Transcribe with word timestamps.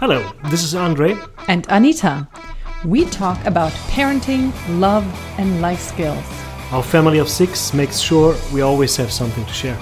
Hello, 0.00 0.30
this 0.50 0.62
is 0.62 0.74
Andre. 0.74 1.16
and 1.48 1.66
Anita. 1.68 2.28
We 2.84 3.04
talk 3.06 3.44
about 3.44 3.72
parenting, 3.90 4.52
love, 4.80 5.04
and 5.38 5.60
life 5.60 5.80
skills. 5.80 6.24
Our 6.70 6.82
family 6.82 7.18
of 7.18 7.28
six 7.28 7.72
makes 7.74 7.98
sure 7.98 8.36
we 8.52 8.60
always 8.60 8.94
have 8.96 9.10
something 9.10 9.44
to 9.44 9.52
share. 9.52 9.74
The 9.74 9.80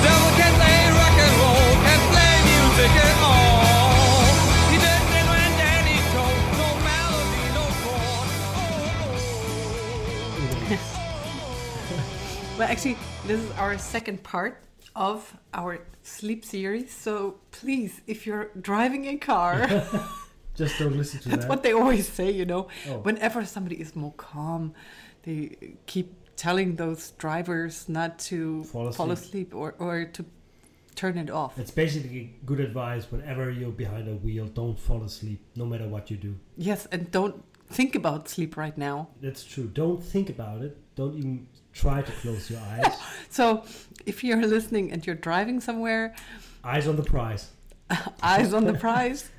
devil 0.00 0.30
can 0.40 0.52
play 0.56 0.88
rock 0.96 1.16
and 1.26 1.34
roll, 1.42 1.72
can 1.84 2.00
play 2.12 2.34
music 2.52 2.92
at 3.04 3.16
all. 3.20 4.24
He 4.72 4.76
does 4.80 5.08
it 5.18 5.24
when 5.28 5.50
Danny 5.60 5.98
told, 6.14 6.40
no 6.56 6.68
melody, 6.88 7.44
no 7.58 7.64
chord. 7.84 8.28
Well, 12.58 12.68
actually, 12.70 12.96
this 13.26 13.40
is 13.40 13.50
our 13.52 13.78
second 13.78 14.22
part 14.22 14.58
of 14.94 15.36
our 15.54 15.80
sleep 16.02 16.44
series. 16.44 16.92
So 16.92 17.36
please, 17.50 18.00
if 18.06 18.26
you're 18.26 18.50
driving 18.60 19.06
a 19.06 19.16
car, 19.16 19.66
Just 20.54 20.78
don't 20.78 20.96
listen 20.96 21.20
to 21.20 21.28
that. 21.30 21.36
that's 21.36 21.48
what 21.48 21.62
they 21.62 21.72
always 21.72 22.06
say, 22.06 22.30
you 22.30 22.44
know. 22.44 22.68
Oh. 22.88 22.98
Whenever 22.98 23.44
somebody 23.46 23.80
is 23.80 23.96
more 23.96 24.12
calm, 24.18 24.74
they 25.22 25.56
keep 25.86 26.12
telling 26.36 26.76
those 26.76 27.12
drivers 27.12 27.88
not 27.88 28.18
to 28.18 28.64
Fall 28.64 28.92
fall 28.92 29.10
asleep. 29.10 29.48
asleep 29.52 29.54
or, 29.54 29.74
or 29.78 30.04
to 30.04 30.24
turn 30.94 31.16
it 31.16 31.30
off. 31.30 31.58
It's 31.58 31.70
basically 31.70 32.34
good 32.44 32.60
advice 32.60 33.10
whenever 33.10 33.50
you're 33.50 33.70
behind 33.70 34.08
a 34.08 34.14
wheel, 34.14 34.46
don't 34.46 34.78
fall 34.78 35.02
asleep, 35.04 35.40
no 35.56 35.64
matter 35.64 35.88
what 35.88 36.10
you 36.10 36.18
do. 36.18 36.34
Yes, 36.58 36.86
and 36.92 37.10
don't 37.10 37.42
think 37.70 37.94
about 37.94 38.28
sleep 38.28 38.56
right 38.58 38.76
now. 38.76 39.08
That's 39.22 39.44
true. 39.44 39.68
Don't 39.72 40.04
think 40.04 40.28
about 40.28 40.60
it. 40.62 40.76
Don't 40.96 41.16
even 41.16 41.46
try 41.72 42.02
to 42.02 42.12
close 42.12 42.50
your 42.50 42.60
eyes. 42.60 42.94
So 43.30 43.64
if 44.04 44.22
you're 44.22 44.44
listening 44.46 44.92
and 44.92 45.06
you're 45.06 45.16
driving 45.16 45.58
somewhere, 45.60 46.14
eyes 46.62 46.86
on 46.86 46.96
the 46.96 47.02
prize. 47.02 47.48
eyes 48.22 48.52
on 48.52 48.64
the 48.64 48.74
prize, 48.74 49.30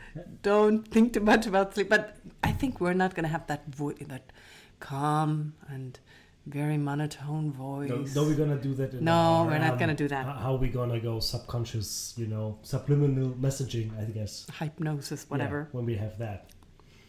don't 0.42 0.88
think 0.88 1.14
too 1.14 1.20
much 1.20 1.46
about 1.46 1.76
sleep. 1.76 1.90
But 1.90 2.18
I 2.44 2.52
think 2.54 2.82
we're 2.82 2.94
not 2.94 3.14
going 3.14 3.24
to 3.26 3.30
have 3.30 3.46
that 3.48 3.68
voice, 3.68 3.98
that 4.08 4.32
calm 4.80 5.54
and 5.70 6.00
very 6.48 6.78
monotone 6.78 7.52
voice. 7.52 7.90
No, 7.90 7.98
no, 8.24 8.24
we're 8.28 8.36
gonna 8.36 8.58
do 8.60 8.74
that. 8.76 8.94
In 8.94 9.06
No, 9.06 9.14
our, 9.14 9.46
we're 9.46 9.60
not 9.60 9.74
um, 9.74 9.80
gonna 9.80 9.96
do 9.96 10.08
that. 10.10 10.26
How 10.26 10.56
we 10.56 10.68
gonna 10.68 11.00
go 11.00 11.20
subconscious? 11.20 12.14
You 12.18 12.28
know, 12.28 12.58
subliminal 12.64 13.30
messaging. 13.40 13.92
I 14.00 14.06
guess. 14.12 14.46
Hypnosis, 14.60 15.22
Yeah, 15.24 15.32
whatever. 15.32 15.70
when 15.72 15.86
we 15.86 15.96
have 15.96 16.18
that. 16.20 16.50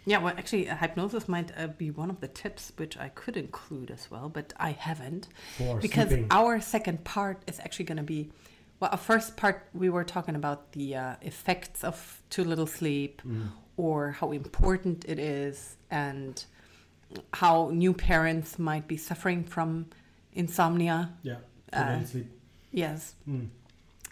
Yeah, 0.07 0.19
well, 0.19 0.35
actually, 0.37 0.67
hypnosis 0.67 1.29
might 1.29 1.51
uh, 1.57 1.69
be 1.69 1.91
one 1.91 2.11
of 2.11 2.21
the 2.21 2.29
tips 2.29 2.73
which 2.77 2.97
I 2.99 3.09
could 3.09 3.37
include 3.39 3.91
as 3.91 4.11
well, 4.11 4.29
but 4.29 4.53
I 4.59 4.73
haven't. 4.73 5.29
For 5.57 5.79
because 5.81 6.09
sleeping. 6.09 6.27
our 6.31 6.61
second 6.61 7.05
part 7.05 7.43
is 7.47 7.59
actually 7.61 7.87
going 7.87 7.97
to 7.99 8.03
be 8.03 8.31
well 8.81 8.91
our 8.91 8.99
first 8.99 9.37
part 9.37 9.69
we 9.73 9.89
were 9.89 10.05
talking 10.05 10.35
about 10.37 10.73
the 10.73 10.97
uh, 10.97 11.15
effects 11.23 11.85
of 11.85 12.21
too 12.29 12.45
little 12.45 12.67
sleep 12.67 13.23
Mm. 13.25 13.49
or 13.77 14.11
how 14.11 14.33
important 14.33 15.05
it 15.09 15.19
is 15.19 15.77
and 15.91 16.45
how 17.33 17.71
new 17.73 17.93
parents 17.95 18.59
might 18.59 18.87
be 18.89 18.97
suffering 18.97 19.45
from 19.45 19.87
insomnia 20.33 21.13
Yeah. 21.23 21.37
Uh, 21.73 22.05
sleep. 22.05 22.27
yes 22.73 23.15
Mm. 23.29 23.49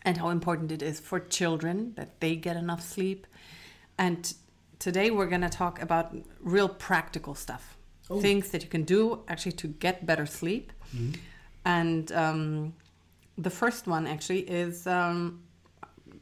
and 0.04 0.16
how 0.18 0.28
important 0.30 0.70
it 0.72 0.80
is 0.82 1.00
for 1.00 1.18
children 1.20 1.92
that 1.96 2.20
they 2.20 2.36
get 2.36 2.56
enough 2.56 2.82
sleep 2.82 3.26
and 3.98 4.32
today 4.82 5.08
we're 5.16 5.30
going 5.34 5.46
to 5.50 5.54
talk 5.62 5.80
about 5.86 6.06
real 6.54 6.68
practical 6.68 7.34
stuff 7.34 7.64
Oh. 8.10 8.20
things 8.20 8.50
that 8.50 8.60
you 8.64 8.68
can 8.76 8.82
do 8.96 9.02
actually 9.28 9.52
to 9.62 9.68
get 9.84 10.04
better 10.10 10.26
sleep 10.26 10.66
Mhm. 10.94 11.16
and 11.64 12.04
um, 12.24 12.74
the 13.46 13.50
first 13.60 13.86
one 13.86 14.04
actually 14.14 14.40
is 14.62 14.86
um, 14.98 15.40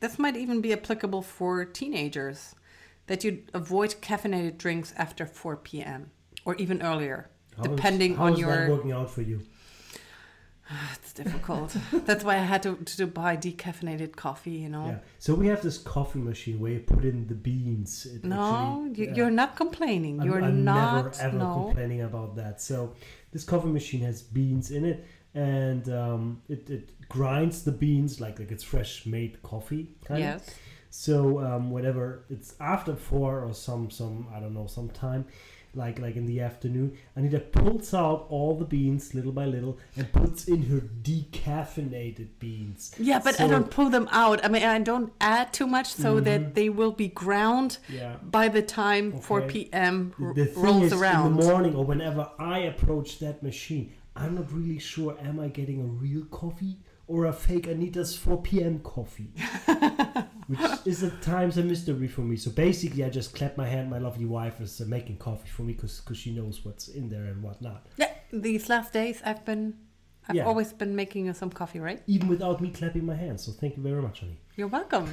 this 0.03 0.15
might 0.19 0.37
even 0.37 0.61
be 0.61 0.73
applicable 0.79 1.23
for 1.23 1.65
teenagers 1.65 2.55
that 3.09 3.25
you 3.25 3.31
avoid 3.55 3.91
caffeinated 4.09 4.55
drinks 4.65 4.93
after 5.05 5.25
4 5.27 5.57
p.m. 5.57 6.11
or 6.45 6.55
even 6.65 6.81
earlier, 6.91 7.19
How 7.57 7.63
depending 7.65 8.13
on 8.19 8.33
is 8.35 8.39
that 8.39 8.47
your. 8.47 8.77
working 8.77 8.93
out 8.93 9.11
for 9.11 9.23
you. 9.31 9.39
It's 10.95 11.13
difficult. 11.13 11.77
That's 12.07 12.23
why 12.25 12.35
I 12.37 12.45
had 12.53 12.63
to, 12.63 12.77
to 12.77 13.07
buy 13.07 13.37
decaffeinated 13.37 14.15
coffee. 14.17 14.53
You 14.53 14.69
know. 14.69 14.87
Yeah. 14.87 14.99
So 15.19 15.35
we 15.35 15.47
have 15.49 15.63
this 15.63 15.79
coffee 15.79 16.21
machine 16.21 16.61
where 16.61 16.73
you 16.73 16.81
put 16.81 17.05
in 17.05 17.27
the 17.27 17.35
beans. 17.35 18.07
It 18.07 18.25
No, 18.25 18.87
actually- 18.89 19.09
you, 19.09 19.15
you're 19.17 19.31
not 19.31 19.57
complaining. 19.57 20.21
I'm, 20.21 20.27
You're 20.27 20.43
I'm 20.43 20.65
not. 20.65 21.05
never 21.19 21.23
ever 21.27 21.39
no. 21.39 21.55
complaining 21.67 22.03
about 22.03 22.37
that. 22.37 22.61
So 22.61 22.95
this 23.33 23.45
coffee 23.45 23.69
machine 23.69 24.03
has 24.03 24.23
beans 24.23 24.71
in 24.71 24.85
it, 24.85 25.05
and 25.35 25.89
um, 25.93 26.43
it, 26.49 26.69
it 26.71 27.09
grinds 27.09 27.65
the 27.65 27.73
beans 27.73 28.21
like 28.21 28.39
like 28.39 28.51
it's 28.53 28.65
fresh 28.65 29.07
made 29.07 29.43
coffee. 29.43 29.89
Kind 30.05 30.21
Yes. 30.21 30.49
Of. 30.49 30.55
So 30.93 31.39
um, 31.41 31.71
whenever 31.71 32.25
it's 32.31 32.55
after 32.61 32.97
four 32.97 33.45
or 33.45 33.55
some 33.55 33.91
some 33.91 34.27
I 34.35 34.41
don't 34.41 34.55
know 34.55 34.67
some 34.67 34.89
time, 34.91 35.25
like 35.75 35.99
like 35.99 36.17
in 36.17 36.27
the 36.27 36.41
afternoon, 36.41 36.97
Anita 37.15 37.39
pulls 37.39 37.95
out 37.95 38.27
all 38.29 38.57
the 38.57 38.65
beans 38.65 39.15
little 39.15 39.33
by 39.33 39.45
little 39.47 39.79
and 39.97 40.11
puts 40.13 40.49
in 40.49 40.63
her 40.65 40.81
decaffeinated 40.81 42.29
beans. 42.39 42.95
Yeah, 42.99 43.21
but 43.23 43.41
I 43.41 43.47
don't 43.47 43.71
pull 43.71 43.89
them 43.91 44.09
out. 44.11 44.45
I 44.45 44.49
mean, 44.49 44.63
I 44.63 44.79
don't 44.81 45.13
add 45.21 45.53
too 45.53 45.67
much 45.67 45.87
so 45.93 46.21
Mhm. 46.21 46.25
that 46.25 46.55
they 46.55 46.69
will 46.69 46.93
be 46.93 47.09
ground 47.09 47.79
Yeah. 47.89 48.17
by 48.23 48.49
the 48.49 48.63
time 48.63 49.13
4 49.21 49.43
Okay. 49.43 49.65
p.m. 49.65 50.13
r- 50.21 50.35
the 50.35 50.47
thing 50.47 50.63
rolls 50.63 50.85
is, 50.85 50.93
around. 50.93 51.33
in 51.33 51.37
the 51.39 51.45
morning 51.47 51.75
or 51.75 51.85
whenever 51.85 52.29
I 52.39 52.59
approach 52.61 53.19
that 53.21 53.43
machine, 53.43 53.93
I'm 54.17 54.35
not 54.35 54.53
really 54.53 54.79
sure 54.79 55.17
am 55.21 55.39
I 55.41 55.49
getting 55.49 55.81
a 55.81 55.85
real 55.85 56.25
coffee 56.31 56.79
or 57.07 57.27
a 57.27 57.33
fake 57.33 57.67
Anita's 57.69 58.17
4 58.17 58.41
p.m. 58.43 58.81
coffee, 58.81 59.33
which 60.51 60.61
is 60.87 61.03
at 61.03 61.21
times 61.23 61.57
a 61.59 61.63
mystery 61.63 62.09
for 62.09 62.23
me. 62.23 62.37
So 62.37 62.51
basically, 62.51 63.05
I 63.05 63.11
just 63.11 63.35
clap 63.35 63.57
my 63.57 63.67
hand. 63.75 63.89
My 63.91 63.99
lovely 63.99 64.25
wife 64.27 64.61
is 64.61 64.81
uh, 64.81 64.85
making 64.87 65.17
coffee 65.19 65.49
for 65.49 65.63
me 65.63 65.73
because 65.75 66.03
she 66.23 66.31
knows 66.39 66.65
what's 66.65 66.89
in 66.89 67.09
there 67.09 67.25
and 67.33 67.43
whatnot, 67.43 67.87
Yeah, 67.97 68.13
these 68.33 68.69
last 68.69 68.93
days 68.93 69.23
I've 69.25 69.45
been, 69.45 69.75
I've 70.29 70.37
Yeah. 70.37 70.47
always 70.47 70.73
been 70.73 70.95
making 70.97 71.27
you 71.27 71.35
some 71.35 71.51
coffee, 71.51 71.81
right? 71.81 72.03
even 72.07 72.29
without 72.29 72.61
me 72.61 72.71
clapping 72.71 73.07
my 73.07 73.15
hands. 73.25 73.45
So 73.45 73.53
thank 73.53 73.77
you 73.77 73.83
very 73.83 74.03
much, 74.03 74.21
honey. 74.21 74.39
You're 74.57 74.69
welcome. 74.79 75.07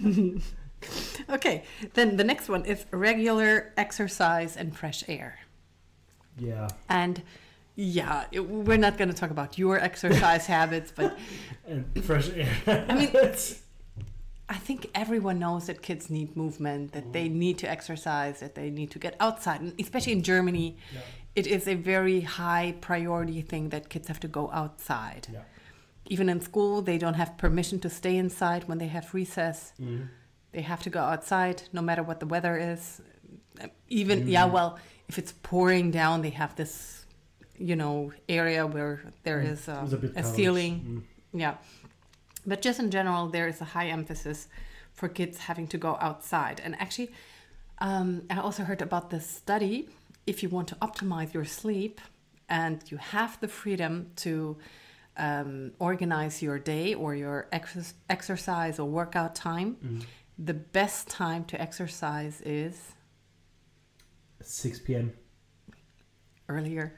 okay, 1.30 1.64
then 1.94 2.16
the 2.16 2.24
next 2.24 2.48
one 2.48 2.64
is 2.64 2.86
regular 2.90 3.72
exercise 3.76 4.56
and 4.56 4.76
fresh 4.76 5.04
air. 5.08 5.38
Yeah, 6.38 6.68
And 6.88 7.22
yeah, 7.76 8.24
it- 8.32 8.40
we're 8.48 8.78
not 8.78 8.96
going 8.98 9.08
to 9.10 9.16
talk 9.16 9.30
about 9.30 9.58
your 9.58 9.78
exercise 9.78 10.46
habits, 10.56 10.90
but 10.94 11.18
and 11.66 11.84
fresh 12.04 12.30
air. 12.34 12.48
I 12.88 12.94
mean, 12.94 13.10
I 14.50 14.56
think 14.56 14.90
everyone 14.96 15.38
knows 15.38 15.66
that 15.68 15.80
kids 15.80 16.10
need 16.10 16.36
movement, 16.36 16.92
that 16.92 17.12
they 17.12 17.28
need 17.28 17.56
to 17.58 17.70
exercise, 17.70 18.40
that 18.40 18.56
they 18.56 18.68
need 18.68 18.90
to 18.90 18.98
get 18.98 19.14
outside. 19.20 19.60
And 19.60 19.72
especially 19.78 20.12
in 20.12 20.22
Germany, 20.24 20.76
Yeah. 20.92 21.00
it 21.36 21.46
is 21.46 21.68
a 21.68 21.76
very 21.76 22.22
high 22.22 22.74
priority 22.80 23.42
thing 23.42 23.68
that 23.68 23.88
kids 23.88 24.08
have 24.08 24.18
to 24.20 24.28
go 24.28 24.50
outside. 24.50 25.28
Yeah. 25.32 25.42
Even 26.06 26.28
in 26.28 26.40
school, 26.40 26.82
they 26.82 26.98
don't 26.98 27.14
have 27.14 27.38
permission 27.38 27.78
to 27.80 27.88
stay 27.88 28.16
inside 28.16 28.64
when 28.68 28.78
they 28.78 28.88
have 28.88 29.14
recess. 29.14 29.72
Mhm. 29.80 30.08
They 30.50 30.62
have 30.62 30.82
to 30.82 30.90
go 30.90 31.00
outside 31.12 31.62
no 31.72 31.80
matter 31.80 32.02
what 32.02 32.18
the 32.18 32.26
weather 32.26 32.56
is. 32.58 33.00
Even, 33.88 34.26
yeah, 34.26 34.46
well, 34.46 34.78
if 35.08 35.16
it's 35.16 35.32
pouring 35.42 35.92
down, 35.92 36.22
they 36.22 36.30
have 36.30 36.56
this, 36.56 37.04
you 37.56 37.76
know, 37.76 38.12
area 38.28 38.66
where 38.66 38.94
there 39.22 39.40
is 39.40 39.68
uh, 39.68 39.82
It's 39.84 39.92
a 39.92 39.96
bit 39.98 40.12
a 40.16 40.24
ceiling. 40.24 40.74
Mm. 41.34 41.40
Yeah. 41.40 41.54
But 42.46 42.62
just 42.62 42.78
in 42.80 42.90
general, 42.90 43.28
there 43.28 43.48
is 43.48 43.60
a 43.60 43.64
high 43.64 43.88
emphasis 43.88 44.48
for 44.92 45.08
kids 45.08 45.38
having 45.38 45.66
to 45.68 45.78
go 45.78 45.96
outside. 46.00 46.60
And 46.64 46.74
actually, 46.80 47.10
um, 47.78 48.22
I 48.30 48.38
also 48.38 48.64
heard 48.64 48.82
about 48.82 49.10
this 49.10 49.26
study. 49.26 49.88
If 50.26 50.42
you 50.42 50.48
want 50.48 50.68
to 50.68 50.74
optimize 50.76 51.32
your 51.32 51.44
sleep 51.44 52.00
and 52.48 52.82
you 52.90 52.96
have 52.98 53.38
the 53.40 53.48
freedom 53.48 54.10
to 54.16 54.56
um, 55.16 55.72
organize 55.78 56.42
your 56.42 56.58
day 56.58 56.94
or 56.94 57.14
your 57.14 57.46
ex- 57.52 57.94
exercise 58.08 58.78
or 58.78 58.88
workout 58.88 59.34
time, 59.34 59.76
Mm. 59.84 60.04
the 60.38 60.54
best 60.54 61.08
time 61.08 61.44
to 61.44 61.60
exercise 61.60 62.40
is 62.42 62.92
6 64.42 64.78
p.m., 64.80 65.12
earlier. 66.48 66.94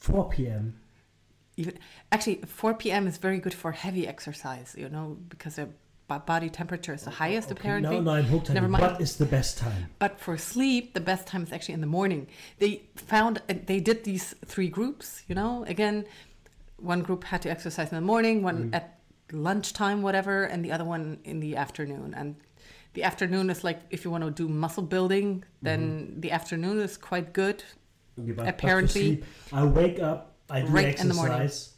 4 0.00 0.28
p.m. 0.30 0.80
Even 1.56 1.74
actually, 2.10 2.36
4 2.46 2.74
p.m. 2.74 3.06
is 3.06 3.16
very 3.18 3.38
good 3.38 3.54
for 3.54 3.72
heavy 3.72 4.06
exercise. 4.08 4.74
You 4.76 4.88
know, 4.88 5.16
because 5.28 5.56
the 5.56 5.68
body 6.08 6.50
temperature 6.50 6.92
is 6.94 7.02
the 7.02 7.10
highest 7.10 7.50
Okay, 7.50 7.58
apparently. 7.60 7.96
Now, 7.96 8.02
now 8.02 8.12
I'm 8.18 8.24
hooked. 8.24 8.50
Never 8.50 8.68
mind. 8.68 8.82
What 8.82 9.00
is 9.00 9.16
the 9.16 9.24
best 9.26 9.56
time? 9.58 9.86
But 9.98 10.20
for 10.20 10.36
sleep, 10.36 10.94
the 10.94 11.00
best 11.00 11.26
time 11.26 11.42
is 11.44 11.52
actually 11.52 11.74
in 11.74 11.80
the 11.80 11.86
morning. 11.86 12.26
They 12.58 12.82
found 12.96 13.40
uh, 13.48 13.54
they 13.66 13.80
did 13.80 14.04
these 14.04 14.34
three 14.44 14.68
groups. 14.68 15.22
You 15.28 15.34
know, 15.34 15.64
again, 15.66 16.04
one 16.76 17.02
group 17.02 17.24
had 17.24 17.40
to 17.42 17.50
exercise 17.50 17.90
in 17.90 17.96
the 17.96 18.00
morning, 18.12 18.42
one 18.42 18.70
Mm. 18.70 18.74
at 18.74 18.98
lunchtime, 19.32 20.02
whatever, 20.02 20.44
and 20.44 20.64
the 20.64 20.72
other 20.72 20.84
one 20.84 21.18
in 21.24 21.40
the 21.40 21.56
afternoon. 21.56 22.14
And 22.14 22.36
the 22.92 23.02
afternoon 23.04 23.48
is 23.48 23.64
like 23.64 23.80
if 23.90 24.04
you 24.04 24.10
want 24.10 24.24
to 24.24 24.30
do 24.30 24.48
muscle 24.48 24.82
building, 24.82 25.44
then 25.62 25.80
Mm-hmm. 25.80 26.20
the 26.20 26.30
afternoon 26.32 26.80
is 26.80 26.96
quite 26.96 27.32
good. 27.32 27.64
Yeah, 28.16 28.34
but- 28.34 28.36
but 28.36 28.48
Apparently- 28.48 29.00
sleep, 29.16 29.24
I 29.52 29.64
wake 29.64 29.98
up, 30.00 30.33
I 30.50 30.60
do 30.62 30.66
Right 30.68 30.98
in 31.00 31.08
the 31.08 31.14
morning. 31.14 31.40
exercise, 31.40 31.72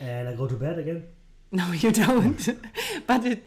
and 0.00 0.28
I 0.28 0.34
go 0.34 0.46
to 0.46 0.54
bed 0.56 0.78
again. 0.78 1.04
No, 1.52 1.72
you 1.72 1.90
don't. 1.90 2.48
but 3.08 3.26
it 3.26 3.44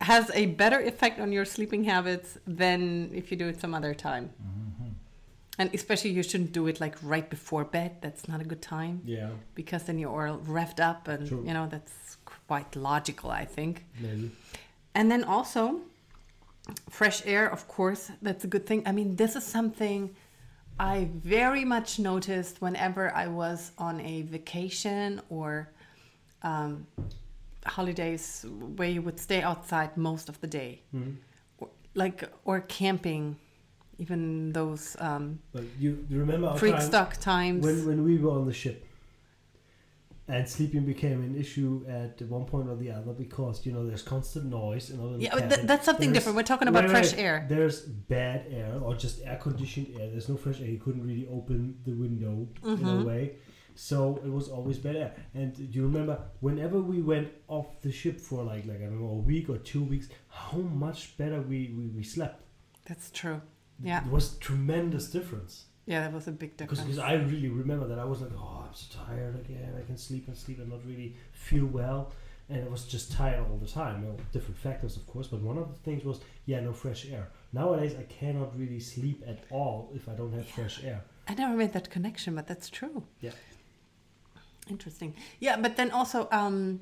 has 0.00 0.30
a 0.32 0.46
better 0.46 0.80
effect 0.80 1.20
on 1.20 1.30
your 1.30 1.44
sleeping 1.44 1.84
habits 1.84 2.38
than 2.46 3.10
if 3.14 3.30
you 3.30 3.36
do 3.36 3.48
it 3.48 3.60
some 3.60 3.74
other 3.74 3.92
time. 3.92 4.30
Mm-hmm. 4.42 4.88
And 5.58 5.70
especially, 5.74 6.10
you 6.10 6.22
shouldn't 6.22 6.52
do 6.52 6.66
it 6.68 6.80
like 6.80 6.96
right 7.02 7.28
before 7.28 7.64
bed. 7.64 7.98
That's 8.00 8.26
not 8.28 8.40
a 8.40 8.44
good 8.44 8.62
time 8.62 9.02
Yeah, 9.04 9.28
because 9.54 9.82
then 9.84 9.98
you're 9.98 10.10
all 10.30 10.38
revved 10.38 10.80
up, 10.80 11.06
and 11.06 11.28
True. 11.28 11.44
you 11.46 11.52
know 11.52 11.66
that's 11.70 12.16
quite 12.24 12.74
logical, 12.76 13.30
I 13.30 13.44
think. 13.44 13.84
maybe. 14.00 14.30
And 14.94 15.10
then 15.10 15.22
also, 15.22 15.80
fresh 16.88 17.24
air, 17.26 17.46
of 17.50 17.68
course, 17.68 18.10
that's 18.22 18.44
a 18.44 18.46
good 18.48 18.64
thing. 18.66 18.82
I 18.86 18.92
mean, 18.92 19.16
this 19.16 19.36
is 19.36 19.44
something 19.44 20.14
I 20.78 21.08
very 21.14 21.64
much 21.64 21.98
noticed 21.98 22.60
whenever 22.60 23.14
I 23.14 23.26
was 23.28 23.72
on 23.78 24.00
a 24.00 24.22
vacation 24.22 25.20
or 25.28 25.68
um, 26.42 26.86
holidays 27.66 28.44
where 28.76 28.88
you 28.88 29.00
would 29.02 29.18
stay 29.20 29.40
outside 29.42 29.96
most 29.96 30.28
of 30.28 30.40
the 30.40 30.46
day, 30.46 30.82
Mhm. 30.94 31.16
or, 31.58 31.68
like 31.94 32.28
or 32.44 32.60
camping, 32.60 33.36
even 33.98 34.52
those 34.52 34.96
um, 35.00 35.38
But 35.52 35.64
you, 35.78 36.04
remember 36.10 36.54
freak 36.56 36.74
time 36.76 36.82
stock 36.90 37.16
times. 37.20 37.64
when 37.64 37.86
when 37.86 38.04
we 38.04 38.18
were 38.18 38.32
on 38.32 38.44
the 38.46 38.52
ship, 38.52 38.84
and 40.26 40.48
sleeping 40.48 40.84
became 40.86 41.22
an 41.22 41.36
issue 41.36 41.84
at 41.88 42.20
one 42.22 42.44
point 42.46 42.68
or 42.68 42.76
the 42.76 42.90
other 42.90 43.12
because 43.12 43.64
you 43.66 43.72
know 43.72 43.86
there's 43.86 44.02
constant 44.02 44.46
noise 44.46 44.90
in 44.90 44.98
other. 45.00 45.16
yeah, 45.18 45.34
but 45.34 45.50
th- 45.50 45.66
that's 45.66 45.84
something 45.84 46.12
different. 46.12 46.36
We're 46.36 46.44
talking 46.44 46.68
about 46.68 46.88
fresh 46.88 47.12
air. 47.16 47.44
There's 47.48 47.82
bad 47.82 48.46
air 48.50 48.78
or 48.82 48.94
just 48.94 49.20
air 49.24 49.36
conditioned 49.40 49.88
air. 50.00 50.10
There's 50.10 50.28
no 50.28 50.36
fresh 50.36 50.60
air. 50.60 50.66
You 50.68 50.78
couldn't 50.78 51.04
really 51.06 51.26
open 51.30 51.78
the 51.84 51.92
window 51.92 52.48
in 52.64 52.78
Mhm. 52.78 53.02
a 53.02 53.04
way. 53.04 53.36
So 53.76 54.20
it 54.24 54.30
was 54.30 54.48
always 54.48 54.78
bad 54.78 54.96
air. 54.96 55.16
And 55.34 55.52
do 55.54 55.64
you 55.64 55.82
remember 55.82 56.16
whenever 56.40 56.80
we 56.80 57.02
went 57.02 57.28
off 57.48 57.80
the 57.82 57.90
ship 57.90 58.20
for 58.20 58.42
like 58.44 58.64
like 58.66 58.78
I 58.80 58.84
don't 58.84 59.00
know 59.00 59.08
a 59.08 59.24
week 59.32 59.48
or 59.50 59.58
two 59.58 59.82
weeks, 59.82 60.08
how 60.28 60.58
much 60.58 61.16
better 61.18 61.40
we, 61.42 61.74
we, 61.76 61.88
we 61.88 62.02
slept. 62.04 62.42
That's 62.88 63.10
true. 63.10 63.40
Yeah. 63.82 64.04
It 64.06 64.10
was 64.12 64.36
tremendous 64.38 65.10
difference. 65.10 65.64
Yeah, 65.86 66.00
that 66.00 66.12
was 66.12 66.28
a 66.28 66.32
big 66.32 66.56
difference. 66.56 66.80
because 66.80 66.98
I 66.98 67.14
really 67.14 67.48
remember 67.48 67.86
that 67.88 67.98
I 67.98 68.04
was 68.04 68.20
like, 68.22 68.30
oh, 68.38 68.64
I'm 68.66 68.74
so 68.74 68.86
tired 69.06 69.34
again. 69.36 69.74
I 69.78 69.84
can 69.84 69.96
sleep 69.98 70.28
and 70.28 70.36
sleep 70.36 70.58
and 70.58 70.70
not 70.70 70.80
really 70.86 71.14
feel 71.32 71.66
well. 71.66 72.12
And 72.48 72.62
I 72.64 72.68
was 72.68 72.84
just 72.84 73.12
tired 73.12 73.44
all 73.50 73.58
the 73.58 73.66
time. 73.66 74.04
Well, 74.04 74.16
different 74.32 74.58
factors, 74.58 74.96
of 74.96 75.06
course, 75.06 75.26
but 75.28 75.40
one 75.40 75.56
of 75.58 75.68
the 75.68 75.78
things 75.80 76.04
was, 76.04 76.20
yeah, 76.46 76.60
no 76.60 76.72
fresh 76.72 77.06
air. 77.10 77.28
Nowadays, 77.52 77.94
I 77.98 78.02
cannot 78.04 78.58
really 78.58 78.80
sleep 78.80 79.22
at 79.26 79.44
all 79.50 79.90
if 79.94 80.08
I 80.08 80.12
don't 80.12 80.32
have 80.32 80.46
fresh 80.46 80.82
air. 80.84 81.02
I 81.28 81.34
never 81.34 81.54
made 81.56 81.72
that 81.72 81.90
connection, 81.90 82.34
but 82.34 82.46
that's 82.46 82.68
true. 82.68 83.02
Yeah. 83.20 83.30
Interesting. 84.68 85.14
Yeah, 85.40 85.56
but 85.56 85.76
then 85.76 85.90
also, 85.90 86.28
um, 86.32 86.80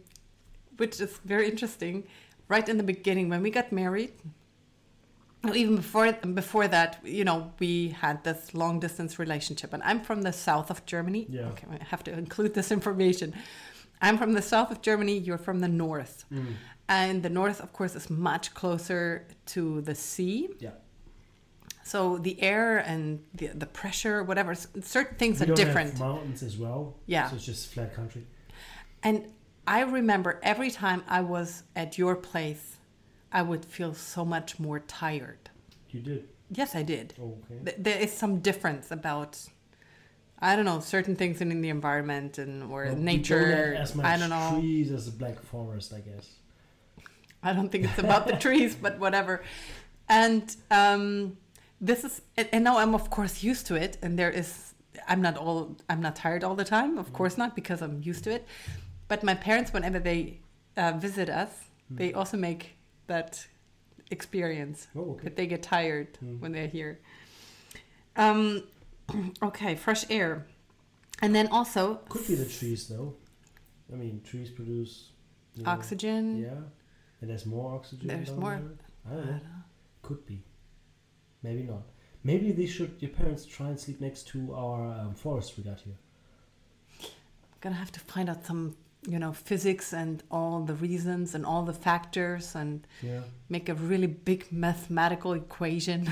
which 0.77 1.01
is 1.01 1.19
very 1.25 1.49
interesting, 1.49 2.05
right 2.49 2.69
in 2.69 2.77
the 2.77 2.85
beginning 2.85 3.29
when 3.29 3.43
we 3.43 3.51
got 3.51 3.73
married, 3.73 4.13
even 5.55 5.77
before 5.77 6.13
before 6.13 6.69
that, 6.69 7.01
you 7.05 7.25
know, 7.25 7.53
we 7.59 7.89
had 7.89 8.23
this 8.25 8.55
long 8.55 8.81
distance 8.81 9.19
relationship, 9.19 9.73
and 9.73 9.83
I'm 9.83 10.01
from 10.01 10.23
the 10.23 10.33
south 10.33 10.71
of 10.71 10.87
Germany. 10.87 11.27
Yeah. 11.29 11.49
Okay, 11.49 11.67
I 11.71 11.85
have 11.85 12.05
to 12.05 12.13
include 12.13 12.55
this 12.55 12.71
information. 12.71 13.35
I'm 14.01 14.19
from 14.19 14.33
the 14.33 14.43
south 14.43 14.71
of 14.71 14.83
Germany. 14.83 15.19
You're 15.19 15.39
from 15.39 15.61
the 15.61 15.69
north, 15.69 16.25
mm. 16.33 16.55
and 16.89 17.23
the 17.23 17.31
north, 17.31 17.61
of 17.61 17.73
course, 17.73 17.95
is 17.97 18.09
much 18.09 18.55
closer 18.55 19.27
to 19.47 19.81
the 19.83 19.95
sea. 19.95 20.49
Yeah. 20.59 20.71
So 21.85 22.19
the 22.19 22.41
air 22.41 22.79
and 22.79 23.25
the, 23.35 23.49
the 23.49 23.67
pressure, 23.67 24.23
whatever, 24.23 24.55
certain 24.55 25.17
things 25.19 25.41
We 25.41 25.51
are 25.51 25.55
different. 25.55 25.99
mountains 25.99 26.43
as 26.43 26.57
well. 26.57 26.97
Yeah. 27.07 27.29
So 27.29 27.37
it's 27.37 27.45
just 27.45 27.73
flat 27.73 27.95
country. 27.95 28.25
And 29.03 29.27
I 29.67 29.81
remember 29.81 30.41
every 30.43 30.71
time 30.71 31.03
I 31.09 31.23
was 31.23 31.65
at 31.75 31.99
your 31.99 32.15
place, 32.15 32.72
I 33.33 33.43
would 33.43 33.65
feel 33.65 33.95
so 33.95 34.25
much 34.25 34.59
more 34.59 34.81
tired. 34.81 35.51
You 35.91 36.01
did. 36.01 36.29
Yes, 36.51 36.75
I 36.75 36.83
did. 36.83 37.15
Okay. 37.19 37.59
Th- 37.65 37.77
There 37.79 37.99
is 37.99 38.13
some 38.13 38.41
difference 38.41 38.91
about, 38.91 39.39
I 40.39 40.55
don't 40.57 40.65
know, 40.67 40.81
certain 40.81 41.17
things 41.17 41.41
in, 41.41 41.51
in 41.51 41.63
the 41.63 41.71
environment 41.71 42.39
and 42.39 42.63
or 42.65 42.85
Well, 42.85 42.97
nature. 42.97 43.75
as 43.75 43.95
much 43.95 44.05
I 44.07 44.17
don't 44.19 44.31
know. 44.31 44.59
trees 44.61 44.91
as 44.93 45.07
the 45.07 45.13
Black 45.13 45.41
Forest, 45.43 45.93
I 45.95 46.01
guess. 46.01 46.29
I 47.43 47.53
don't 47.53 47.71
think 47.71 47.85
it's 47.87 47.99
about 47.99 48.27
the 48.27 48.37
trees, 48.37 48.75
but 48.75 48.99
whatever. 48.99 49.43
And 50.09 50.55
um, 50.71 51.37
this 51.81 52.05
is, 52.05 52.21
and 52.37 52.49
and 52.53 52.63
now 52.65 52.77
I'm 52.79 52.95
of 52.95 53.09
course 53.11 53.43
used 53.43 53.67
to 53.69 53.75
it. 53.75 53.97
And 54.03 54.19
there 54.19 54.31
is, 54.31 54.75
I'm 55.09 55.23
not 55.23 55.37
all, 55.39 55.77
I'm 55.89 56.01
not 56.03 56.15
tired 56.17 56.45
all 56.45 56.55
the 56.55 56.65
time. 56.67 56.99
Of 56.99 57.13
course 57.13 57.39
not, 57.39 57.55
because 57.57 57.81
I'm 57.83 58.01
used 58.05 58.25
to 58.25 58.31
it. 58.31 58.47
But 59.09 59.23
my 59.25 59.35
parents, 59.35 59.73
whenever 59.73 59.99
they 59.99 60.39
uh, 60.77 60.93
visit 60.99 61.29
us, 61.31 61.51
they 61.91 62.13
also 62.13 62.37
make 62.37 62.77
that 63.15 63.47
experience 64.11 64.79
Oh, 64.97 65.13
okay. 65.13 65.25
that 65.25 65.37
they 65.39 65.47
get 65.55 65.63
tired 65.63 66.09
Mm. 66.25 66.41
when 66.43 66.51
they're 66.53 66.73
here. 66.79 66.95
Um, 68.25 68.63
okay, 69.49 69.75
fresh 69.87 70.03
air, 70.19 70.47
and 71.23 71.31
then 71.37 71.47
also 71.59 71.83
Could 72.09 72.27
be 72.27 72.35
the 72.45 72.51
trees, 72.59 72.83
though. 72.93 73.09
I 73.93 73.97
mean, 74.03 74.15
trees 74.31 74.51
produce 74.59 74.93
you 75.55 75.63
know, 75.65 75.71
oxygen. 75.75 76.23
Yeah, 76.49 76.63
and 77.21 77.27
there's 77.31 77.47
more 77.57 77.69
oxygen. 77.79 78.07
There's 78.09 78.29
down 78.31 78.41
more- 78.45 78.61
there. 78.63 79.11
I 79.11 79.13
don't 79.17 79.27
know. 79.27 79.41
Could 80.07 80.23
be. 80.33 80.39
Maybe 81.43 81.63
not. 81.73 81.85
Maybe 82.31 82.47
they 82.61 82.67
should. 82.75 82.93
Your 83.05 83.11
parents 83.21 83.43
try 83.57 83.69
and 83.73 83.79
sleep 83.85 83.99
next 84.01 84.23
to 84.33 84.39
our 84.65 84.83
um, 85.01 85.15
forest 85.25 85.49
we 85.57 85.63
got 85.71 85.81
here. 85.87 85.99
I'm 87.53 87.61
gonna 87.63 87.81
have 87.85 87.93
to 87.99 88.01
find 88.13 88.27
out 88.33 88.41
some 88.51 88.63
you 89.09 89.19
know 89.19 89.33
physics 89.33 89.93
and 89.93 90.23
all 90.31 90.61
the 90.61 90.75
reasons 90.75 91.35
and 91.35 91.45
all 91.45 91.63
the 91.65 91.73
factors 91.73 92.55
and 92.55 92.87
Yeah. 93.03 93.23
make 93.49 93.69
a 93.69 93.75
really 93.75 94.07
big 94.07 94.53
mathematical 94.53 95.33
equation 95.33 96.09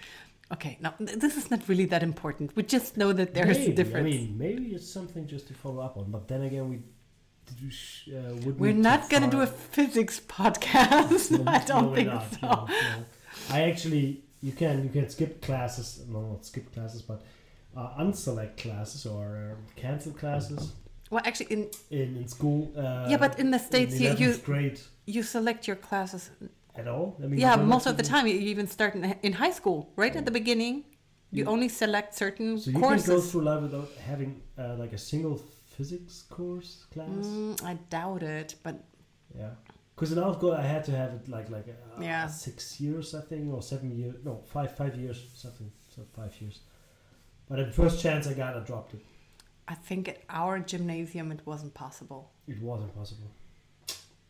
okay 0.52 0.76
now 0.80 0.94
this 0.98 1.36
is 1.36 1.50
not 1.50 1.68
really 1.68 1.86
that 1.86 2.02
important 2.02 2.54
we 2.56 2.62
just 2.64 2.96
know 2.96 3.12
that 3.12 3.32
there's 3.34 3.58
maybe. 3.58 3.72
a 3.72 3.74
difference 3.76 4.06
I 4.06 4.10
mean, 4.10 4.38
maybe 4.38 4.74
it's 4.74 4.90
something 4.90 5.26
just 5.26 5.46
to 5.48 5.54
follow 5.54 5.80
up 5.82 5.96
on. 5.96 6.10
But 6.10 6.26
then 6.28 6.42
again, 6.42 6.68
we. 6.68 6.80
Uh, 8.08 8.34
we're 8.56 8.72
not 8.72 9.10
gonna 9.10 9.28
do 9.30 9.40
a 9.40 9.46
physics 9.46 10.20
podcast 10.20 11.30
No, 11.30 11.42
i 11.46 11.58
don't 11.58 11.88
no, 11.90 11.94
think 11.94 12.08
not, 12.08 12.32
so 12.32 12.38
no. 12.42 12.66
I 13.50 13.62
actually, 13.70 14.22
you 14.40 14.52
can 14.52 14.82
you 14.84 14.90
can 14.90 15.08
skip 15.08 15.42
classes. 15.42 16.02
No, 16.08 16.20
not 16.32 16.46
skip 16.46 16.72
classes, 16.72 17.02
but 17.02 17.22
uh, 17.76 17.94
unselect 18.04 18.56
classes 18.58 19.06
or 19.06 19.26
uh, 19.36 19.80
cancel 19.80 20.12
classes 20.12 20.72
well 21.12 21.22
actually 21.28 21.50
in 21.56 21.62
in, 22.00 22.08
in 22.20 22.26
school. 22.36 22.60
Uh, 22.76 23.10
Yeah, 23.10 23.20
but 23.24 23.32
in 23.42 23.50
the 23.56 23.58
States, 23.68 23.92
you- 24.02 24.16
you- 24.22 24.36
grade 24.50 24.78
you 25.16 25.22
select 25.36 25.60
your 25.68 25.78
classes 25.88 26.22
at 26.80 26.86
all. 26.94 27.06
I 27.22 27.26
mean, 27.28 27.38
yeah 27.44 27.54
most 27.74 27.86
of 27.90 27.94
the 28.00 28.06
time 28.12 28.24
you 28.32 28.38
even 28.52 28.66
start 28.76 28.92
in, 28.98 29.02
in 29.26 29.32
high 29.44 29.54
school 29.60 29.78
right 30.02 30.14
at 30.20 30.24
the 30.28 30.34
beginning 30.40 30.74
you 31.36 31.42
You- 31.44 31.50
only 31.54 31.68
select 31.68 32.10
certain 32.24 32.48
So 32.58 32.70
you 32.70 32.78
courses 32.82 33.06
can 33.06 33.14
go 33.16 33.20
through 33.30 33.44
life 33.50 33.62
without 33.66 33.90
having 34.10 34.30
uh, 34.62 34.82
like 34.82 34.92
a 34.94 35.02
single 35.10 35.36
physics 35.76 36.14
course 36.36 36.72
class. 36.92 37.26
mm, 37.26 37.54
i 37.70 37.72
doubt 37.96 38.22
it 38.22 38.50
but 38.64 38.74
Yeah, 39.42 39.52
because 39.94 40.10
in 40.14 40.18
our 40.24 40.34
school 40.38 40.52
I 40.62 40.66
had 40.74 40.82
to 40.88 40.92
have 41.00 41.10
it 41.18 41.24
like 41.36 41.48
like 41.56 41.68
uh, 41.74 42.02
Yeah. 42.10 42.24
six 42.46 42.56
years 42.84 43.06
I 43.20 43.22
think 43.30 43.42
or 43.54 43.62
seven 43.72 43.88
years 44.00 44.14
no 44.28 44.34
five 44.54 44.70
five 44.80 44.94
years 45.02 45.18
something 45.44 45.68
so 45.94 45.98
five 46.18 46.34
years. 46.42 46.56
But 47.48 47.58
at 47.64 47.68
first 47.80 47.96
chance 48.04 48.22
I 48.30 48.34
got 48.42 48.50
I 48.60 48.62
dropped 48.70 48.92
it. 48.98 49.02
I 49.72 49.76
think 49.88 50.02
at 50.12 50.18
our 50.40 50.54
gymnasium 50.72 51.26
it 51.36 51.40
wasn't 51.52 51.72
possible 51.84 52.22
It 52.54 52.60
wasn't 52.70 52.92
possible. 53.00 53.28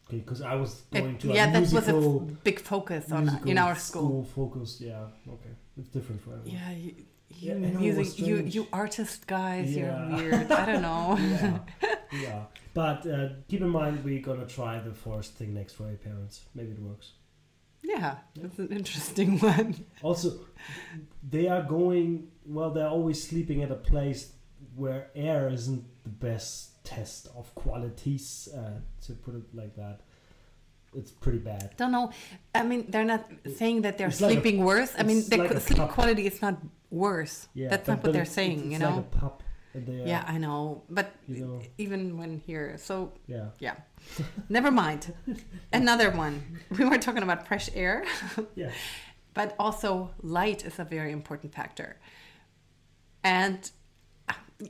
Okay, 0.07 0.21
because 0.25 0.43
I 0.53 0.55
was 0.63 0.71
It- 0.73 1.01
going 1.01 1.17
to 1.23 1.27
yeah, 1.39 1.47
that 1.55 1.63
was 1.79 1.89
a 1.95 1.97
f- 1.97 2.45
big 2.49 2.59
focus 2.73 3.05
on 3.19 3.25
in 3.53 3.57
our 3.65 3.77
school. 3.89 4.09
School 4.09 4.25
focused. 4.41 4.77
Yeah, 4.91 5.33
okay, 5.37 5.53
it's 5.79 5.91
different 5.97 6.21
for 6.25 6.31
everyone. 6.37 6.55
Yeah, 6.59 6.71
you, 6.85 6.91
you 7.41 7.47
Yeah, 7.47 7.55
I 7.55 7.71
know, 7.73 7.81
it 7.89 7.95
was 8.03 8.11
music, 8.11 8.27
you, 8.29 8.35
you 8.55 8.63
artist 8.83 9.21
guys, 9.39 9.69
Yeah. 9.69 9.85
you're 9.85 10.17
weird. 10.17 10.49
I 10.61 10.65
don't 10.71 10.85
know. 10.91 11.05
yeah, 11.35 11.59
yeah. 12.27 12.41
But 12.81 13.01
uh, 13.15 13.29
keep 13.51 13.61
in 13.67 13.73
mind 13.81 13.95
we're 14.07 14.25
gonna 14.29 14.49
try 14.59 14.73
the 14.89 14.95
forest 15.05 15.31
thing 15.39 15.51
next 15.61 15.73
for 15.79 15.87
your 15.93 16.01
parents. 16.11 16.35
Maybe 16.59 16.71
it 16.77 16.83
works. 16.91 17.07
yeah, 17.95 18.11
that's 18.43 18.59
an 18.65 18.71
interesting 18.81 19.31
one. 19.55 19.69
Also, 20.09 20.29
they 21.35 21.47
are 21.55 21.63
going. 21.79 22.09
Well, 22.57 22.71
they're 22.75 22.93
always 22.99 23.19
sleeping 23.31 23.59
at 23.67 23.71
a 23.79 23.81
place 23.93 24.23
where 24.77 25.11
air 25.15 25.49
isn't 25.49 25.85
the 26.03 26.09
best 26.09 26.85
test 26.85 27.29
of 27.37 27.55
qualities. 27.55 28.49
Uh, 28.55 28.81
to 29.07 29.13
put 29.13 29.35
it 29.35 29.45
like 29.55 29.75
that, 29.77 30.01
it's 30.95 31.11
pretty 31.11 31.39
bad. 31.39 31.75
Don't 31.77 31.93
know. 31.93 32.11
I 32.55 32.63
mean, 32.63 32.87
they're 32.91 33.05
not 33.05 33.29
saying 33.57 33.83
that 33.83 33.99
they're 33.99 34.09
It's 34.09 34.21
like 34.21 34.31
a- 34.31 34.41
sleeping 34.41 34.65
worse. 34.65 34.93
I 34.99 35.03
mean, 35.03 35.23
the 35.29 35.37
like 35.37 35.61
sleep 35.61 35.89
quality 35.89 36.27
is 36.27 36.41
not 36.43 36.57
worse. 36.91 37.49
Yeah, 37.55 37.69
that's 37.71 37.87
but- 37.87 37.93
not 37.95 38.03
what 38.05 38.13
they're 38.13 38.25
saying. 38.25 38.73
you 38.73 38.79
like 38.79 38.81
know. 38.81 38.99
a 38.99 39.03
pup. 39.19 39.43
And 39.75 39.89
are, 39.89 40.07
yeah, 40.07 40.23
I 40.29 40.37
know. 40.37 40.83
But 40.91 41.13
you 41.27 41.47
know, 41.47 41.63
even 41.79 42.19
when 42.19 42.37
here, 42.37 42.77
so 42.77 43.13
yeah. 43.27 43.47
yeah, 43.59 43.77
never 44.51 44.71
mind. 44.71 45.15
Another 45.73 46.11
one. 46.11 46.43
We 46.79 46.85
were 46.85 46.99
talking 46.99 47.23
about 47.23 47.49
fresh 47.49 47.71
air. 47.75 48.05
Yeah. 48.55 48.71
but 49.33 49.55
also 49.59 50.11
light 50.21 50.63
is 50.67 50.79
a 50.79 50.85
very 50.85 51.11
important 51.11 51.55
factor 51.55 51.97
and 53.25 53.71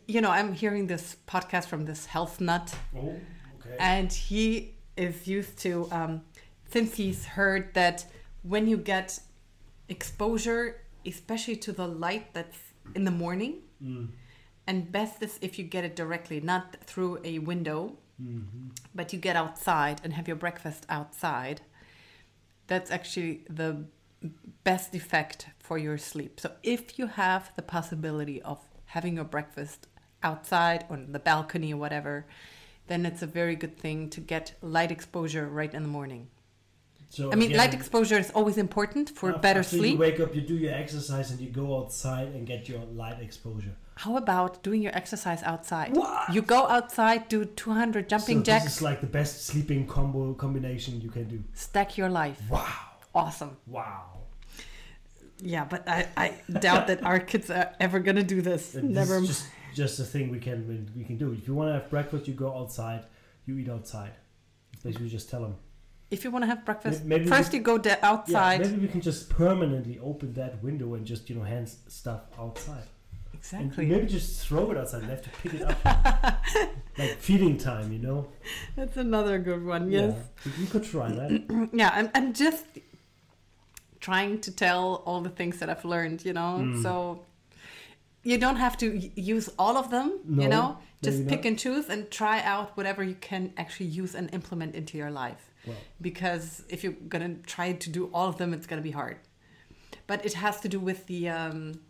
you 0.06 0.20
know 0.20 0.30
i'm 0.30 0.52
hearing 0.52 0.86
this 0.86 1.16
podcast 1.26 1.66
from 1.66 1.84
this 1.84 2.06
health 2.06 2.40
nut 2.40 2.74
Oh, 2.96 3.14
okay. 3.60 3.76
and 3.78 4.12
he 4.12 4.74
is 4.96 5.26
used 5.26 5.58
to, 5.58 5.88
um, 5.90 6.22
since 6.70 6.96
he's 6.96 7.24
heard 7.24 7.72
that 7.74 8.04
when 8.42 8.66
you 8.66 8.76
get 8.76 9.18
exposure, 9.88 10.80
especially 11.06 11.56
to 11.56 11.72
the 11.72 11.86
light 11.88 12.32
that's 12.34 12.58
in 12.94 13.04
the 13.04 13.10
morning, 13.10 13.54
Mm. 13.82 14.08
and 14.66 14.92
best 14.92 15.22
is 15.22 15.38
if 15.42 15.58
you 15.58 15.64
get 15.64 15.82
it 15.84 15.96
directly, 15.96 16.40
not 16.40 16.76
through 16.84 17.20
a 17.24 17.38
window, 17.38 17.96
Mm-hmm. 18.22 18.68
but 18.94 19.12
you 19.12 19.18
get 19.18 19.34
outside 19.34 20.00
and 20.04 20.12
have 20.12 20.28
your 20.28 20.36
breakfast 20.36 20.86
outside. 20.88 21.62
That's 22.68 22.90
actually 22.90 23.44
the 23.50 23.84
best 24.62 24.94
effect 24.94 25.46
for 25.58 25.76
your 25.78 25.98
sleep. 25.98 26.38
So 26.38 26.52
if 26.62 26.98
you 26.98 27.06
have 27.08 27.50
the 27.56 27.62
possibility 27.62 28.40
of 28.42 28.58
having 28.96 29.16
your 29.16 29.24
breakfast 29.24 29.88
outside 30.22 30.84
on 30.90 31.12
the 31.12 31.18
balcony 31.18 31.72
or 31.72 31.78
whatever, 31.78 32.26
then 32.88 33.06
it's 33.06 33.22
a 33.22 33.26
very 33.40 33.56
good 33.56 33.76
thing 33.84 33.98
to 34.10 34.20
get 34.20 34.54
light 34.60 34.90
exposure 34.90 35.46
right 35.48 35.72
in 35.72 35.82
the 35.82 35.88
morning. 35.88 36.28
So 37.08 37.30
I 37.32 37.34
mean, 37.34 37.50
again, 37.50 37.58
light 37.58 37.74
exposure 37.74 38.18
is 38.18 38.30
always 38.38 38.56
important 38.58 39.10
for 39.10 39.28
after- 39.30 39.40
better 39.46 39.60
after 39.60 39.76
sleep. 39.78 39.94
You 39.94 39.98
wake 39.98 40.20
up, 40.20 40.34
you 40.34 40.40
do 40.40 40.56
your 40.56 40.74
exercise, 40.74 41.30
and 41.30 41.38
you 41.40 41.50
go 41.50 41.66
outside 41.78 42.28
and 42.34 42.46
get 42.46 42.68
your 42.70 42.82
light 43.02 43.18
exposure. 43.20 43.74
How 43.96 44.16
about 44.16 44.62
doing 44.62 44.80
your 44.86 44.94
exercise 44.96 45.42
outside? 45.42 45.94
What? 45.94 46.32
You 46.34 46.40
go 46.42 46.66
outside, 46.76 47.28
do 47.28 47.44
200 47.44 48.08
jumping 48.08 48.38
so 48.38 48.44
jacks, 48.44 48.64
This 48.64 48.76
is 48.76 48.82
like 48.82 49.00
the 49.02 49.12
best 49.18 49.46
sleeping 49.46 49.86
combo 49.86 50.32
combination 50.34 51.00
you 51.02 51.10
can 51.10 51.24
do. 51.28 51.38
stack 51.52 51.98
your 51.98 52.08
life. 52.08 52.40
Wow! 52.50 52.66
Awesome. 53.14 53.56
Wow! 53.66 54.21
Yeah, 55.42 55.64
but 55.64 55.88
I, 55.88 56.06
I 56.16 56.34
doubt 56.60 56.86
that 56.86 57.04
our 57.04 57.18
kids 57.18 57.50
are 57.50 57.72
ever 57.80 57.98
gonna 57.98 58.22
do 58.22 58.40
this. 58.40 58.74
And 58.76 58.90
Never. 58.90 59.18
Is 59.18 59.26
just 59.26 59.46
just 59.74 59.98
a 59.98 60.04
thing 60.04 60.30
we 60.30 60.38
can 60.38 60.90
we 60.96 61.04
can 61.04 61.16
do. 61.18 61.32
If 61.32 61.48
you 61.48 61.54
want 61.54 61.68
to 61.70 61.74
have 61.74 61.90
breakfast, 61.90 62.28
you 62.28 62.34
go 62.34 62.56
outside. 62.56 63.04
You 63.46 63.58
eat 63.58 63.68
outside. 63.68 64.12
Basically, 64.84 65.08
just 65.08 65.28
tell 65.30 65.42
them. 65.42 65.56
if 66.10 66.24
you 66.24 66.30
want 66.30 66.42
to 66.44 66.46
have 66.46 66.64
breakfast, 66.64 67.04
Maybe 67.04 67.24
we 67.24 67.30
first 67.30 67.52
you 67.54 67.60
go 67.60 67.80
Yeah, 67.84 67.98
outside. 68.02 68.60
maybe 68.60 68.78
we 68.86 68.88
can 68.88 69.00
just 69.00 69.30
permanently 69.30 69.98
open 69.98 70.32
that 70.34 70.62
window 70.62 70.94
and 70.94 71.04
just 71.06 71.28
you 71.28 71.36
know 71.36 71.42
hand 71.42 71.68
stuff 71.88 72.22
outside. 72.38 72.86
And 73.32 73.62
exactly. 73.62 73.86
maybe 73.86 74.06
just 74.06 74.46
throw 74.46 74.70
it 74.70 74.76
outside. 74.76 75.02
and 75.02 75.10
have 75.10 75.22
to 75.22 75.30
pick 75.42 75.54
it 75.54 75.62
up. 75.62 75.76
like 76.98 77.16
feeding 77.18 77.58
time, 77.58 77.92
you 77.92 77.98
know. 77.98 78.28
That's 78.76 78.96
another 78.96 79.38
good 79.40 79.64
one. 79.64 79.90
Yes. 79.90 80.14
Yeah, 80.44 80.52
you 80.60 80.66
could 80.66 80.84
try 80.84 81.08
that. 81.10 81.30
Yeah, 81.80 81.90
I'm, 81.92 82.08
I'm 82.14 82.32
just 82.34 82.64
trying 84.02 84.40
to 84.42 84.50
tell 84.64 85.02
all 85.06 85.20
the 85.22 85.30
things 85.30 85.58
that 85.60 85.70
I've 85.70 85.86
learned, 85.86 86.24
you 86.26 86.34
know? 86.34 86.58
Mm. 86.60 86.82
So 86.82 87.24
you 88.22 88.36
don't 88.36 88.56
have 88.56 88.76
to 88.78 88.86
use 89.34 89.48
all 89.58 89.76
of 89.78 89.90
them, 89.90 90.20
No, 90.26 90.42
you 90.42 90.48
know? 90.48 90.78
Just 91.02 91.26
pick 91.26 91.40
not. 91.40 91.48
and 91.48 91.58
choose 91.58 91.88
and 91.88 92.10
try 92.10 92.40
out 92.42 92.76
whatever 92.76 93.02
you 93.02 93.16
can 93.30 93.52
actually 93.56 93.86
use 93.86 94.14
and 94.14 94.32
implement 94.34 94.74
into 94.74 94.98
your 94.98 95.10
life. 95.10 95.50
Well, 95.66 95.76
Because 96.00 96.62
if 96.68 96.84
you're 96.84 96.98
going 97.08 97.24
to 97.36 97.42
try 97.42 97.72
to 97.72 97.90
do 97.90 98.10
all 98.12 98.28
of 98.28 98.36
them, 98.36 98.52
it's 98.52 98.66
going 98.66 98.82
to 98.82 98.88
be 98.90 98.92
hard. 98.92 99.16
But 100.06 100.26
it 100.26 100.34
has 100.34 100.60
to 100.60 100.68
do 100.68 100.78
with 100.78 101.06
the. 101.06 101.28
Um, 101.30 101.80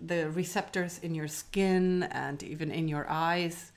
the 0.00 0.28
receptors 0.30 0.98
in 0.98 1.14
your 1.14 1.28
skin 1.28 2.02
and 2.10 2.42
even 2.42 2.70
in 2.70 2.88
your 2.88 3.06
eyes 3.08 3.72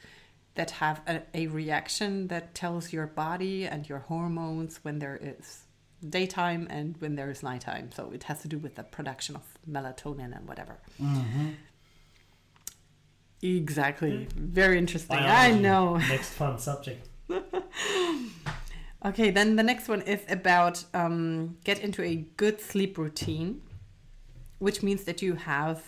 that 0.56 0.72
have 0.72 1.00
a, 1.08 1.22
a 1.34 1.48
reaction 1.48 2.28
that 2.28 2.56
tells 2.56 2.92
your 2.92 3.06
body 3.08 3.66
and 3.66 3.88
your 3.88 4.00
hormones 4.00 4.80
when 4.84 4.98
there 5.00 5.20
is 5.22 5.67
daytime 6.08 6.68
and 6.70 6.96
when 7.00 7.16
there 7.16 7.30
is 7.30 7.44
nighttime. 7.44 7.92
So 7.92 8.12
it 8.14 8.24
has 8.24 8.42
to 8.42 8.48
do 8.48 8.58
with 8.58 8.76
the 8.76 8.84
production 8.84 9.36
of 9.36 9.44
melatonin 9.70 10.36
and 10.36 10.48
whatever. 10.48 10.78
Mm-hmm. 11.02 11.50
Exactly. 13.42 14.28
Very 14.36 14.78
interesting. 14.78 15.18
I 15.18 15.52
know. 15.52 15.98
Next 16.10 16.30
fun 16.30 16.58
subject. 16.60 17.08
Okay, 19.06 19.30
then 19.30 19.56
the 19.56 19.64
next 19.64 19.88
one 19.88 20.02
is 20.02 20.20
about 20.28 20.84
um, 20.94 21.58
get 21.64 21.80
into 21.80 22.02
a 22.02 22.16
good 22.36 22.60
sleep 22.60 22.98
routine, 22.98 23.62
which 24.58 24.82
means 24.82 25.04
that 25.04 25.22
you 25.22 25.36
have 25.36 25.84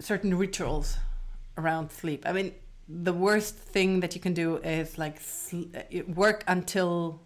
certain 0.00 0.36
rituals 0.36 0.96
around 1.56 1.92
sleep. 1.92 2.24
I 2.26 2.32
mean, 2.32 2.54
the 2.88 3.12
worst 3.12 3.54
thing 3.54 4.00
that 4.00 4.16
you 4.16 4.20
can 4.20 4.34
do 4.34 4.56
is 4.56 4.98
like 4.98 5.20
sl- 5.20 5.62
work 6.08 6.42
until, 6.48 7.20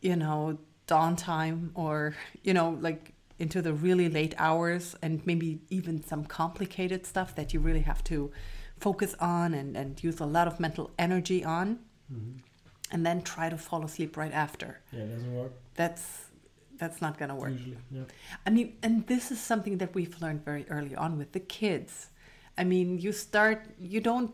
you 0.00 0.16
know, 0.16 0.58
dawn 0.86 1.16
time 1.16 1.70
or, 1.74 2.14
you 2.42 2.54
know, 2.54 2.78
like 2.80 3.12
into 3.38 3.62
the 3.62 3.72
really 3.72 4.08
late 4.08 4.34
hours 4.38 4.96
and 5.02 5.24
maybe 5.26 5.60
even 5.70 6.02
some 6.02 6.24
complicated 6.24 7.06
stuff 7.06 7.34
that 7.36 7.52
you 7.54 7.60
really 7.60 7.82
have 7.82 8.02
to 8.04 8.30
focus 8.80 9.14
on 9.20 9.54
and, 9.54 9.76
and 9.76 10.02
use 10.02 10.18
a 10.20 10.26
lot 10.26 10.46
of 10.46 10.58
mental 10.60 10.90
energy 10.98 11.44
on 11.44 11.78
Mm-hmm. 12.12 12.38
and 12.90 13.04
then 13.04 13.20
try 13.20 13.50
to 13.50 13.58
fall 13.58 13.84
asleep 13.84 14.16
right 14.16 14.32
after. 14.32 14.80
Yeah, 14.92 15.00
it 15.02 15.10
doesn't 15.14 15.34
work 15.36 15.52
That's 15.74 16.24
that's 16.78 17.02
not 17.02 17.18
gonna 17.18 17.34
work. 17.36 17.50
usually. 17.50 17.76
Yeah. 17.90 18.04
I 18.46 18.50
mean, 18.50 18.78
and 18.82 19.06
this 19.06 19.30
is 19.30 19.38
something 19.40 19.76
that 19.78 19.94
we've 19.94 20.16
learned 20.22 20.42
very 20.44 20.64
early 20.70 20.94
on 20.96 21.18
with 21.18 21.32
the 21.32 21.40
kids. 21.40 22.08
I 22.56 22.64
mean, 22.64 22.98
you 22.98 23.12
start, 23.12 23.58
you 23.78 24.00
don't, 24.00 24.32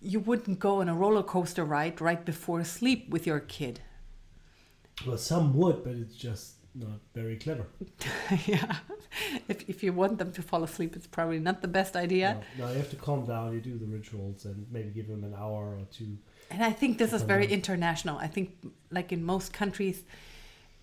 you 0.00 0.20
wouldn't 0.20 0.58
go 0.60 0.80
on 0.80 0.88
a 0.88 0.94
roller 0.94 1.22
coaster 1.24 1.64
ride 1.64 2.00
right 2.00 2.24
before 2.24 2.62
sleep 2.62 3.08
with 3.10 3.26
your 3.26 3.40
kid. 3.40 3.80
Well, 5.06 5.18
some 5.18 5.54
would, 5.56 5.82
but 5.84 5.94
it's 5.94 6.14
just 6.14 6.54
not 6.74 7.00
very 7.14 7.36
clever. 7.36 7.66
yeah. 8.46 8.76
If, 9.48 9.68
if 9.68 9.82
you 9.82 9.92
want 9.92 10.18
them 10.18 10.32
to 10.32 10.42
fall 10.42 10.62
asleep, 10.62 10.94
it's 10.94 11.06
probably 11.06 11.40
not 11.40 11.62
the 11.62 11.68
best 11.68 11.96
idea. 11.96 12.40
No, 12.58 12.66
no, 12.66 12.72
you 12.72 12.78
have 12.78 12.90
to 12.90 12.96
calm 12.96 13.26
down. 13.26 13.52
You 13.52 13.60
do 13.60 13.76
the 13.78 13.86
rituals 13.86 14.44
and 14.44 14.66
maybe 14.70 14.90
give 14.90 15.08
them 15.08 15.24
an 15.24 15.34
hour 15.34 15.76
or 15.78 15.86
two. 15.90 16.16
And 16.50 16.62
I 16.62 16.72
think 16.72 16.98
this 16.98 17.12
is 17.12 17.22
very 17.22 17.42
Depending. 17.42 17.58
international. 17.58 18.18
I 18.18 18.26
think, 18.26 18.56
like 18.90 19.12
in 19.12 19.24
most 19.24 19.52
countries, 19.52 20.02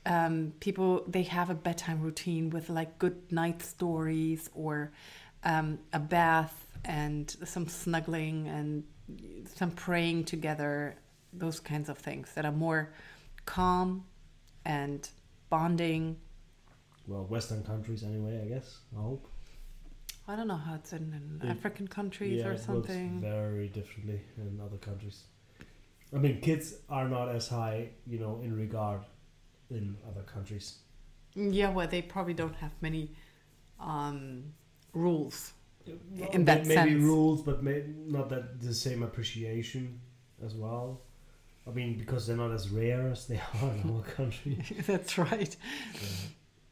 um, 0.06 0.54
people 0.60 1.04
they 1.08 1.24
have 1.24 1.50
a 1.50 1.56
bedtime 1.56 2.02
routine 2.02 2.50
with 2.50 2.70
like 2.70 2.98
good 3.00 3.32
night 3.32 3.62
stories 3.62 4.50
or 4.54 4.92
um, 5.44 5.80
a 5.94 6.00
bath 6.00 6.66
and 6.86 7.30
some 7.44 7.68
snuggling 7.68 8.48
and 8.48 8.84
some 9.56 9.72
praying 9.72 10.26
together. 10.26 10.96
Those 11.34 11.60
kinds 11.60 11.90
of 11.90 11.98
things 11.98 12.32
that 12.36 12.46
are 12.46 12.52
more 12.54 12.90
calm 13.48 14.06
and 14.66 15.10
bonding. 15.50 16.18
Well, 17.08 17.24
Western 17.24 17.64
countries 17.64 18.04
anyway, 18.04 18.40
I 18.46 18.48
guess. 18.54 18.78
I 18.96 19.02
hope. 19.02 19.28
I 20.28 20.36
don't 20.36 20.48
know 20.50 20.58
how 20.58 20.76
it's 20.76 20.92
in, 20.94 21.14
in 21.42 21.48
It- 21.48 21.52
African 21.52 21.88
countries 21.88 22.42
yeah, 22.42 22.50
or 22.50 22.58
something. 22.58 23.22
very 23.22 23.70
differently 23.70 24.22
in 24.38 24.60
other 24.64 24.78
countries. 24.78 25.24
I 26.14 26.18
mean, 26.18 26.40
kids 26.42 26.76
are 26.90 27.08
not 27.10 27.30
as 27.30 27.48
high, 27.48 27.90
you 28.06 28.20
know, 28.20 28.40
in 28.44 28.56
regard 28.56 29.02
in 29.70 29.98
other 30.10 30.22
countries. 30.24 30.80
Yeah, 31.36 31.70
well, 31.70 31.88
they 31.88 32.02
probably 32.02 32.34
don't 32.34 32.56
have 32.56 32.72
many 32.82 33.16
um, 33.80 34.54
rules. 34.94 35.54
Well, 35.86 36.30
In 36.32 36.44
that 36.46 36.66
maybe 36.66 36.92
sense. 36.92 37.04
rules, 37.04 37.42
but 37.42 37.64
may, 37.64 37.84
not 37.88 38.30
that 38.30 38.62
the 38.62 38.74
same 38.74 39.04
appreciation 39.04 40.00
as 40.46 40.54
well. 40.56 41.02
I 41.68 41.72
mean, 41.72 41.98
because 41.98 42.28
they're 42.28 42.38
not 42.38 42.52
as 42.52 42.70
rare 42.70 43.10
as 43.10 43.28
they 43.28 43.42
are 43.62 43.72
in 43.72 43.96
our 43.96 44.04
country. 44.04 44.64
That's 44.88 45.18
right. 45.18 45.56
Yeah. 45.94 46.00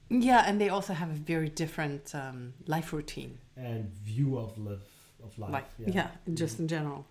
Yeah, 0.08 0.44
and 0.46 0.62
they 0.62 0.70
also 0.70 0.94
have 0.94 1.10
a 1.10 1.16
very 1.16 1.50
different 1.50 2.14
um, 2.14 2.54
life 2.68 2.94
routine. 2.94 3.40
And 3.58 3.90
view 3.90 4.38
of 4.38 4.56
live 4.58 4.84
of 5.24 5.38
life. 5.40 5.52
Like, 5.52 5.66
yeah. 5.80 5.94
yeah, 5.94 6.34
just 6.36 6.60
in 6.60 6.68
general. 6.68 7.06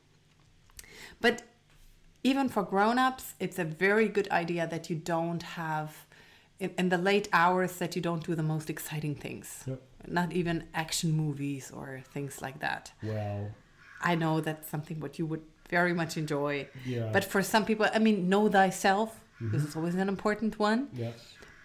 But 1.20 1.42
even 2.22 2.48
for 2.48 2.62
grown-ups, 2.62 3.34
it's 3.40 3.58
a 3.58 3.64
very 3.64 4.08
good 4.08 4.30
idea 4.30 4.68
that 4.68 4.88
you 4.90 4.96
don't 4.96 5.42
have 5.42 6.06
in, 6.60 6.72
in 6.78 6.88
the 6.88 6.98
late 6.98 7.28
hours 7.32 7.76
that 7.76 7.96
you 7.96 8.02
don't 8.02 8.24
do 8.24 8.34
the 8.34 8.42
most 8.42 8.70
exciting 8.70 9.14
things. 9.14 9.64
Yep. 9.66 9.82
Not 10.06 10.32
even 10.32 10.64
action 10.74 11.12
movies 11.12 11.72
or 11.74 12.02
things 12.12 12.40
like 12.40 12.60
that. 12.60 12.92
Well, 13.02 13.50
I 14.00 14.14
know 14.14 14.40
that's 14.40 14.68
something 14.68 15.00
what 15.00 15.18
you 15.18 15.26
would 15.26 15.42
very 15.68 15.92
much 15.94 16.16
enjoy. 16.16 16.68
yeah. 16.86 17.10
But 17.12 17.24
for 17.24 17.42
some 17.42 17.64
people, 17.64 17.86
I 17.92 17.98
mean, 17.98 18.28
know 18.28 18.48
thyself. 18.48 19.20
This 19.40 19.62
Mhm. 19.62 19.68
is 19.68 19.76
always 19.76 19.94
an 19.94 20.08
important 20.08 20.58
one. 20.58 20.88
yeah. 20.92 21.12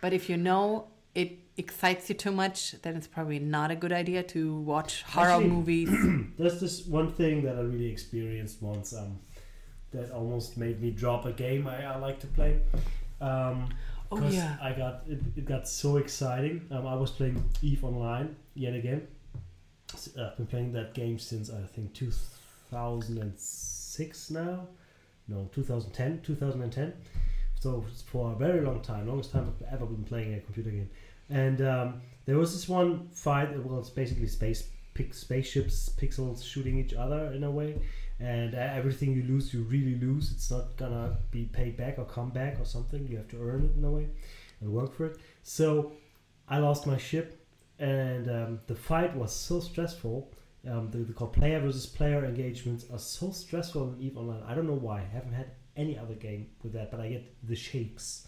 But 0.02 0.14
if 0.14 0.30
you 0.30 0.38
know 0.38 0.88
it 1.14 1.40
excites 1.58 2.08
you 2.10 2.16
too 2.16 2.32
much, 2.32 2.76
then 2.84 2.96
it's 2.96 3.08
probably 3.08 3.40
not 3.40 3.70
a 3.72 3.76
good 3.76 3.92
idea 3.92 4.24
to 4.24 4.56
watch 4.62 5.04
horror 5.04 5.32
Actually- 5.32 5.50
movies. 5.50 5.90
There's 6.38 6.60
this 6.62 6.86
one 6.88 7.12
thing 7.12 7.44
that 7.44 7.56
I 7.58 7.62
really 7.62 7.88
experienced 7.92 8.62
once 8.62 8.94
um, 8.94 9.20
that 9.92 10.10
almost 10.12 10.56
made 10.58 10.80
me 10.82 10.92
drop 10.92 11.26
a 11.26 11.32
game 11.34 11.68
I, 11.68 11.84
I 11.84 11.98
like 11.98 12.20
to 12.22 12.28
play. 12.28 12.62
Um, 13.20 13.70
oh 14.12 14.28
yeah. 14.30 14.58
I 14.62 14.72
got 14.74 15.04
it, 15.08 15.20
it 15.36 15.46
got 15.46 15.68
so 15.68 15.98
exciting. 15.98 16.66
Um, 16.72 16.88
I 16.88 16.96
was 16.96 17.12
playing 17.12 17.44
Eve 17.62 17.84
Online 17.84 18.36
yet 18.56 18.74
again. 18.76 19.08
I've 20.18 20.38
been 20.38 20.46
playing 20.48 20.72
that 20.74 20.94
game 20.94 21.18
since 21.20 21.50
I 21.50 21.62
think 21.76 21.94
2006 21.94 23.79
now. 24.32 24.68
No, 25.28 25.50
2010, 25.54 26.22
2010. 26.24 26.94
So 27.60 27.86
for 28.06 28.32
a 28.32 28.36
very 28.36 28.62
long 28.62 28.82
time, 28.82 29.08
longest 29.08 29.32
time 29.32 29.54
I've 29.62 29.74
ever 29.74 29.86
been 29.86 30.04
playing 30.04 30.34
a 30.34 30.40
computer 30.40 30.70
game. 30.72 30.90
And 31.30 31.62
um, 31.62 32.02
there 32.26 32.38
was 32.38 32.54
this 32.54 32.68
one 32.68 33.10
fight. 33.12 33.50
Well, 33.64 33.80
it's 33.80 33.90
basically 33.90 34.28
space 34.28 34.70
pic- 34.94 35.14
spaceships, 35.14 35.90
pixels 36.02 36.44
shooting 36.44 36.78
each 36.80 36.94
other 36.94 37.32
in 37.34 37.44
a 37.44 37.52
way. 37.52 37.82
and 38.20 38.54
uh, 38.54 38.58
everything 38.58 39.14
you 39.14 39.24
lose, 39.24 39.54
you 39.54 39.62
really 39.64 39.96
lose. 39.96 40.32
It's 40.32 40.52
not 40.52 40.76
gonna 40.78 41.18
be 41.32 41.46
paid 41.46 41.78
back 41.78 41.98
or 41.98 42.06
come 42.06 42.30
back 42.32 42.60
or 42.60 42.66
something. 42.66 43.08
You 43.08 43.18
have 43.18 43.30
to 43.30 43.42
earn 43.42 43.64
it 43.66 43.78
in 43.78 43.84
a 43.84 43.92
way 43.92 44.08
and 44.60 44.72
work 44.74 44.94
for 44.96 45.06
it. 45.06 45.18
So 45.44 45.94
I 46.48 46.58
lost 46.58 46.86
my 46.88 46.98
ship, 46.98 47.46
and 47.80 48.30
um, 48.30 48.60
the 48.68 48.76
fight 48.76 49.16
was 49.16 49.32
so 49.34 49.60
stressful. 49.62 50.32
Um, 50.68 50.90
the, 50.92 50.98
the 51.00 51.14
called 51.14 51.34
player 51.34 51.60
versus 51.60 51.86
player 51.86 52.26
engagements 52.26 52.86
are 52.92 53.00
so 53.00 53.32
stressful 53.32 53.94
in 53.94 54.02
Eve 54.02 54.18
Online. 54.18 54.44
I 54.46 54.54
don't 54.54 54.68
know 54.68 54.74
why. 54.74 55.00
I 55.02 55.06
haven't 55.14 55.34
had 55.34 55.52
any 55.78 55.98
other 55.98 56.16
game 56.16 56.48
with 56.64 56.74
that, 56.74 56.92
but 56.92 57.00
I 57.00 57.10
get 57.10 57.48
the 57.48 57.56
shakes. 57.56 58.28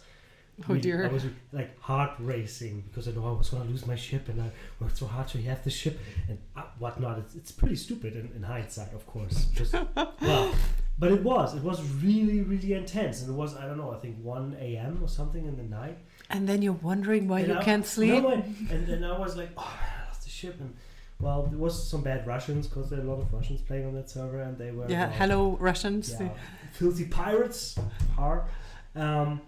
Oh 0.60 0.64
Really, 0.68 0.80
dear. 0.80 1.04
I 1.04 1.08
was 1.08 1.24
like 1.52 1.78
heart 1.80 2.12
racing 2.18 2.84
because 2.88 3.08
I 3.08 3.12
know 3.12 3.26
I 3.26 3.32
was 3.32 3.48
going 3.50 3.62
to 3.64 3.68
lose 3.68 3.86
my 3.86 3.96
ship, 3.96 4.28
and 4.28 4.40
I 4.40 4.50
worked 4.80 4.96
so 4.98 5.06
hard 5.06 5.28
to 5.28 5.42
have 5.42 5.62
the 5.64 5.70
ship 5.70 5.98
and 6.28 6.38
uh, 6.56 6.62
whatnot. 6.78 7.18
It's, 7.18 7.34
it's 7.34 7.52
pretty 7.52 7.76
stupid 7.76 8.14
in, 8.16 8.30
in 8.36 8.42
hindsight, 8.42 8.92
of 8.94 9.06
course. 9.06 9.46
Just 9.54 9.72
well, 10.20 10.54
but 10.98 11.10
it 11.12 11.22
was. 11.22 11.54
It 11.54 11.62
was 11.62 11.82
really, 12.02 12.42
really 12.42 12.74
intense, 12.74 13.22
and 13.22 13.30
it 13.30 13.34
was 13.34 13.56
I 13.56 13.66
don't 13.66 13.78
know. 13.78 13.92
I 13.92 13.98
think 13.98 14.16
one 14.22 14.56
a.m. 14.60 15.00
or 15.02 15.08
something 15.08 15.44
in 15.46 15.56
the 15.56 15.62
night. 15.64 15.98
And 16.30 16.48
then 16.48 16.62
you're 16.62 16.74
wondering 16.74 17.28
why 17.28 17.40
And 17.40 17.48
you 17.48 17.58
I- 17.58 17.64
can't 17.64 17.84
sleep. 17.86 18.22
No, 18.22 18.28
and, 18.30 18.70
and 18.70 18.86
then 18.86 19.04
I 19.04 19.18
was 19.18 19.36
like, 19.36 19.50
oh, 19.56 19.62
I 19.80 20.06
lost 20.08 20.22
the 20.24 20.30
ship, 20.30 20.56
and 20.60 20.74
well, 21.22 21.44
there 21.44 21.58
was 21.58 21.74
some 21.90 22.02
bad 22.02 22.26
Russians 22.26 22.66
because 22.66 22.90
there 22.90 22.98
are 23.00 23.02
a 23.02 23.10
lot 23.12 23.20
of 23.20 23.32
Russians 23.32 23.60
playing 23.62 23.86
on 23.86 23.94
that 23.94 24.10
server, 24.10 24.40
and 24.40 24.58
they 24.58 24.70
were 24.72 24.86
yeah, 24.88 25.06
well, 25.08 25.16
hello 25.18 25.56
Russians. 25.60 26.14
yeah, 26.20 26.28
filthy 26.72 27.04
pirates 27.06 27.78
are 28.18 28.48
um, 28.94 29.40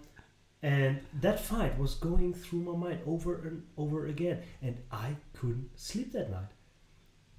and 0.63 0.99
that 1.21 1.39
fight 1.39 1.77
was 1.77 1.95
going 1.95 2.33
through 2.33 2.61
my 2.61 2.75
mind 2.85 2.99
over 3.05 3.35
and 3.47 3.61
over 3.77 4.07
again 4.07 4.39
and 4.63 4.75
i 4.91 5.09
couldn't 5.33 5.69
sleep 5.75 6.11
that 6.13 6.31
night 6.31 6.51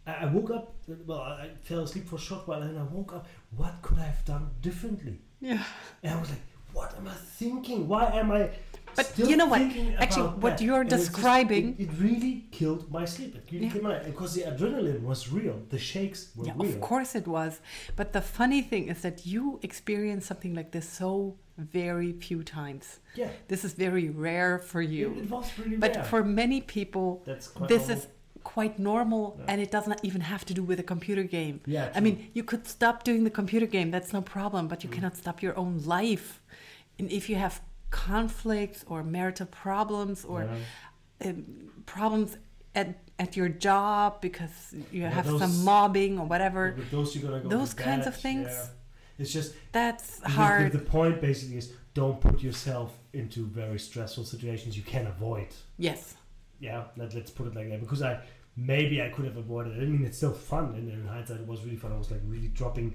i, 0.06 0.12
I 0.24 0.26
woke 0.26 0.50
up 0.50 0.74
well 1.06 1.20
I, 1.20 1.32
I 1.44 1.50
fell 1.62 1.80
asleep 1.80 2.06
for 2.08 2.16
a 2.16 2.20
short 2.20 2.46
while 2.46 2.62
and 2.62 2.78
i 2.78 2.82
woke 2.84 3.12
up 3.14 3.26
what 3.56 3.74
could 3.82 3.98
i 3.98 4.04
have 4.04 4.24
done 4.24 4.50
differently 4.60 5.18
Yeah. 5.40 5.62
and 6.04 6.12
i 6.16 6.20
was 6.20 6.30
like 6.30 6.42
what 6.72 6.94
am 6.96 7.08
i 7.08 7.14
thinking 7.14 7.88
why 7.88 8.04
am 8.12 8.30
i 8.30 8.50
But 8.96 9.06
still 9.06 9.28
you 9.30 9.36
know 9.36 9.46
what? 9.46 9.60
Actually, 10.04 10.28
what 10.44 10.56
that? 10.58 10.64
you're 10.64 10.80
And 10.82 10.92
it's 10.92 11.02
just- 11.04 11.12
describing- 11.12 11.68
it, 11.78 11.84
it 11.84 11.90
really 12.06 12.34
killed 12.58 12.82
my 12.90 13.04
sleep 13.14 13.32
it 13.40 13.44
really 13.52 13.66
Yeah. 13.66 13.72
killed 13.72 13.84
my 13.90 13.98
because 14.10 14.30
the 14.38 14.42
adrenaline 14.50 15.02
was 15.10 15.20
real 15.38 15.56
the 15.74 15.78
shakes 15.78 16.20
were 16.36 16.46
Yeah, 16.46 16.54
real 16.56 16.70
of 16.72 16.80
course 16.80 17.14
it 17.20 17.26
was. 17.38 17.52
But 18.00 18.08
the 18.16 18.22
funny 18.38 18.62
thing 18.70 18.84
is 18.92 18.98
that 19.06 19.16
you 19.32 19.44
experienced 19.68 20.26
something 20.30 20.54
like 20.60 20.70
this 20.76 20.86
so 20.88 21.36
very 21.58 22.10
few 22.26 22.40
times. 22.58 22.84
yeah 23.14 23.30
This 23.48 23.64
is 23.66 23.72
very 23.86 24.08
rare 24.28 24.54
for 24.70 24.82
you. 24.94 25.06
it 25.22 25.30
was 25.30 25.46
really 25.58 25.76
But 25.84 25.94
rare. 25.96 26.04
for 26.10 26.20
many 26.42 26.58
people, 26.76 27.06
that's 27.30 27.48
quite 27.48 27.68
this 27.68 27.84
normal. 27.88 27.98
is 27.98 28.08
quite 28.54 28.74
normal 28.78 29.24
Yeah. 29.38 29.44
and 29.50 29.56
it 29.64 29.70
does 29.76 29.86
not 29.92 30.00
even 30.08 30.20
have 30.32 30.44
to 30.48 30.54
do 30.58 30.62
with 30.70 30.78
a 30.78 30.88
computer 30.94 31.24
game. 31.38 31.56
yeah 31.66 31.92
I 31.98 32.00
mean, 32.06 32.16
you 32.36 32.44
could 32.50 32.64
stop 32.76 32.96
doing 33.08 33.22
the 33.28 33.34
computer 33.40 33.66
game, 33.76 33.88
that's 33.90 34.12
no 34.18 34.22
problem, 34.36 34.62
but 34.68 34.78
you 34.84 34.88
Mm. 34.90 34.94
cannot 34.96 35.14
stop 35.22 35.36
your 35.44 35.54
own 35.62 35.74
life. 35.98 36.28
And 36.98 37.06
if 37.18 37.28
you 37.30 37.36
have 37.46 37.54
conflicts 38.04 38.80
or 38.90 38.98
marital 39.16 39.46
problems 39.64 40.18
or 40.32 40.40
Yeah. 40.42 41.28
um, 41.30 41.44
problems 41.94 42.30
at, 42.80 42.88
at 43.24 43.30
your 43.38 43.48
job 43.68 44.20
because 44.26 44.54
you 44.92 45.00
Yeah, 45.02 45.10
have 45.18 45.26
those- 45.26 45.40
some 45.44 45.54
mobbing 45.64 46.12
or 46.20 46.26
whatever, 46.34 46.62
With 46.76 46.90
those 46.96 47.16
go 47.16 47.48
Those 47.58 47.72
kinds 47.88 48.04
bed, 48.04 48.12
of 48.14 48.16
things, 48.26 48.48
yeah. 48.50 48.66
It's 49.20 49.32
just 49.38 49.50
that's 49.72 50.08
hard. 50.38 50.72
The, 50.72 50.78
the 50.78 50.84
point 50.98 51.16
basically 51.28 51.56
is 51.62 51.66
don't 52.00 52.18
put 52.28 52.36
yourself 52.48 52.90
into 53.20 53.40
very 53.62 53.78
stressful 53.88 54.24
situations 54.34 54.70
you 54.80 54.86
can 54.94 55.06
avoid. 55.14 55.48
yes. 55.88 56.02
Yeah, 56.68 56.80
let, 56.98 57.08
let's 57.16 57.30
put 57.38 57.46
it 57.48 57.54
like 57.58 57.68
that. 57.70 57.80
Because 57.86 58.02
I 58.10 58.12
maybe 58.72 58.96
I 59.06 59.08
could 59.14 59.26
have 59.30 59.38
avoided 59.44 59.72
it. 59.76 59.82
I 59.86 59.88
mean, 59.94 60.04
it's 60.08 60.18
still 60.22 60.32
fun, 60.52 60.66
and 60.78 60.84
in 60.90 61.06
hindsight, 61.14 61.40
it 61.44 61.46
was 61.52 61.60
really 61.64 61.76
fun. 61.82 61.90
I 61.96 61.98
was 62.04 62.10
like 62.14 62.22
really 62.34 62.48
dropping. 62.60 62.88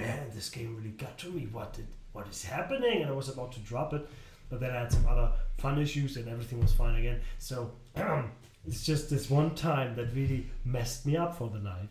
Man, 0.00 0.20
this 0.36 0.48
game 0.56 0.70
really 0.78 0.94
got 1.04 1.14
to 1.22 1.28
me. 1.36 1.42
What 1.56 1.68
did 1.76 1.88
what 2.14 2.26
is 2.34 2.40
happening? 2.56 2.96
And 3.02 3.08
I 3.12 3.14
was 3.22 3.28
about 3.34 3.50
to 3.56 3.60
drop 3.70 3.88
it, 3.96 4.02
but 4.48 4.60
then 4.60 4.70
I 4.70 4.80
had 4.80 4.92
some 4.92 5.06
other 5.08 5.32
fun 5.58 5.80
issues, 5.80 6.16
and 6.16 6.28
everything 6.28 6.60
was 6.60 6.72
fine 6.72 6.96
again. 6.96 7.20
So. 7.38 7.72
It's 8.66 8.82
just 8.84 9.10
this 9.10 9.28
one 9.28 9.54
time 9.54 9.94
that 9.96 10.14
really 10.14 10.50
messed 10.64 11.04
me 11.06 11.16
up 11.16 11.36
for 11.36 11.48
the 11.50 11.58
night. 11.58 11.88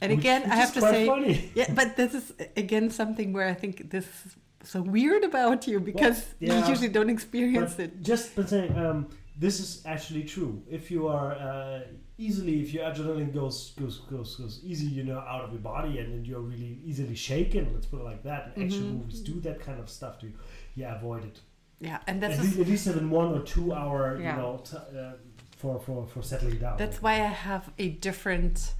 And 0.00 0.10
which- 0.10 0.20
again, 0.20 0.42
which 0.42 0.50
I 0.50 0.56
have 0.56 0.72
to 0.74 0.80
say, 0.80 1.06
funny. 1.06 1.50
yeah, 1.54 1.72
but 1.74 1.96
this 1.96 2.14
is 2.14 2.32
again 2.56 2.90
something 2.90 3.32
where 3.32 3.48
I 3.48 3.54
think 3.54 3.90
this 3.90 4.06
is 4.24 4.36
so 4.62 4.82
weird 4.82 5.24
about 5.24 5.66
you 5.66 5.78
because 5.78 6.24
yeah. 6.40 6.62
you 6.62 6.68
usually 6.68 6.88
don't 6.88 7.10
experience 7.10 7.74
But 7.74 7.84
it. 7.84 8.02
Just 8.02 8.34
but 8.34 8.48
saying, 8.48 8.76
um, 8.78 9.08
this 9.38 9.60
is 9.60 9.82
actually 9.86 10.24
true. 10.24 10.62
If 10.68 10.90
you 10.90 11.06
are 11.08 11.32
uh, 11.32 11.80
easily, 12.18 12.62
if 12.62 12.72
your 12.72 12.84
adrenaline 12.84 13.32
goes 13.32 13.72
goes 13.78 13.98
goes 14.10 14.36
goes 14.36 14.60
easy, 14.64 14.86
you 14.86 15.04
know, 15.04 15.18
out 15.18 15.44
of 15.44 15.52
your 15.52 15.60
body, 15.60 15.98
and 15.98 16.12
then 16.12 16.24
you're 16.24 16.40
really 16.40 16.78
easily 16.84 17.14
shaken. 17.14 17.72
Let's 17.74 17.86
put 17.86 18.00
it 18.00 18.04
like 18.04 18.22
that. 18.22 18.52
And 18.56 18.64
action 18.64 18.84
Mhm. 18.84 18.98
movies 19.00 19.20
do 19.20 19.40
that 19.40 19.60
kind 19.60 19.78
of 19.80 19.88
stuff 19.88 20.18
to 20.20 20.26
you. 20.26 20.32
Yeah, 20.74 20.96
avoid 20.96 21.24
it. 21.24 21.40
Yeah, 21.80 21.98
and 22.06 22.22
At 22.24 22.30
that's 22.30 22.42
least, 22.42 22.58
at 22.58 22.66
least 22.68 22.86
in 22.86 23.10
one 23.10 23.28
or 23.34 23.40
two 23.42 23.72
hour, 23.74 24.18
Yeah. 24.18 24.36
you 24.36 24.42
know, 24.42 24.62
uh, 24.72 25.12
for 25.58 25.78
for 25.80 26.06
for 26.06 26.22
settling 26.22 26.58
down. 26.58 26.76
that's 26.78 27.02
why 27.02 27.14
I 27.14 27.32
have 27.50 27.70
a 27.78 27.88
different 27.90 28.72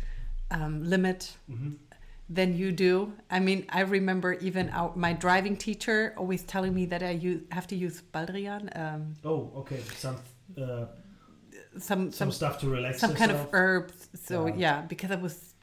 um, 0.51 0.85
limit 0.85 1.37
hmm 1.47 1.73
than 2.29 2.57
you 2.57 2.73
do. 2.73 3.13
I 3.31 3.39
mean, 3.39 3.67
I 3.69 3.83
remember 3.83 4.33
even 4.35 4.69
our, 4.71 4.91
my 4.97 5.13
driving 5.13 5.57
teacher 5.57 6.13
always 6.17 6.43
telling 6.43 6.75
me 6.75 6.85
that 6.87 7.01
I 7.01 7.11
use, 7.11 7.43
have 7.53 7.69
to 7.69 7.77
use 7.77 8.03
Baldrian, 8.13 8.63
um, 8.77 9.15
Oh, 9.25 9.53
okay. 9.59 9.81
Some 9.97 10.17
uh, 10.61 10.87
some 11.79 12.11
some 12.11 12.11
some 12.11 12.33
stuff 12.33 12.59
to 12.61 12.69
relax 12.69 12.99
some 12.99 13.15
kind 13.15 13.31
of 13.31 13.49
herbs. 13.53 14.09
So 14.15 14.47
Yeah. 14.47 14.55
yeah, 14.57 14.81
because 14.83 15.11
I 15.13 15.17
was, 15.17 15.55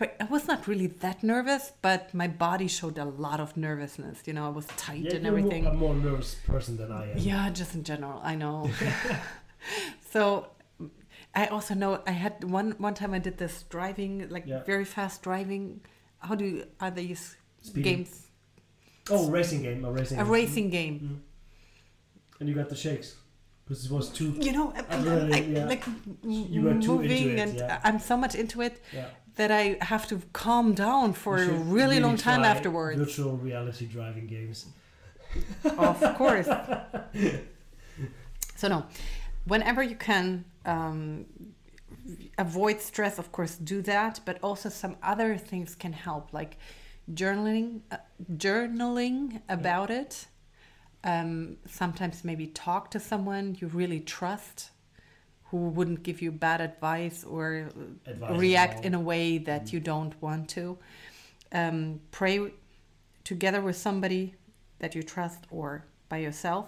I 0.00 0.24
was 0.30 0.46
not 0.48 0.66
really 0.66 0.86
that 0.86 1.22
nervous, 1.22 1.72
but 1.82 2.12
my 2.14 2.26
body 2.26 2.66
showed 2.66 2.96
a 2.98 3.04
lot 3.04 3.40
of 3.40 3.56
nervousness. 3.56 4.22
You 4.26 4.32
know, 4.32 4.46
I 4.46 4.48
was 4.48 4.66
tight 4.76 5.02
yeah, 5.04 5.16
and 5.16 5.26
everything. 5.26 5.64
More, 5.64 5.72
a 5.72 5.76
more 5.76 5.94
nervous 5.94 6.34
person 6.46 6.76
than 6.78 6.90
I 6.90 7.10
am. 7.12 7.18
Yeah, 7.18 7.50
just 7.50 7.74
in 7.74 7.84
general, 7.84 8.20
I 8.24 8.34
know. 8.34 8.70
so 10.10 10.48
I 11.34 11.46
also 11.46 11.74
know 11.74 12.00
I 12.06 12.12
had 12.12 12.42
one 12.44 12.72
one 12.78 12.94
time 12.94 13.12
I 13.14 13.18
did 13.18 13.36
this 13.38 13.64
driving, 13.68 14.28
like 14.30 14.44
Yeah. 14.46 14.62
very 14.64 14.84
fast 14.84 15.22
driving. 15.22 15.80
How 16.20 16.34
do 16.36 16.44
you, 16.44 16.64
are 16.80 16.90
these 16.90 17.36
Speeding. 17.60 17.96
games? 17.96 18.26
Oh, 19.10 19.28
racing 19.30 19.62
game. 19.62 19.84
A 19.84 19.90
racing. 19.90 20.18
A 20.18 20.22
game. 20.24 20.32
racing 20.32 20.70
game. 20.70 21.00
Mm. 21.00 22.40
And 22.40 22.48
you 22.48 22.54
got 22.54 22.68
the 22.68 22.76
shakes 22.76 23.16
because 23.64 23.84
it 23.86 23.90
was 23.92 24.08
too. 24.08 24.30
You 24.40 24.52
know, 24.52 24.72
I- 24.76 24.96
I- 24.96 25.40
yeah. 25.40 25.66
like 25.66 25.84
You 26.22 26.62
were 26.62 26.70
too 26.70 26.76
into 26.76 26.88
moving, 27.02 27.28
it, 27.30 27.38
and 27.38 27.54
yeah. 27.56 27.80
I'm 27.84 27.98
so 27.98 28.16
much 28.16 28.34
into 28.34 28.62
it 28.62 28.80
Yeah. 28.92 29.08
That 29.36 29.50
I 29.50 29.78
have 29.80 30.06
to 30.08 30.20
calm 30.32 30.74
down 30.74 31.14
for 31.14 31.36
a 31.36 31.48
really 31.48 32.00
long 32.00 32.16
time 32.16 32.44
afterwards. 32.44 32.98
Virtual 32.98 33.36
reality 33.36 33.86
driving 33.86 34.26
games. 34.26 34.66
of 35.78 36.00
course. 36.16 36.48
so 38.56 38.68
no, 38.68 38.86
whenever 39.44 39.82
you 39.82 39.96
can 39.96 40.44
um, 40.66 41.24
avoid 42.38 42.80
stress, 42.80 43.18
of 43.18 43.32
course, 43.32 43.56
do 43.56 43.80
that. 43.82 44.20
But 44.24 44.38
also 44.42 44.68
some 44.68 44.96
other 45.02 45.36
things 45.36 45.74
can 45.74 45.92
help, 45.92 46.32
like 46.32 46.56
journaling, 47.12 47.80
uh, 47.90 47.96
journaling 48.34 49.40
about 49.48 49.90
it. 49.90 50.26
Um, 51.04 51.56
sometimes 51.66 52.22
maybe 52.22 52.46
talk 52.46 52.90
to 52.92 53.00
someone 53.00 53.56
you 53.60 53.66
really 53.68 53.98
trust, 53.98 54.70
who 55.52 55.68
wouldn't 55.68 56.02
give 56.02 56.20
you 56.22 56.32
bad 56.32 56.60
advice 56.60 57.22
or 57.24 57.68
Advice 58.06 58.40
react 58.40 58.84
in 58.86 58.94
a 58.94 59.00
way 59.00 59.38
that 59.38 59.64
Mm. 59.66 59.72
you 59.74 59.80
don't 59.80 60.14
want 60.22 60.48
to. 60.56 60.78
Um, 61.52 62.00
pray 62.10 62.38
together 63.22 63.60
with 63.60 63.76
somebody 63.76 64.34
that 64.78 64.94
you 64.96 65.02
trust 65.02 65.40
or 65.50 65.84
by 66.08 66.16
yourself. 66.26 66.66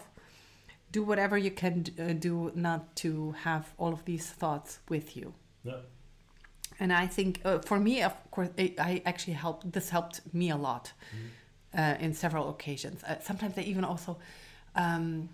Do 0.92 1.02
whatever 1.02 1.36
you 1.38 1.50
can 1.50 1.84
uh, 1.98 2.12
do 2.12 2.52
not 2.54 2.94
to 2.96 3.32
have 3.46 3.64
all 3.78 3.92
of 3.92 4.04
these 4.04 4.26
thoughts 4.40 4.78
with 4.90 5.16
you. 5.16 5.32
Yeah. 5.64 5.80
And 6.78 6.92
I 6.92 7.06
think 7.06 7.40
uh, 7.44 7.60
for 7.60 7.78
me, 7.80 8.02
of 8.02 8.12
course, 8.30 8.50
I, 8.58 8.74
I 8.78 9.02
actually 9.06 9.36
helped. 9.44 9.72
This 9.72 9.88
helped 9.90 10.20
me 10.34 10.50
a 10.50 10.56
lot 10.56 10.92
Mm. 10.92 11.80
uh, 11.80 12.04
in 12.04 12.12
several 12.14 12.50
occasions. 12.50 13.02
Uh, 13.02 13.18
sometimes 13.20 13.56
I 13.56 13.62
even 13.62 13.84
also 13.84 14.18
um, 14.76 15.30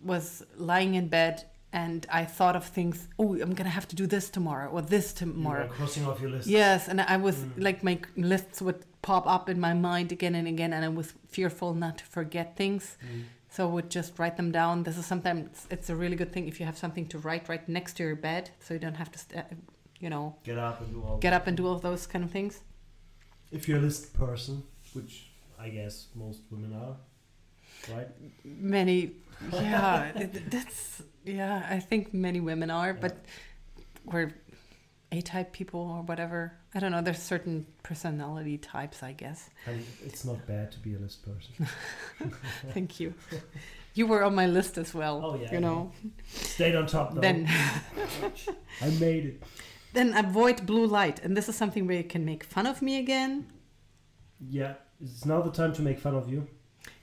was 0.00 0.42
lying 0.56 0.94
in 0.94 1.08
bed 1.08 1.44
and 1.72 2.06
I 2.10 2.24
thought 2.24 2.56
of 2.56 2.64
things. 2.66 3.08
Oh, 3.18 3.34
I'm 3.40 3.54
gonna 3.54 3.70
have 3.70 3.88
to 3.88 3.96
do 3.96 4.06
this 4.06 4.28
tomorrow 4.30 4.68
or 4.70 4.82
this 4.82 5.12
tomorrow. 5.12 5.68
crossing 5.68 6.04
off 6.06 6.20
your 6.20 6.30
list. 6.30 6.48
Yes, 6.48 6.88
and 6.88 7.00
I 7.00 7.16
was 7.16 7.36
Mm. 7.36 7.62
like 7.62 7.82
my 7.84 7.98
lists 8.16 8.60
would 8.62 8.84
pop 9.02 9.26
up 9.26 9.48
in 9.48 9.58
my 9.60 9.72
mind 9.74 10.12
again 10.12 10.34
and 10.34 10.46
again, 10.48 10.72
and 10.72 10.84
I 10.84 10.88
was 10.88 11.14
fearful 11.28 11.74
not 11.74 11.98
to 11.98 12.04
forget 12.04 12.56
things. 12.56 12.96
Mm. 13.02 13.24
So 13.52 13.68
I 13.68 13.72
would 13.72 13.90
just 13.90 14.18
write 14.18 14.36
them 14.36 14.52
down. 14.52 14.84
This 14.84 14.96
is 14.96 15.06
sometimes 15.06 15.66
it's 15.70 15.90
a 15.90 15.96
really 15.96 16.16
good 16.16 16.32
thing 16.32 16.46
if 16.48 16.60
you 16.60 16.66
have 16.66 16.78
something 16.78 17.06
to 17.08 17.18
write 17.18 17.48
right 17.48 17.68
next 17.68 17.94
to 17.96 18.02
your 18.04 18.14
bed, 18.16 18.50
so 18.60 18.74
you 18.74 18.80
don't 18.80 18.96
have 18.96 19.10
to, 19.12 19.18
st- 19.18 19.38
uh, 19.40 19.54
you 19.98 20.08
know, 20.10 20.36
Get 20.44 20.58
up 20.58 20.80
and 20.80 20.90
do 20.92 21.02
all. 21.02 21.18
get 21.18 21.32
up 21.32 21.46
and 21.48 21.56
do 21.56 21.66
all 21.66 21.78
those 21.78 22.06
kind 22.06 22.24
of 22.24 22.30
things. 22.30 22.60
If 23.50 23.66
you're 23.68 23.78
a 23.78 23.82
list 23.82 24.12
person, 24.14 24.62
which 24.94 25.30
I 25.58 25.68
guess 25.68 26.06
most 26.14 26.42
women 26.50 26.72
are, 26.74 26.96
right? 27.94 28.08
Many, 28.44 29.12
yeah, 29.52 30.12
that's 30.48 31.02
yeah. 31.24 31.66
I 31.70 31.80
think 31.80 32.12
many 32.14 32.40
women 32.40 32.70
are, 32.70 32.88
Yeah. 32.92 33.00
but 33.00 33.16
we're 34.04 34.32
A 35.12 35.20
type 35.22 35.52
people 35.52 35.80
or 35.80 36.02
whatever. 36.02 36.52
I 36.74 36.78
don't 36.80 36.92
know. 36.92 37.02
There's 37.02 37.18
certain 37.22 37.66
personality 37.82 38.58
types, 38.58 39.02
I 39.02 39.12
guess. 39.12 39.50
And 39.66 39.84
it's 40.06 40.24
not 40.24 40.46
bad 40.46 40.70
to 40.72 40.78
be 40.78 40.94
a 40.94 40.98
list 40.98 41.24
person. 41.24 41.66
Thank 42.74 43.00
you. 43.00 43.14
You 43.94 44.06
were 44.06 44.22
on 44.22 44.34
my 44.36 44.46
list 44.46 44.78
as 44.78 44.94
well. 44.94 45.20
Oh, 45.24 45.34
yeah, 45.34 45.52
You 45.52 45.60
know. 45.60 45.90
Stayed 46.28 46.76
on 46.76 46.86
top 46.86 47.14
though. 47.14 47.20
Then 47.20 47.48
I 48.80 48.88
made 49.00 49.24
it. 49.26 49.42
then 49.92 50.14
avoid 50.16 50.64
blue 50.64 50.86
light, 50.86 51.18
and 51.24 51.36
this 51.36 51.48
is 51.48 51.56
something 51.56 51.86
where 51.88 51.96
you 51.96 52.04
can 52.04 52.24
make 52.24 52.44
fun 52.44 52.66
of 52.66 52.80
me 52.80 52.98
again. 52.98 53.46
Yeah, 54.48 54.74
it's 55.00 55.24
now 55.26 55.42
the 55.42 55.50
time 55.50 55.72
to 55.74 55.82
make 55.82 55.98
fun 55.98 56.14
of 56.14 56.30
you. 56.30 56.46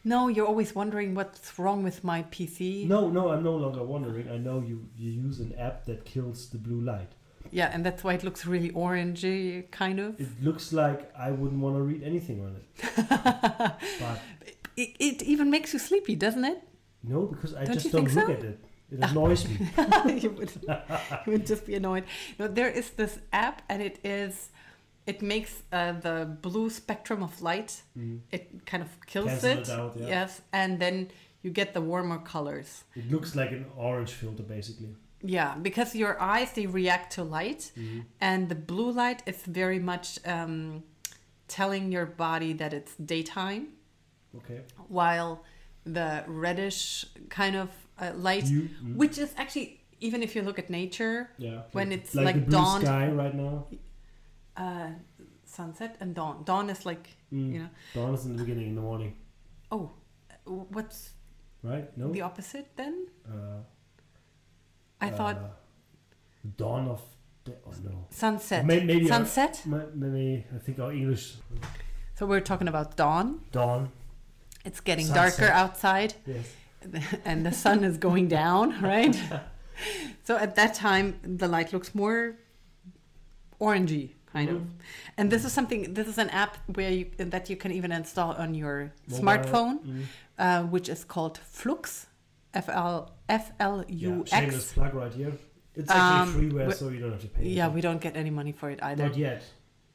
No, 0.07 0.29
you're 0.29 0.47
always 0.47 0.73
wondering 0.73 1.15
what's 1.15 1.59
wrong 1.59 1.83
with 1.83 2.01
my 2.01 2.23
PC. 2.23 2.87
No, 2.87 3.09
no, 3.09 3.29
I'm 3.33 3.43
no 3.43 3.55
longer 3.55 3.83
wondering. 3.83 4.29
I 4.29 4.37
know 4.37 4.63
you 4.69 4.87
you 4.95 5.09
use 5.11 5.39
an 5.41 5.53
app 5.67 5.85
that 5.85 6.05
kills 6.05 6.47
the 6.49 6.57
blue 6.57 6.81
light. 6.81 7.11
Yeah, 7.51 7.69
and 7.73 7.85
that's 7.85 8.03
why 8.05 8.13
it 8.13 8.23
looks 8.23 8.45
really 8.45 8.71
orangey, 8.71 9.69
kind 9.71 9.99
of. 9.99 10.19
It 10.19 10.29
looks 10.41 10.71
like 10.71 10.99
I 11.27 11.31
wouldn't 11.31 11.61
want 11.61 11.75
to 11.75 11.81
read 11.81 12.03
anything 12.03 12.37
on 12.45 12.51
it. 12.59 12.65
but 13.09 14.19
It, 14.77 14.89
it 14.99 15.23
even 15.23 15.49
makes 15.49 15.73
you 15.73 15.79
sleepy, 15.79 16.15
doesn't 16.15 16.45
it? 16.45 16.59
no, 17.03 17.19
because 17.25 17.53
I 17.55 17.63
Don't 17.65 17.73
just 17.73 17.91
don't 17.91 18.13
look 18.15 18.27
so? 18.27 18.31
at 18.31 18.43
it. 18.51 18.59
It 18.91 18.99
ah. 19.01 19.09
annoys 19.11 19.47
me. 19.47 19.55
you, 20.23 20.29
would, 20.31 20.51
you 21.25 21.31
would 21.33 21.45
just 21.45 21.65
be 21.65 21.75
annoyed. 21.75 22.05
No, 22.39 22.47
there 22.47 22.69
is 22.69 22.91
this 22.91 23.19
app, 23.33 23.61
and 23.69 23.81
it 23.81 23.99
is, 24.03 24.49
it 25.07 25.21
makes 25.21 25.63
uh, 25.71 25.93
the 25.93 26.37
blue 26.41 26.69
spectrum 26.69 27.23
of 27.23 27.41
light. 27.41 27.81
Mm. 27.97 28.19
It 28.31 28.65
kind 28.65 28.83
of 28.83 28.89
kills 29.05 29.29
Cancel 29.29 29.49
it. 29.51 29.59
it 29.59 29.69
out, 29.69 29.93
yeah. 29.97 30.07
Yes, 30.07 30.41
and 30.51 30.79
then 30.79 31.09
you 31.43 31.51
get 31.51 31.73
the 31.73 31.81
warmer 31.81 32.19
colors. 32.19 32.83
It 32.95 33.09
looks 33.11 33.35
like 33.35 33.51
an 33.51 33.65
orange 33.77 34.11
filter, 34.11 34.43
basically. 34.43 34.95
Yeah, 35.23 35.55
because 35.61 35.95
your 35.95 36.21
eyes 36.21 36.51
they 36.53 36.67
react 36.67 37.13
to 37.13 37.23
light, 37.23 37.71
Mhm. 37.75 38.03
and 38.21 38.49
the 38.49 38.55
blue 38.55 38.91
light 38.91 39.23
is 39.25 39.37
very 39.61 39.79
much 39.79 40.19
um, 40.25 40.83
telling 41.47 41.91
your 41.91 42.05
body 42.05 42.53
that 42.53 42.73
it's 42.73 42.93
daytime, 42.95 43.63
Okay. 44.35 44.61
while 44.89 45.43
the 45.85 46.23
reddish 46.27 47.05
kind 47.29 47.55
of 47.55 47.69
uh, 47.99 48.11
light, 48.15 48.45
You, 48.45 48.69
mm, 48.83 48.95
which 48.95 49.17
is 49.17 49.33
actually 49.37 49.79
even 49.99 50.21
if 50.21 50.35
you 50.35 50.43
look 50.43 50.59
at 50.59 50.69
nature, 50.69 51.29
yeah. 51.39 51.61
when 51.71 51.91
it's 51.91 52.13
like, 52.13 52.35
like 52.35 52.49
dawn- 52.49 52.81
sky 52.81 53.07
right 53.09 53.33
now. 53.33 53.65
Uh, 54.57 54.89
sunset 55.45 55.95
and 55.99 56.15
dawn. 56.15 56.43
Dawn 56.43 56.69
is 56.69 56.85
like 56.85 57.15
Mm. 57.33 57.53
you 57.53 57.59
know. 57.59 57.69
Dawn 57.93 58.13
is 58.13 58.25
in 58.25 58.35
the 58.37 58.43
beginning 58.43 58.67
in 58.69 58.75
the 58.75 58.81
morning, 58.81 59.13
Oh, 59.71 59.91
what's 60.45 61.11
right? 61.63 61.95
No. 61.97 62.11
the 62.11 62.21
opposite 62.21 62.67
then? 62.77 63.07
uh, 63.29 63.59
I 65.01 65.09
thought 65.09 65.35
uh, 65.37 65.49
dawn 66.57 66.87
of. 66.87 67.01
The, 67.43 67.53
oh 67.65 67.71
no. 67.83 68.05
sunset. 68.09 68.65
May- 68.65 68.83
maybe 68.83 69.07
sunset. 69.07 69.61
Ma- 69.65 69.89
Maybe 69.93 70.45
I 70.55 70.59
think 70.59 70.79
our 70.79 70.91
English 70.91 71.35
So 72.15 72.25
we're 72.25 72.41
talking 72.41 72.67
about 72.67 72.95
dawn. 72.97 73.41
dawn. 73.51 73.89
It's 74.65 74.81
getting 74.81 75.05
Sunset. 75.05 75.39
darker 75.39 75.53
outside. 75.53 76.13
Yes. 76.25 76.45
and 77.25 77.45
the 77.45 77.51
sun 77.53 77.83
is 77.83 77.97
going 77.97 78.27
down, 78.27 78.81
right? 78.93 79.15
so 80.23 80.35
at 80.37 80.55
that 80.55 80.73
time, 80.73 81.19
the 81.23 81.47
light 81.47 81.71
looks 81.73 81.93
more 81.95 82.35
orangey, 83.61 84.13
kind 84.37 84.49
of. 84.55 84.61
And 85.17 85.31
this 85.31 85.43
is 85.45 85.51
something. 85.57 85.93
This 85.93 86.07
is 86.07 86.17
an 86.17 86.29
app 86.29 86.53
where 86.77 86.91
you 86.91 87.05
that 87.17 87.49
you 87.49 87.57
can 87.63 87.71
even 87.71 87.91
install 87.91 88.31
on 88.43 88.53
your 88.53 88.77
Mobile, 89.07 89.19
smartphone, 89.21 89.75
mm. 89.79 90.03
uh, 90.45 90.63
which 90.73 90.87
is 90.89 91.03
called 91.13 91.35
Flux, 91.37 92.07
F 92.53 92.67
L 92.69 93.11
F 93.29 93.51
L 93.59 93.83
Yeah, 93.87 94.23
shameless 94.25 94.73
plug 94.73 94.93
right 94.93 95.13
here. 95.13 95.33
It's 95.75 95.91
actually 95.91 96.21
Um, 96.21 96.51
freeware, 96.51 96.73
so 96.73 96.89
you 96.89 96.99
don't 96.99 97.11
have 97.11 97.21
to 97.21 97.27
pay. 97.27 97.43
Yeah, 97.43 97.49
anything. 97.49 97.75
we 97.75 97.81
don't 97.81 98.01
get 98.01 98.15
any 98.17 98.31
money 98.39 98.51
for 98.51 98.69
it 98.73 98.79
either. 98.81 99.05
Not 99.07 99.17
yet. 99.17 99.43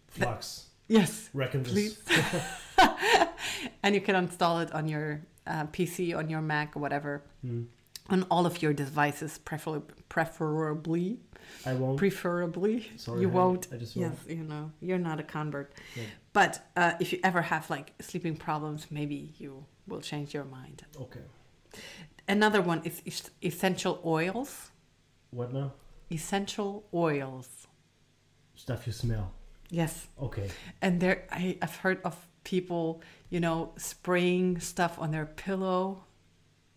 Flux. 0.09 0.67
Yes, 0.89 1.31
Reckon 1.35 1.65
please. 1.65 1.99
and 3.83 3.95
you 3.95 4.01
can 4.01 4.15
install 4.15 4.61
it 4.61 4.71
on 4.73 4.87
your 4.89 5.23
uh, 5.47 5.67
PC, 5.67 6.17
on 6.17 6.29
your 6.29 6.43
Mac, 6.43 6.77
whatever, 6.77 7.23
Mm. 7.45 7.67
On 8.11 8.25
all 8.31 8.47
of 8.47 8.63
your 8.63 8.73
devices, 8.73 9.39
prefer- 9.39 9.83
preferably. 10.09 11.21
I 11.67 11.75
won't. 11.75 11.99
preferably 11.99 12.89
Sorry, 12.97 13.21
you 13.23 13.29
won't 13.29 13.67
I 13.73 13.77
just 13.77 13.97
yes 13.97 14.13
won't. 14.27 14.31
you 14.39 14.45
know 14.45 14.71
you're 14.81 14.99
not 15.11 15.19
a 15.19 15.25
convert 15.25 15.73
Yeah. 15.97 16.05
but 16.33 16.65
uh, 16.77 16.93
if 17.01 17.13
you 17.13 17.19
ever 17.25 17.43
have 17.43 17.69
like 17.69 17.93
sleeping 18.01 18.37
problems 18.37 18.87
maybe 18.91 19.35
you 19.39 19.67
will 19.89 20.01
change 20.01 20.33
your 20.33 20.45
mind 20.45 20.85
Okay. 20.99 21.21
another 22.29 22.63
one 22.63 22.81
is 22.85 23.03
es- 23.07 23.31
essential 23.43 24.01
oils 24.05 24.71
What 25.31 25.53
now? 25.53 25.73
essential 26.13 26.85
oils 26.95 27.67
Stuff 28.55 28.87
you 28.87 28.93
smell. 28.93 29.33
yes 29.69 30.07
Okay. 30.21 30.49
and 30.81 31.01
there 31.01 31.25
I, 31.33 31.59
i've 31.61 31.77
heard 31.77 32.01
of 32.05 32.15
people 32.45 33.03
you 33.31 33.41
know 33.41 33.73
spraying 33.77 34.61
stuff 34.61 34.97
on 34.99 35.11
their 35.11 35.27
pillow 35.27 36.05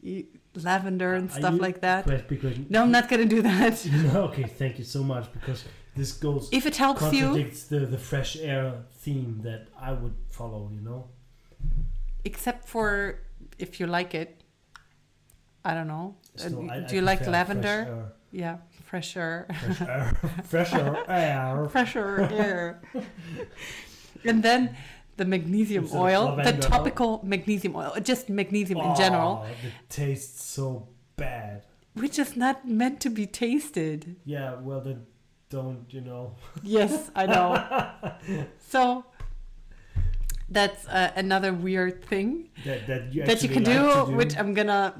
y- 0.03 0.25
lavender 0.63 1.13
and 1.13 1.29
Are 1.29 1.33
stuff 1.39 1.53
you- 1.55 1.59
like 1.67 1.81
that 1.81 2.05
Because, 2.05 2.21
because 2.23 2.55
no 2.69 2.83
i'm 2.83 2.91
not 2.91 3.09
gonna 3.09 3.25
do 3.25 3.41
that 3.41 3.73
No, 4.13 4.23
okay, 4.29 4.43
thank 4.43 4.77
you 4.79 4.83
so 4.85 5.03
much 5.03 5.31
because 5.33 5.65
this 5.95 6.11
goes 6.13 6.49
if 6.51 6.65
it 6.65 6.75
helps 6.77 7.01
you 7.13 7.25
contradicts 7.27 7.63
the 7.71 7.79
the 7.95 7.97
fresh 7.97 8.35
air 8.37 8.83
theme 9.03 9.39
that 9.43 9.61
I 9.79 9.91
would 9.93 10.15
follow. 10.29 10.69
You 10.75 10.81
know. 10.81 10.99
except 12.23 12.67
for 12.67 13.19
if 13.57 13.79
you 13.79 13.87
like 13.87 14.13
it 14.13 14.29
i 15.63 15.73
don't 15.73 15.87
know 15.87 16.15
Uh, 16.35 16.39
Still, 16.39 16.69
I- 16.71 16.75
I 16.75 16.79
do 16.89 16.95
you 16.95 17.01
like 17.01 17.19
prefer 17.19 17.31
lavender 17.37 18.11
Yeah, 18.35 18.57
fresher, 18.83 19.47
Fresh 19.47 19.81
air. 19.81 20.03
Fresh 20.51 20.73
air. 20.73 20.97
Fresher 21.05 21.05
air. 21.07 21.69
fresher 21.75 22.07
air. 22.43 22.81
and 24.29 24.43
then 24.43 24.75
the 25.17 25.25
magnesium 25.25 25.83
Instead 25.83 25.99
oil, 26.01 26.35
the 26.35 26.53
topical 26.53 27.21
magnesium 27.23 27.75
oil, 27.75 27.93
just 28.01 28.29
magnesium 28.29 28.79
in 28.79 28.95
general, 28.95 29.43
Oh, 29.43 29.47
it 29.67 29.73
tastes 29.89 30.43
so 30.43 30.87
bad. 31.15 31.63
which 31.93 32.19
is 32.19 32.35
not 32.35 32.67
meant 32.67 32.99
to 33.01 33.09
be 33.09 33.25
tasted. 33.25 34.17
Yeah, 34.25 34.55
well 34.59 34.81
then, 34.81 35.05
don't 35.49 35.85
you 35.93 36.01
know? 36.01 36.35
Yes, 36.63 37.09
I 37.15 37.25
know. 37.27 38.45
so 38.59 39.05
that's 40.49 40.87
uh, 40.87 41.11
another 41.15 41.53
weird 41.53 42.05
thing 42.05 42.49
That 42.65 42.85
that 42.87 43.13
you 43.13 43.23
that 43.25 43.41
you 43.41 43.49
can 43.49 43.63
actually 43.67 44.05
do, 44.05 44.05
do. 44.11 44.15
which 44.17 44.37
I'm 44.37 44.53
gonna, 44.53 44.93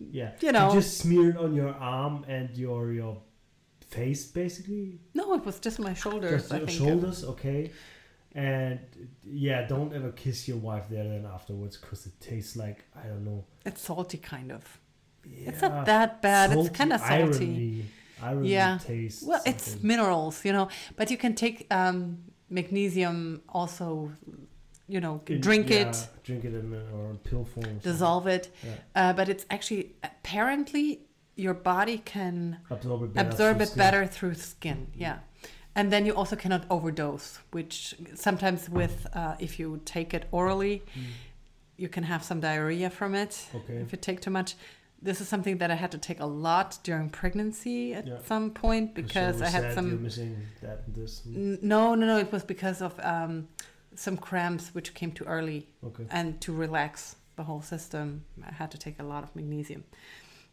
yeah, 0.00 0.32
you 0.40 0.52
know. 0.52 0.72
just 0.72 0.98
smear 0.98 1.30
it 1.30 1.36
on 1.36 1.54
your 1.54 1.74
arm 1.74 2.24
and 2.26 2.50
your 2.56 2.92
your 2.92 3.22
face 3.86 4.26
basically. 4.26 5.00
no, 5.14 5.34
it 5.34 5.44
was 5.44 5.60
just 5.60 5.78
my 5.78 5.94
shoulders. 5.94 6.48
Just 6.48 6.52
your 6.60 6.68
shoulders, 6.68 7.24
okay. 7.24 7.70
And 8.38 8.78
yeah, 9.24 9.66
don't 9.66 9.92
ever 9.98 10.10
kiss 10.12 10.46
your 10.50 10.58
wife 10.58 10.86
there 10.88 11.02
then 11.12 11.26
afterwards 11.26 11.76
because 11.76 12.06
it 12.06 12.12
tastes 12.20 12.54
like 12.56 12.78
I 12.96 13.04
don't 13.08 13.24
know. 13.24 13.44
It's 13.68 13.80
salty, 13.82 14.18
kind 14.18 14.52
of. 14.52 14.62
Yeah, 15.26 15.48
It's 15.50 15.62
not 15.62 15.86
that 15.86 16.22
bad. 16.22 16.52
It's 16.56 16.70
kind 16.70 16.92
of 16.92 17.00
salty. 17.00 17.84
Irony, 18.22 18.48
Yeah. 18.48 18.78
taste. 18.92 19.26
Well, 19.28 19.42
it's 19.44 19.82
minerals, 19.82 20.44
you 20.44 20.52
know, 20.52 20.68
but 20.96 21.10
you 21.10 21.16
can 21.24 21.34
take 21.34 21.66
um, 21.80 22.18
magnesium 22.48 23.42
also, 23.48 24.12
you 24.88 25.00
know, 25.00 25.20
In- 25.26 25.40
drink 25.40 25.68
yeah, 25.70 25.88
it, 25.90 26.08
drink 26.24 26.44
it 26.44 26.54
in 26.54 26.72
a, 26.74 26.96
or 26.96 27.10
in 27.10 27.18
pill 27.18 27.44
form. 27.44 27.64
or 27.66 27.68
something. 27.70 27.92
dissolve 27.92 28.26
it. 28.26 28.44
Yeah. 28.64 28.70
Uh, 28.94 29.12
but 29.18 29.28
it's 29.28 29.44
actually 29.50 29.94
apparently 30.02 31.00
your 31.36 31.54
body 31.54 31.98
can 31.98 32.58
Absorb 32.70 33.02
it 33.04 33.14
better. 33.14 33.28
absorb 33.28 33.56
through 33.56 33.62
it 33.62 33.68
skin. 33.68 33.78
better 33.78 34.06
through 34.06 34.34
skin. 34.34 34.86
Yeah. 34.94 35.18
And 35.78 35.92
then 35.92 36.04
you 36.06 36.14
also 36.20 36.36
cannot 36.36 36.62
overdose, 36.70 37.38
which 37.56 37.94
sometimes 38.14 38.68
with 38.68 38.96
uh, 39.14 39.36
if 39.46 39.52
you 39.60 39.80
take 39.84 40.10
it 40.18 40.24
orally, 40.32 40.82
Mm. 40.96 41.02
you 41.82 41.88
can 41.88 42.04
have 42.12 42.22
some 42.24 42.40
diarrhea 42.40 42.90
from 42.90 43.14
it 43.14 43.32
Okay. 43.54 43.76
if 43.84 43.88
you 43.92 43.98
take 44.08 44.20
too 44.20 44.32
much. 44.38 44.50
This 45.00 45.20
is 45.20 45.28
something 45.28 45.58
that 45.58 45.70
I 45.70 45.76
had 45.76 45.90
to 45.92 45.98
take 46.08 46.20
a 46.20 46.26
lot 46.48 46.70
during 46.88 47.08
pregnancy 47.20 47.94
at 47.98 48.04
Yeah. 48.06 48.18
some 48.30 48.50
point 48.50 48.86
because 48.94 49.38
So 49.38 49.44
I 49.44 49.50
had 49.58 49.72
some 49.74 49.88
missing 50.02 50.34
that 50.62 50.78
this. 50.96 51.22
No, 51.72 51.94
no, 51.94 52.04
no. 52.12 52.16
It 52.18 52.32
was 52.32 52.44
because 52.54 52.78
of 52.86 52.92
um, 53.14 53.46
some 53.94 54.16
cramps 54.16 54.64
which 54.74 54.88
came 54.94 55.12
too 55.12 55.24
early, 55.36 55.60
Okay. 55.88 56.06
and 56.10 56.40
to 56.44 56.50
relax 56.64 57.16
the 57.36 57.44
whole 57.44 57.62
system, 57.62 58.24
I 58.50 58.52
had 58.60 58.70
to 58.74 58.78
take 58.78 58.96
a 58.98 59.04
lot 59.12 59.22
of 59.22 59.30
magnesium. 59.36 59.82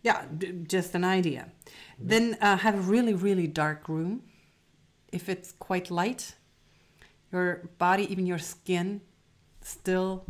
Yeah, 0.03 0.17
d- 0.37 0.53
just 0.75 0.93
an 0.95 1.03
idea. 1.19 1.41
Mm-hmm. 1.41 2.07
Then 2.11 2.23
uh, 2.41 2.57
have 2.65 2.75
a 2.77 2.81
really, 2.93 3.15
really 3.27 3.47
dark 3.47 3.89
room. 3.89 4.21
If 5.15 5.29
it's 5.29 5.51
quite 5.67 5.89
light, 6.01 6.35
your 7.31 7.47
body, 7.77 8.03
even 8.11 8.25
your 8.25 8.39
skin, 8.39 9.01
still, 9.61 10.25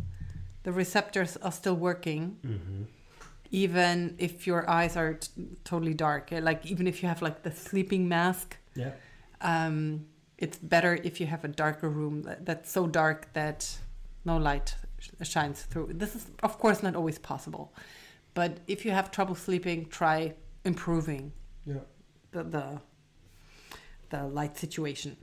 the 0.62 0.72
receptors 0.72 1.36
are 1.38 1.52
still 1.52 1.76
working. 1.76 2.22
Mm-hmm. 2.44 2.82
Even 3.50 4.14
if 4.18 4.46
your 4.46 4.62
eyes 4.78 4.96
are 4.96 5.14
t- 5.14 5.30
totally 5.64 5.94
dark, 5.94 6.32
Uh, 6.32 6.40
like 6.40 6.60
even 6.72 6.86
if 6.86 7.02
you 7.02 7.08
have 7.08 7.20
like 7.22 7.38
the 7.42 7.50
sleeping 7.52 8.08
mask, 8.08 8.56
Yeah. 8.74 8.92
um, 9.40 10.06
it's 10.38 10.58
better 10.58 10.92
if 11.08 11.20
you 11.20 11.26
have 11.26 11.44
a 11.44 11.48
darker 11.64 11.88
room 11.88 12.22
that, 12.22 12.44
that's 12.46 12.70
so 12.70 12.86
dark 12.86 13.32
that 13.32 13.78
no 14.24 14.36
light 14.36 14.74
sh- 14.98 15.10
shines 15.22 15.62
through. 15.70 15.88
This 16.02 16.14
is, 16.16 16.26
of 16.42 16.58
course, 16.58 16.82
not 16.82 16.94
always 16.96 17.18
possible, 17.18 17.72
but 18.34 18.50
if 18.66 18.84
you 18.84 18.90
have 18.92 19.10
trouble 19.10 19.34
sleeping, 19.34 19.86
try 20.00 20.34
improving 20.64 21.32
Yeah. 21.64 21.84
the 22.32 22.42
the, 22.44 22.64
the 24.10 24.26
light 24.26 24.56
situation. 24.58 25.16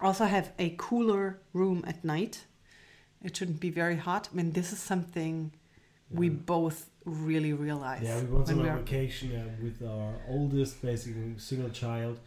Also 0.00 0.24
have 0.24 0.52
a 0.58 0.74
cooler 0.76 1.40
room 1.52 1.84
at 1.86 2.04
night. 2.04 2.44
It 3.22 3.36
shouldn't 3.36 3.60
be 3.60 3.70
very 3.70 3.96
hot. 3.96 4.28
I 4.32 4.36
mean, 4.36 4.52
this 4.52 4.72
is 4.72 4.78
something 4.78 5.52
we 6.10 6.28
both 6.28 6.90
really 7.04 7.52
realize. 7.52 8.02
Yeah, 8.02 8.20
we 8.20 8.26
went 8.26 8.48
on 8.50 8.62
we 8.62 8.68
a 8.68 8.76
vacation 8.76 9.34
uh, 9.34 9.62
with 9.62 9.82
our 9.88 10.14
oldest, 10.28 10.82
basically 10.82 11.34
single 11.38 11.70
child, 11.70 12.20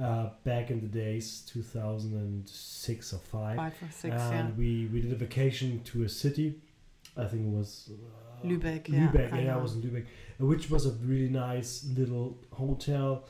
uh, 0.00 0.30
back 0.44 0.70
in 0.70 0.80
the 0.80 0.88
days 0.88 1.42
2006 1.52 3.12
or 3.12 3.18
five. 3.18 3.56
five 3.56 3.72
or 3.82 3.90
six, 3.90 4.14
and 4.14 4.48
yeah. 4.48 4.54
we 4.56 4.88
we 4.92 5.00
did 5.00 5.12
a 5.12 5.16
vacation 5.16 5.82
to 5.84 6.04
a 6.04 6.08
city. 6.08 6.60
I 7.16 7.24
think 7.24 7.46
it 7.46 7.52
was 7.52 7.90
uh, 7.92 8.46
Lübeck, 8.46 8.88
yeah, 8.88 9.08
Lübeck, 9.08 9.32
I 9.32 9.40
yeah, 9.40 9.56
it 9.56 9.62
was 9.62 9.74
in 9.74 9.82
Lübeck, 9.82 10.04
uh, 10.40 10.46
which 10.46 10.70
was 10.70 10.86
a 10.86 10.90
really 11.02 11.30
nice 11.30 11.86
little 11.96 12.36
hotel, 12.52 13.24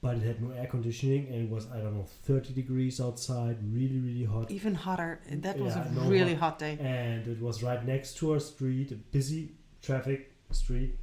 but 0.00 0.16
it 0.16 0.22
had 0.22 0.40
no 0.42 0.50
air 0.52 0.66
conditioning 0.66 1.26
and 1.28 1.38
it 1.46 1.50
was 1.50 1.66
I 1.72 1.78
don't 1.78 1.94
know 1.94 2.06
30 2.24 2.52
degrees 2.54 3.00
outside, 3.00 3.56
really 3.72 3.98
really 3.98 4.24
hot. 4.24 4.50
Even 4.50 4.74
hotter. 4.74 5.20
That 5.30 5.58
was 5.58 5.74
Yeah, 5.76 5.88
a 5.88 5.92
no 5.92 6.02
really 6.08 6.34
hot- 6.34 6.50
hot 6.52 6.58
day. 6.60 6.78
and 6.80 7.26
it 7.26 7.40
was 7.40 7.62
right 7.62 7.84
next 7.84 8.16
to 8.18 8.32
our 8.32 8.40
street, 8.40 8.92
a 8.92 8.96
busy 8.96 9.52
traffic 9.82 10.32
street, 10.50 10.98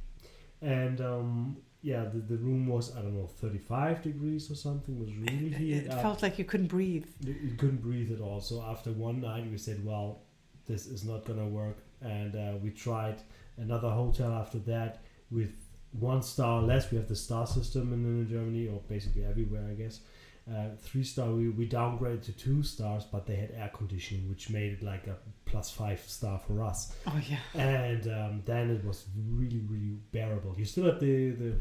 and 0.62 1.00
um, 1.00 1.56
yeah, 1.82 2.04
the, 2.04 2.18
the 2.18 2.36
room 2.36 2.66
was 2.66 2.96
I 2.96 3.02
don't 3.02 3.14
know 3.14 3.26
35 3.26 4.02
degrees 4.02 4.50
or 4.50 4.54
something. 4.54 4.96
It 4.96 5.00
was 5.00 5.14
really 5.14 5.50
heated 5.50 5.86
It 5.86 5.90
up. 5.90 6.02
felt 6.02 6.22
like 6.22 6.38
you 6.38 6.44
couldn't 6.44 6.66
breathe. 6.68 7.06
You 7.24 7.54
couldn't 7.58 7.82
breathe 7.82 8.10
at 8.12 8.20
all. 8.20 8.40
So 8.40 8.62
after 8.62 8.90
one 8.92 9.20
night, 9.20 9.44
we 9.50 9.58
said, 9.58 9.84
"Well, 9.84 10.22
this 10.66 10.86
is 10.86 11.04
not 11.04 11.24
gonna 11.26 11.46
work," 11.46 11.76
and 12.00 12.34
uh, 12.34 12.54
we 12.62 12.70
tried 12.70 13.18
another 13.58 13.90
hotel 13.90 14.32
after 14.32 14.58
that 14.60 15.02
with 15.30 15.54
one 15.92 16.22
star 16.22 16.62
less. 16.62 16.90
We 16.90 16.98
have 16.98 17.08
the 17.08 17.16
star 17.16 17.46
system 17.46 17.92
in, 17.92 18.28
Germany, 18.28 18.68
or 18.68 18.80
basically 18.88 19.24
everywhere, 19.24 19.66
I 19.70 19.74
guess. 19.74 20.00
Uh, 20.48 20.68
three 20.78 21.02
star, 21.02 21.30
we, 21.32 21.48
we 21.48 21.68
downgraded 21.68 22.22
to 22.22 22.32
two 22.32 22.62
stars, 22.62 23.04
but 23.10 23.26
they 23.26 23.34
had 23.34 23.50
air 23.50 23.70
conditioning, 23.74 24.28
which 24.28 24.48
made 24.48 24.74
it 24.74 24.82
like 24.82 25.08
a 25.08 25.16
plus 25.44 25.70
five 25.72 26.00
star 26.06 26.38
for 26.38 26.62
us. 26.62 26.94
Oh 27.06 27.20
yeah. 27.28 27.38
And 27.60 28.06
um, 28.06 28.42
then 28.44 28.70
it 28.70 28.84
was 28.84 29.06
really, 29.28 29.60
really 29.68 29.98
bearable. 30.12 30.54
You 30.56 30.64
still 30.64 30.84
have 30.84 31.00
the, 31.00 31.30
the, 31.30 31.54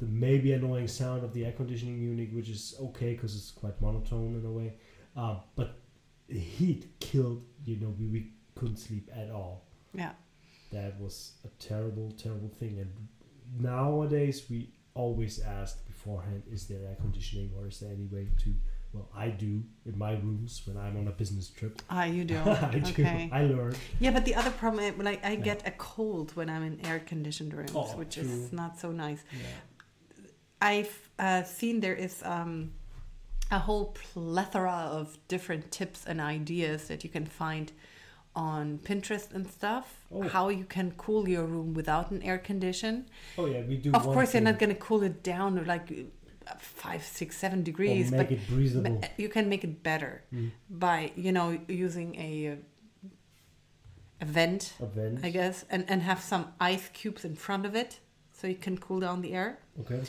the 0.00 0.06
maybe 0.06 0.52
annoying 0.52 0.88
sound 0.88 1.24
of 1.24 1.32
the 1.32 1.46
air 1.46 1.52
conditioning 1.52 1.98
unit, 1.98 2.34
which 2.34 2.50
is 2.50 2.74
okay 2.78 3.12
because 3.12 3.34
it's 3.34 3.50
quite 3.50 3.80
monotone 3.80 4.38
in 4.38 4.44
a 4.44 4.52
way. 4.52 4.74
Uh, 5.16 5.36
but 5.54 5.78
the 6.28 6.38
heat 6.38 7.00
killed, 7.00 7.42
you 7.64 7.76
know, 7.76 7.94
we, 7.98 8.06
we 8.06 8.32
couldn't 8.54 8.76
sleep 8.76 9.08
at 9.16 9.30
all. 9.30 9.64
Yeah. 9.94 10.10
That 10.72 11.00
was 11.00 11.32
a 11.44 11.48
terrible, 11.62 12.12
terrible 12.18 12.50
thing. 12.58 12.78
And 12.80 12.92
nowadays, 13.58 14.44
we 14.50 14.70
always 14.94 15.40
ask 15.40 15.86
beforehand 15.86 16.42
is 16.50 16.66
there 16.66 16.78
air 16.88 16.96
conditioning 17.00 17.50
or 17.58 17.66
is 17.66 17.80
there 17.80 17.92
any 17.92 18.06
way 18.06 18.28
to. 18.44 18.54
Well, 18.92 19.08
I 19.14 19.28
do 19.28 19.62
in 19.84 19.98
my 19.98 20.12
rooms 20.12 20.62
when 20.64 20.78
I'm 20.78 20.96
on 20.96 21.06
a 21.08 21.10
business 21.10 21.50
trip. 21.50 21.82
Ah, 21.90 22.04
you 22.04 22.24
do. 22.24 22.38
I 22.46 22.78
do. 22.78 22.88
okay. 23.02 23.28
I 23.30 23.42
learn 23.42 23.74
Yeah, 24.00 24.12
but 24.12 24.24
the 24.24 24.34
other 24.34 24.50
problem, 24.50 24.84
is, 24.84 24.96
like, 25.04 25.22
I 25.24 25.32
Yeah. 25.32 25.44
get 25.50 25.66
a 25.68 25.72
cold 25.72 26.34
when 26.34 26.48
I'm 26.48 26.62
in 26.62 26.80
air-conditioned 26.86 27.52
rooms, 27.52 27.72
Oh, 27.74 27.94
which 27.98 28.16
is 28.16 28.52
not 28.52 28.78
so 28.78 28.92
nice. 28.92 29.22
Yeah. 29.32 29.46
I've 30.62 31.10
uh, 31.18 31.42
seen 31.42 31.80
there 31.80 31.94
is 31.94 32.22
um, 32.24 32.72
a 33.50 33.58
whole 33.58 33.86
plethora 34.12 34.88
of 34.90 35.18
different 35.28 35.70
tips 35.70 36.06
and 36.06 36.18
ideas 36.20 36.88
that 36.88 37.04
you 37.04 37.10
can 37.10 37.26
find 37.26 37.72
on 38.36 38.78
Pinterest 38.84 39.32
and 39.34 39.50
stuff. 39.50 39.86
Oh. 40.12 40.22
How 40.28 40.48
you 40.50 40.64
can 40.64 40.92
cool 40.98 41.28
your 41.28 41.44
room 41.44 41.74
without 41.74 42.10
an 42.12 42.22
air 42.22 42.38
condition. 42.38 43.06
Oh 43.38 43.46
yeah, 43.46 43.62
we 43.62 43.76
do. 43.78 43.90
Of 43.92 44.02
course, 44.04 44.34
you're 44.34 44.42
not 44.42 44.58
going 44.58 44.70
to 44.70 44.80
cool 44.88 45.02
it 45.02 45.22
down 45.22 45.64
like 45.64 45.90
five, 46.58 47.02
six, 47.02 47.36
seven 47.38 47.62
degrees, 47.64 48.12
or 48.12 48.16
make 48.18 48.28
but 48.28 48.32
it 48.36 48.48
breathable. 48.48 49.00
you 49.16 49.28
can 49.28 49.48
make 49.48 49.64
it 49.64 49.82
better 49.82 50.22
Mm. 50.32 50.50
by 50.70 51.10
you 51.16 51.32
know 51.32 51.58
using 51.66 52.14
a 52.16 52.58
a 54.20 54.24
vent, 54.24 54.74
A 54.80 54.86
vent. 54.86 55.24
I 55.24 55.30
guess, 55.30 55.64
and 55.70 55.84
and 55.88 56.02
have 56.02 56.20
some 56.20 56.52
ice 56.60 56.88
cubes 56.92 57.24
in 57.24 57.34
front 57.36 57.66
of 57.66 57.74
it 57.74 58.00
so 58.32 58.46
you 58.46 58.54
can 58.54 58.76
cool 58.78 59.00
down 59.00 59.22
the 59.22 59.32
air, 59.34 59.58
Okay. 59.80 60.02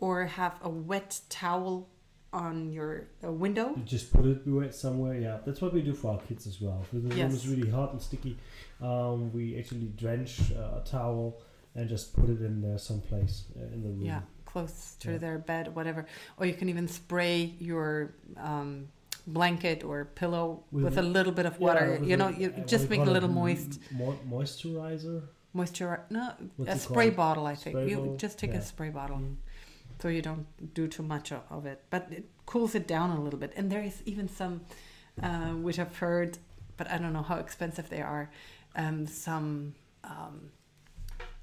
or 0.00 0.26
have 0.26 0.54
a 0.62 0.68
wet 0.68 1.20
towel 1.28 1.88
on 2.32 2.72
your 2.72 3.06
uh, 3.24 3.32
window. 3.32 3.72
You 3.76 3.82
just 3.84 4.12
put 4.12 4.26
it 4.26 4.74
somewhere. 4.74 5.14
Yeah, 5.18 5.38
that's 5.46 5.60
what 5.60 5.72
we 5.72 5.80
do 5.82 5.94
for 5.94 6.12
our 6.12 6.18
kids 6.20 6.46
as 6.46 6.60
well. 6.60 6.80
If 6.82 6.90
the 6.90 7.00
room 7.00 7.30
is 7.32 7.48
really 7.48 7.70
hot 7.70 7.92
and 7.92 8.02
sticky, 8.02 8.36
um, 8.82 9.32
we 9.32 9.58
actually 9.58 9.86
drench 9.96 10.52
uh, 10.52 10.80
a 10.80 10.82
towel 10.84 11.40
and 11.74 11.88
just 11.88 12.14
put 12.14 12.28
it 12.28 12.40
in 12.42 12.60
there 12.60 12.78
someplace 12.78 13.44
uh, 13.58 13.64
in 13.74 13.82
the 13.82 13.88
room. 13.88 14.02
Yeah, 14.02 14.20
close 14.44 14.96
to 15.00 15.12
Yeah. 15.12 15.18
their 15.18 15.38
bed, 15.38 15.74
whatever. 15.74 16.06
Or 16.36 16.44
you 16.46 16.54
can 16.54 16.68
even 16.68 16.86
spray 16.88 17.54
your 17.58 18.14
um, 18.36 18.88
blanket 19.26 19.84
or 19.84 20.04
pillow 20.04 20.64
With 20.70 20.84
with, 20.84 20.98
a 20.98 21.02
little 21.02 21.32
bit 21.32 21.46
of 21.46 21.58
water. 21.60 21.98
with 22.00 22.08
you 22.10 22.16
know, 22.16 22.28
you 22.28 22.50
just 22.66 22.90
make 22.90 23.00
it 23.00 23.08
a 23.08 23.10
little 23.10 23.28
moist. 23.30 23.80
mo- 23.90 24.18
moisturizer. 24.28 25.22
Moisture, 25.54 26.04
no, 26.10 26.32
What's 26.56 26.74
a 26.74 26.78
spray 26.78 27.06
called? 27.06 27.16
bottle, 27.16 27.46
I 27.46 27.54
think. 27.54 27.74
Spray 27.74 27.88
you 27.88 27.96
bottle? 27.96 28.16
just 28.18 28.38
take 28.38 28.52
Yeah. 28.52 28.58
a 28.58 28.62
spray 28.62 28.90
bottle. 28.90 29.16
Mm. 29.16 29.36
So 30.00 30.08
you 30.08 30.22
don't 30.22 30.46
do 30.74 30.86
too 30.88 31.02
much 31.02 31.32
of 31.32 31.66
it. 31.66 31.82
But 31.90 32.08
it 32.12 32.24
cools 32.46 32.74
it 32.74 32.86
down 32.86 33.10
a 33.10 33.20
little 33.20 33.38
bit. 33.38 33.52
And 33.56 33.70
there 33.70 33.82
is 33.82 34.02
even 34.06 34.28
some, 34.28 34.60
uh, 35.22 35.50
which 35.66 35.78
I've 35.78 35.96
heard, 35.96 36.38
but 36.76 36.88
I 36.90 36.98
don't 36.98 37.12
know 37.12 37.22
how 37.22 37.36
expensive 37.36 37.88
they 37.90 38.00
are. 38.00 38.30
Um, 38.76 39.06
some 39.06 39.74
um, 40.04 40.50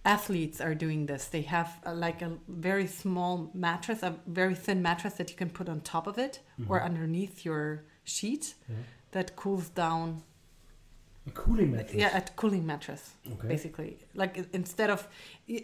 athletes 0.05 0.61
are 0.61 0.73
doing 0.75 1.05
this. 1.07 1.25
They 1.25 1.41
have 1.41 1.79
uh, 1.85 1.93
like 1.93 2.21
a 2.21 2.31
very 2.47 2.87
small 2.87 3.49
mattress, 3.53 4.03
a 4.03 4.15
very 4.27 4.55
thin 4.55 4.81
mattress 4.81 5.15
that 5.15 5.29
you 5.29 5.35
can 5.35 5.49
put 5.49 5.67
on 5.67 5.81
top 5.81 6.07
of 6.07 6.17
it 6.17 6.39
or 6.69 6.79
Mhm. 6.79 6.85
underneath 6.85 7.43
your 7.43 7.83
sheet 8.03 8.53
Yeah. 8.69 8.75
that 9.11 9.35
cools 9.35 9.67
down. 9.69 10.23
A 11.27 11.31
cooling 11.31 11.71
mattress. 11.71 11.95
Yeah, 11.95 12.15
a 12.17 12.21
cooling 12.21 12.65
mattress 12.67 13.15
Okay. 13.33 13.47
basically 13.47 13.97
like 14.13 14.37
instead 14.53 14.91
of 14.91 15.07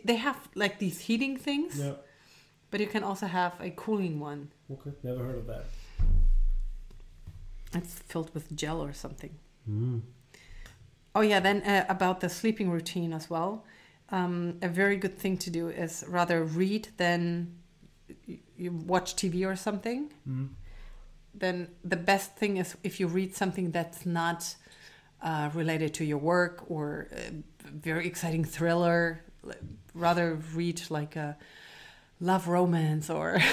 they 0.05 0.15
have 0.15 0.49
like 0.55 0.79
these 0.79 1.01
heating 1.01 1.37
things 1.37 1.77
Yeah. 1.77 1.93
But 2.71 2.79
you 2.79 2.87
can 2.87 3.03
also 3.03 3.27
have 3.27 3.53
a 3.61 3.69
cooling 3.71 4.19
one 4.19 4.49
Okay. 4.71 4.91
Never 5.03 5.23
heard 5.25 5.37
of 5.37 5.47
that. 5.47 5.65
it's 7.73 7.93
filled 7.99 8.33
with 8.33 8.55
gel 8.55 8.81
or 8.83 8.93
something 8.93 9.31
Mm. 9.69 10.01
oh 11.13 11.21
yeah 11.21 11.39
then 11.39 11.61
uh, 11.61 11.85
about 11.87 12.19
the 12.19 12.29
sleeping 12.29 12.71
routine 12.71 13.13
as 13.13 13.29
well 13.29 13.63
um, 14.09 14.57
a 14.63 14.67
very 14.67 14.97
good 14.97 15.17
thing 15.19 15.37
to 15.37 15.49
do 15.51 15.69
is 15.69 16.03
rather 16.07 16.43
read 16.43 16.87
than 16.97 17.53
you 18.57 18.71
watch 18.71 19.15
tv 19.15 19.45
or 19.45 19.55
something 19.55 20.11
Mm. 20.27 20.49
then 21.35 21.67
the 21.83 21.95
best 21.95 22.35
thing 22.35 22.57
is 22.57 22.75
if 22.83 22.99
you 22.99 23.07
read 23.07 23.35
something 23.35 23.71
that's 23.71 24.03
not 24.05 24.55
uh, 25.21 25.51
related 25.53 25.93
to 25.93 26.03
your 26.03 26.17
work 26.17 26.63
or 26.69 27.07
a 27.11 27.31
very 27.69 28.07
exciting 28.07 28.43
thriller. 28.43 29.21
Rather 29.93 30.39
read 30.55 30.81
like 30.89 31.15
a 31.15 31.37
love 32.21 32.47
romance 32.47 33.09
or 33.09 33.39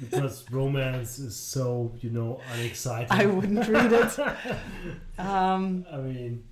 Because 0.00 0.44
romance 0.50 1.18
is 1.18 1.36
so 1.36 1.92
you 2.00 2.10
know 2.10 2.40
unexciting. 2.52 3.08
I 3.10 3.26
wouldn't 3.26 3.68
read 3.68 3.92
it. 3.92 4.18
Um, 5.18 5.86
I 5.92 5.98
mean, 5.98 6.42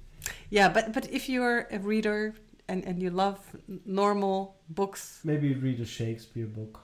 yeah, 0.48 0.68
but 0.68 0.92
but 0.92 1.10
if 1.10 1.28
you're 1.28 1.66
a 1.72 1.80
reader 1.80 2.34
and, 2.68 2.84
and 2.84 3.02
you 3.02 3.10
love 3.10 3.40
normal 3.84 4.56
books, 4.68 5.20
maybe 5.24 5.54
read 5.54 5.80
a 5.80 5.84
Shakespeare 5.84 6.46
book. 6.46 6.78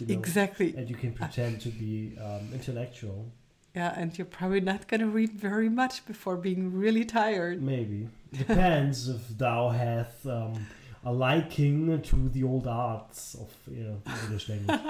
You 0.00 0.06
know, 0.06 0.18
exactly. 0.18 0.74
and 0.76 0.90
you 0.90 0.96
can 0.96 1.12
pretend 1.12 1.60
to 1.60 1.68
be 1.68 2.18
um, 2.20 2.50
intellectual. 2.52 3.30
Yeah, 3.74 3.94
and 3.96 4.16
you're 4.18 4.26
probably 4.26 4.60
not 4.60 4.88
going 4.88 5.00
to 5.00 5.06
read 5.06 5.32
very 5.32 5.68
much 5.68 6.04
before 6.06 6.36
being 6.36 6.72
really 6.72 7.04
tired. 7.04 7.62
Maybe 7.62 8.08
depends 8.32 9.08
if 9.08 9.28
thou 9.38 9.68
hath 9.68 10.26
um, 10.26 10.66
a 11.06 11.12
liking 11.12 12.02
to 12.02 12.28
the 12.30 12.42
old 12.42 12.66
arts 12.66 13.34
of 13.42 13.48
you 13.72 13.84
know 13.84 13.96
English 14.24 14.48
language. 14.50 14.80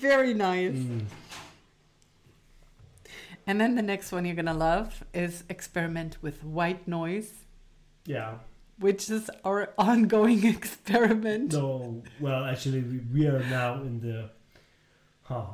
Very 0.00 0.32
nice. 0.34 0.72
Mm. 0.72 1.04
And 3.46 3.60
then 3.60 3.74
the 3.74 3.82
next 3.82 4.12
one 4.12 4.24
you're 4.24 4.36
gonna 4.36 4.54
love 4.54 5.04
is 5.12 5.44
experiment 5.48 6.16
with 6.22 6.44
white 6.44 6.86
noise, 6.86 7.32
Yeah. 8.06 8.34
which 8.78 9.10
is 9.10 9.30
our 9.44 9.72
ongoing 9.76 10.46
experiment. 10.56 11.52
No. 11.52 12.02
Well, 12.20 12.44
actually, 12.44 12.80
we, 12.82 12.98
we 13.12 13.26
are 13.26 13.40
now 13.60 13.74
in 13.82 14.00
the. 14.00 14.30
Huh. 15.24 15.46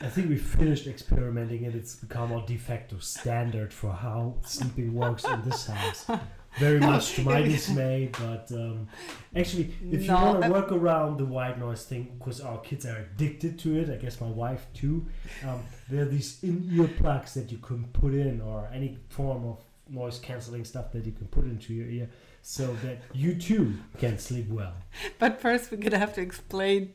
I 0.00 0.08
think 0.08 0.28
we 0.28 0.36
finished 0.36 0.86
experimenting, 0.86 1.64
and 1.64 1.74
it's 1.74 1.94
become 1.96 2.30
our 2.32 2.44
de 2.44 2.56
facto 2.58 2.98
standard 2.98 3.72
for 3.72 3.92
how 3.92 4.36
sleeping 4.44 4.92
works 4.92 5.24
in 5.24 5.40
this 5.42 5.66
house. 5.66 6.06
Very 6.58 6.78
much 6.90 7.14
to 7.14 7.22
my 7.22 7.42
dismay, 7.42 8.10
but 8.12 8.50
um, 8.52 8.88
actually, 9.34 9.74
if 9.90 10.04
you 10.04 10.12
want 10.12 10.42
to 10.42 10.50
work 10.50 10.70
around 10.72 11.18
the 11.18 11.24
white 11.24 11.58
noise 11.58 11.84
thing, 11.84 12.14
because 12.18 12.40
our 12.40 12.58
kids 12.58 12.86
are 12.86 12.96
addicted 12.96 13.58
to 13.60 13.78
it, 13.78 13.90
I 13.90 13.96
guess 13.96 14.20
my 14.20 14.28
wife 14.28 14.66
too. 14.72 15.06
Um, 15.46 15.60
there 15.88 16.02
are 16.02 16.08
these 16.08 16.42
in-ear 16.42 16.88
plugs 16.88 17.34
that 17.34 17.50
you 17.50 17.58
can 17.58 17.84
put 17.92 18.14
in, 18.14 18.40
or 18.40 18.68
any 18.72 18.98
form 19.08 19.44
of 19.46 19.58
noise 19.88 20.18
canceling 20.18 20.64
stuff 20.64 20.92
that 20.92 21.04
you 21.04 21.12
can 21.12 21.26
put 21.26 21.44
into 21.44 21.74
your 21.74 21.86
ear, 21.86 22.08
so 22.42 22.74
that 22.84 23.02
you 23.12 23.34
too 23.34 23.74
can 23.98 24.18
sleep 24.18 24.48
well. 24.48 24.74
But 25.18 25.40
first 25.40 25.70
we're 25.70 25.78
gonna 25.78 25.98
have 25.98 26.14
to 26.14 26.20
explain 26.20 26.94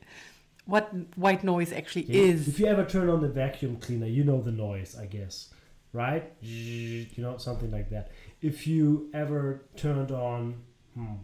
what 0.64 0.90
white 1.16 1.42
noise 1.44 1.72
actually 1.72 2.04
Yeah, 2.04 2.22
is. 2.22 2.48
If 2.48 2.60
you 2.60 2.66
ever 2.66 2.84
turn 2.84 3.08
on 3.08 3.20
the 3.20 3.28
vacuum 3.28 3.76
cleaner, 3.76 4.06
you 4.06 4.24
know 4.24 4.40
the 4.40 4.52
noise, 4.52 4.96
I 4.98 5.06
guess, 5.06 5.50
right? 5.92 6.32
You 6.40 7.06
know, 7.18 7.36
something 7.38 7.70
like 7.70 7.90
that. 7.90 8.10
If 8.42 8.66
you 8.66 9.10
ever 9.12 9.62
turned 9.76 10.10
on, 10.10 10.54
hmm, 10.94 11.14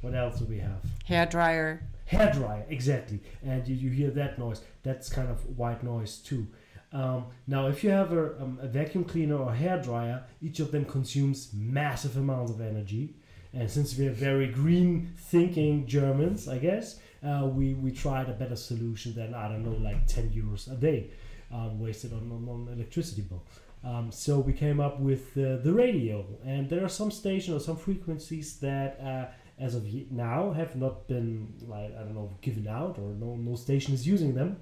what 0.00 0.14
else 0.14 0.38
do 0.38 0.44
we 0.44 0.58
have? 0.58 0.82
Hair 1.04 1.26
dryer. 1.26 1.82
Hair 2.06 2.32
dryer, 2.32 2.66
exactly. 2.68 3.20
And 3.44 3.66
you, 3.66 3.74
you 3.76 3.90
hear 3.90 4.10
that 4.10 4.38
noise. 4.38 4.62
That's 4.82 5.08
kind 5.08 5.28
of 5.28 5.58
white 5.58 5.82
noise 5.82 6.18
too. 6.18 6.46
Um, 6.92 7.26
now, 7.46 7.68
if 7.68 7.84
you 7.84 7.90
have 7.90 8.12
a, 8.12 8.42
um, 8.42 8.58
a 8.60 8.66
vacuum 8.66 9.04
cleaner 9.04 9.36
or 9.36 9.54
hair 9.54 9.80
dryer, 9.80 10.24
each 10.42 10.58
of 10.58 10.72
them 10.72 10.84
consumes 10.84 11.50
massive 11.54 12.16
amounts 12.16 12.50
of 12.50 12.60
energy. 12.60 13.14
And 13.52 13.70
since 13.70 13.96
we 13.96 14.06
are 14.06 14.12
very 14.12 14.48
green 14.48 15.12
thinking 15.16 15.86
Germans, 15.86 16.48
I 16.48 16.58
guess, 16.58 16.98
uh, 17.22 17.48
we, 17.52 17.74
we 17.74 17.92
tried 17.92 18.28
a 18.28 18.32
better 18.32 18.56
solution 18.56 19.14
than, 19.14 19.34
I 19.34 19.48
don't 19.48 19.64
know, 19.64 19.76
like 19.76 20.06
10 20.06 20.30
euros 20.30 20.70
a 20.70 20.76
day 20.76 21.10
um, 21.52 21.78
wasted 21.78 22.12
on, 22.12 22.30
on, 22.32 22.48
on 22.48 22.72
electricity 22.72 23.22
bill. 23.22 23.44
Um, 23.82 24.12
so 24.12 24.38
we 24.38 24.52
came 24.52 24.78
up 24.78 25.00
with 25.00 25.36
uh, 25.36 25.56
the 25.56 25.72
radio. 25.72 26.24
And 26.44 26.68
there 26.68 26.84
are 26.84 26.88
some 26.88 27.10
stations 27.10 27.56
or 27.56 27.60
some 27.60 27.76
frequencies 27.76 28.58
that, 28.60 29.00
uh, 29.00 29.26
as 29.58 29.74
of 29.74 29.86
now, 30.10 30.52
have 30.52 30.76
not 30.76 31.08
been, 31.08 31.54
like, 31.66 31.96
I 31.96 32.02
don't 32.02 32.14
know, 32.14 32.36
given 32.40 32.68
out 32.68 32.98
or 32.98 33.14
no, 33.14 33.36
no 33.36 33.56
station 33.56 33.94
is 33.94 34.06
using 34.06 34.34
them. 34.34 34.58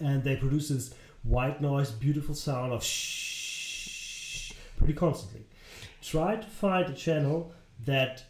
And 0.00 0.24
they 0.24 0.36
produce 0.36 0.68
this 0.68 0.94
white 1.22 1.60
noise, 1.60 1.90
beautiful 1.90 2.34
sound 2.34 2.72
of 2.72 2.82
shh 2.82 4.52
pretty 4.76 4.94
constantly. 4.94 5.46
Try 6.02 6.36
to 6.36 6.46
find 6.46 6.90
a 6.90 6.94
channel 6.94 7.52
that 7.84 8.24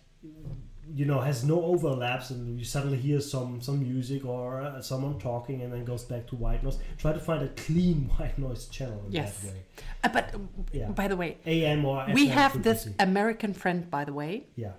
you 0.94 1.05
know 1.07 1.20
has 1.20 1.42
no 1.44 1.62
overlaps 1.72 2.31
and 2.31 2.59
you 2.59 2.64
suddenly 2.64 2.98
hear 2.98 3.20
some 3.20 3.61
some 3.61 3.78
music 3.81 4.24
or 4.24 4.61
uh, 4.62 4.81
someone 4.83 5.18
talking 5.18 5.62
and 5.62 5.72
then 5.72 5.85
goes 5.85 6.05
back 6.05 6.26
to 6.26 6.35
white 6.37 6.62
noise 6.64 6.78
try 6.98 7.12
to 7.12 7.18
find 7.20 7.42
a 7.42 7.48
clean 7.64 7.98
white 8.16 8.37
noise 8.38 8.66
channel 8.66 9.00
Yes. 9.09 9.38
that 9.40 9.52
way 9.52 9.62
Uh, 10.05 10.09
but 10.16 10.24
uh, 10.35 10.38
Yeah. 10.72 10.88
by 10.90 11.07
the 11.09 11.16
way, 11.22 11.31
am 11.46 11.85
or 11.85 12.07
we 12.12 12.26
FM 12.28 12.31
have 12.40 12.62
this. 12.62 12.88
American 12.98 13.52
friend, 13.55 13.81
by 13.90 14.05
the 14.05 14.12
way, 14.12 14.33
yeah 14.57 14.72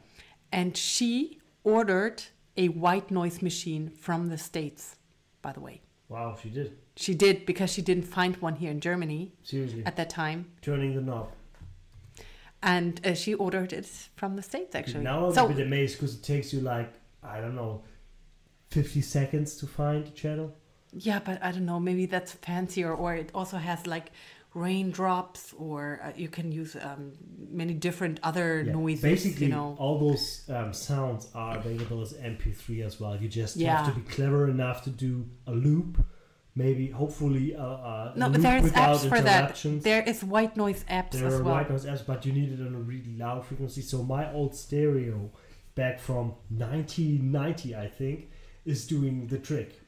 and 0.52 0.78
she 0.78 1.40
ordered 1.64 2.18
a 2.58 2.68
white 2.86 3.10
noise 3.10 3.42
machine 3.42 3.90
from 4.06 4.30
the 4.30 4.38
States, 4.38 4.96
by 5.42 5.52
the 5.58 5.60
way. 5.68 5.82
wow 6.10 6.30
she 6.42 6.50
did 6.50 6.70
She 6.96 7.14
did 7.26 7.36
because 7.52 7.70
she 7.76 7.82
didn't 7.90 8.08
find 8.18 8.34
one 8.48 8.56
here 8.62 8.72
in 8.76 8.80
Germany 8.90 9.22
seriously 9.42 9.84
at 9.90 9.96
that 10.00 10.10
time. 10.24 10.40
turning 10.62 10.92
the 10.98 11.02
knob 11.10 11.28
And 12.66 13.00
uh, 13.06 13.14
she 13.14 13.34
ordered 13.34 13.74
it 13.74 13.86
from 14.16 14.36
the 14.38 14.42
States, 14.42 14.74
actually. 14.74 15.04
now 15.04 15.26
i'm 15.28 15.34
so, 15.34 15.46
a 15.46 15.50
bit 15.54 15.60
amazed 15.68 15.98
because 15.98 16.16
it 16.16 16.24
takes 16.24 16.54
you 16.54 16.62
like 16.62 16.92
i 17.22 17.40
don't 17.42 17.56
know 17.56 17.84
50 18.70 19.02
seconds 19.02 19.58
to 19.58 19.68
find 19.68 20.08
a 20.08 20.12
channel 20.12 20.50
yeah, 20.96 21.20
but 21.26 21.44
I 21.44 21.52
don't 21.52 21.66
know, 21.66 21.80
maybe 21.80 22.06
that's 22.06 22.34
fancier, 22.34 22.94
or 22.94 23.16
it 23.16 23.32
also 23.34 23.58
has 23.58 23.88
like 23.88 24.12
raindrops, 24.54 25.54
or 25.58 26.00
uh, 26.04 26.12
you 26.16 26.30
can 26.30 26.52
use 26.52 26.76
um, 26.76 27.14
many 27.52 27.74
different 27.74 28.20
other 28.24 28.64
Yeah, 28.66 28.74
noises, 28.74 29.02
Basically, 29.02 29.48
you 29.48 29.54
know. 29.54 29.76
all 29.80 29.98
those 30.00 30.44
um, 30.50 30.72
sounds 30.74 31.30
are 31.34 31.58
available 31.58 32.02
as 32.02 32.14
MP3 32.14 32.86
as 32.86 33.00
well. 33.00 33.16
You 33.16 33.28
just 33.28 33.56
Yeah. 33.58 33.78
have 33.78 33.94
to 33.94 34.00
be 34.00 34.06
clever 34.08 34.48
enough 34.50 34.84
to 34.84 34.90
do 34.92 35.26
a 35.48 35.52
loop, 35.52 35.98
maybe, 36.56 36.88
hopefully, 36.90 37.56
uh, 37.56 37.62
uh, 37.64 38.14
No, 38.16 38.30
there's 38.30 38.64
without 38.64 38.98
apps 38.98 39.10
for 39.10 39.22
that. 39.22 39.60
There 39.84 40.04
is 40.04 40.24
white 40.24 40.56
noise 40.58 40.84
apps 40.90 41.12
There 41.12 41.28
as 41.28 41.34
are 41.36 41.44
well. 41.44 41.54
white 41.56 41.70
noise 41.70 41.86
apps, 41.86 42.06
but 42.06 42.26
you 42.26 42.34
need 42.34 42.52
it 42.52 42.62
on 42.66 42.74
a 42.76 42.80
really 42.80 43.16
loud 43.18 43.46
frequency. 43.46 43.82
So 43.82 44.04
my 44.04 44.32
old 44.34 44.56
stereo, 44.56 45.32
back 45.76 46.00
from 46.00 46.34
1990, 46.50 47.76
I 47.76 47.88
think, 47.88 48.30
is 48.66 48.88
doing 48.88 49.28
the 49.28 49.38
trick. 49.40 49.80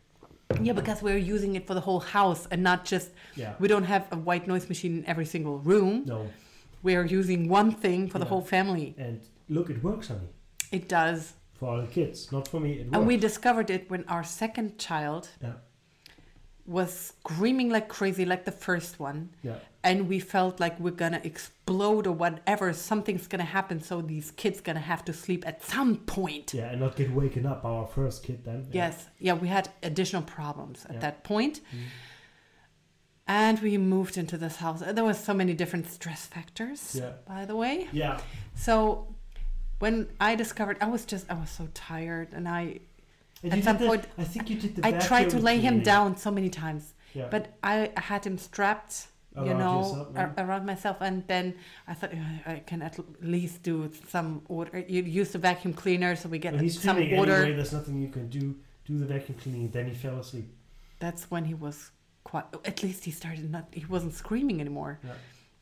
Yeah, 0.61 0.73
because 0.73 1.01
we're 1.01 1.17
using 1.17 1.55
it 1.55 1.65
for 1.67 1.73
the 1.73 1.81
whole 1.81 1.99
house 1.99 2.47
and 2.51 2.61
not 2.61 2.85
just 2.85 3.09
Yeah. 3.35 3.53
we 3.59 3.67
don't 3.67 3.83
have 3.85 4.07
a 4.11 4.17
white 4.17 4.47
noise 4.47 4.69
machine 4.69 4.99
in 4.99 5.05
every 5.05 5.25
single 5.25 5.57
room. 5.59 6.03
No, 6.05 6.27
We 6.83 6.95
are 6.95 7.05
using 7.05 7.49
one 7.49 7.71
thing 7.71 8.07
for 8.09 8.19
the 8.19 8.25
whole 8.25 8.41
family. 8.43 8.93
and 8.97 9.19
look, 9.49 9.69
it 9.71 9.81
works, 9.83 10.07
honey. 10.09 10.29
It 10.71 10.87
does. 10.87 11.33
For 11.53 11.79
our 11.79 11.87
kids, 11.87 12.31
not 12.31 12.47
for 12.47 12.59
me. 12.59 12.73
It 12.73 12.85
works. 12.85 12.95
And 12.97 13.07
we 13.07 13.17
discovered 13.17 13.69
it 13.71 13.89
when 13.89 14.03
our 14.07 14.23
second 14.23 14.77
child 14.77 15.29
Yeah. 15.41 15.53
Was 16.65 17.13
screaming 17.19 17.69
like 17.69 17.87
crazy, 17.87 18.25
like 18.25 18.45
the 18.45 18.51
first 18.51 18.99
one. 18.99 19.29
yeah. 19.43 19.55
And 19.83 20.07
we 20.09 20.19
felt 20.19 20.59
like 20.59 20.79
we're 20.79 20.89
gonna 20.89 21.21
explode 21.23 22.07
or 22.07 22.11
whatever. 22.11 22.73
Something's 22.73 23.27
gonna 23.27 23.43
happen. 23.43 23.79
So 23.83 24.01
these 24.01 24.31
kids 24.31 24.59
gonna 24.59 24.79
have 24.79 25.05
to 25.05 25.13
sleep 25.13 25.45
at 25.45 25.63
some 25.63 25.97
point. 25.97 26.55
Yeah, 26.55 26.71
and 26.71 26.79
not 26.81 26.95
get 26.95 27.11
waken 27.11 27.45
up. 27.45 27.63
Our 27.63 27.85
first 27.85 28.23
kid, 28.23 28.43
then. 28.45 28.65
Yeah. 28.71 28.85
Yes. 28.87 29.05
Yeah, 29.19 29.33
we 29.33 29.47
had 29.47 29.69
additional 29.83 30.23
problems 30.23 30.85
at 30.85 30.93
Yeah. 30.95 30.99
that 31.01 31.23
point. 31.23 31.61
Mm. 31.71 31.77
And 33.27 33.59
we 33.59 33.77
moved 33.77 34.17
into 34.17 34.37
this 34.37 34.57
house. 34.57 34.81
There 34.85 35.03
was 35.03 35.19
so 35.23 35.33
many 35.33 35.53
different 35.53 35.87
stress 35.87 36.25
factors, 36.25 36.95
Yeah. 36.95 37.13
by 37.27 37.45
the 37.45 37.55
way. 37.55 37.87
Yeah. 37.91 38.19
So 38.55 39.07
when 39.79 40.07
I 40.19 40.35
discovered, 40.35 40.77
I 40.81 40.87
was 40.87 41.05
just, 41.05 41.29
I 41.29 41.33
was 41.35 41.49
so 41.49 41.67
tired, 41.73 42.29
and 42.33 42.47
I, 42.47 42.79
And 43.51 43.59
At 43.61 43.63
some 43.63 43.77
the- 43.77 43.87
point, 43.87 44.05
I 44.17 44.23
think 44.23 44.49
you 44.49 44.57
did 44.59 44.75
the 44.75 44.85
I 44.85 44.91
tried 45.09 45.29
to 45.31 45.39
lay 45.39 45.57
him 45.59 45.81
down 45.83 46.17
so 46.17 46.29
many 46.31 46.49
times, 46.49 46.93
Yeah. 47.13 47.27
but 47.29 47.43
I 47.63 47.91
had 47.97 48.25
him 48.25 48.37
strapped, 48.37 49.07
you 49.35 49.41
Around 49.43 49.57
know, 49.59 49.77
yourself, 49.79 50.07
ar- 50.17 50.33
around 50.37 50.65
myself, 50.65 50.97
and 51.01 51.17
then 51.27 51.45
I 51.87 51.93
thought 51.93 52.11
"Uh, 52.13 52.51
I 52.53 52.55
can 52.69 52.81
at 52.81 52.97
least 53.21 53.63
do 53.63 53.91
some 54.09 54.29
order. 54.47 54.79
You 54.79 55.03
use 55.03 55.31
the 55.31 55.39
vacuum 55.39 55.73
cleaner, 55.73 56.15
so 56.15 56.29
we 56.29 56.39
get 56.39 56.59
he's 56.59 56.81
some 56.81 56.97
order. 56.97 57.33
anyway, 57.43 57.55
there's 57.57 57.73
nothing 57.73 58.01
you 58.01 58.09
can 58.17 58.27
do. 58.29 58.55
Do 58.85 58.97
the 58.97 59.05
vacuum 59.05 59.37
cleaning, 59.41 59.69
then 59.71 59.85
he 59.87 59.95
fell 59.95 60.17
asleep. 60.19 60.47
That's 60.99 61.29
when 61.31 61.45
he 61.45 61.53
was 61.53 61.91
quite. 62.23 62.45
At 62.71 62.81
least 62.83 63.03
he 63.05 63.11
started 63.11 63.49
not. 63.51 63.65
He 63.71 63.85
wasn't 63.85 64.13
screaming 64.13 64.61
anymore. 64.61 64.99
Yeah. 65.03 65.11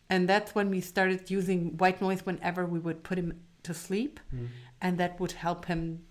And 0.09 0.29
that's 0.29 0.53
when 0.53 0.69
we 0.69 0.79
started 0.81 1.31
using 1.31 1.77
white 1.77 1.99
noise 2.01 2.21
whenever 2.25 2.65
we 2.65 2.79
would 2.79 3.01
put 3.03 3.17
him 3.17 3.29
to 3.63 3.73
sleep, 3.73 4.19
Mm. 4.35 4.47
and 4.81 4.97
that 4.99 5.19
would 5.19 5.31
help 5.31 5.65
him 5.65 6.03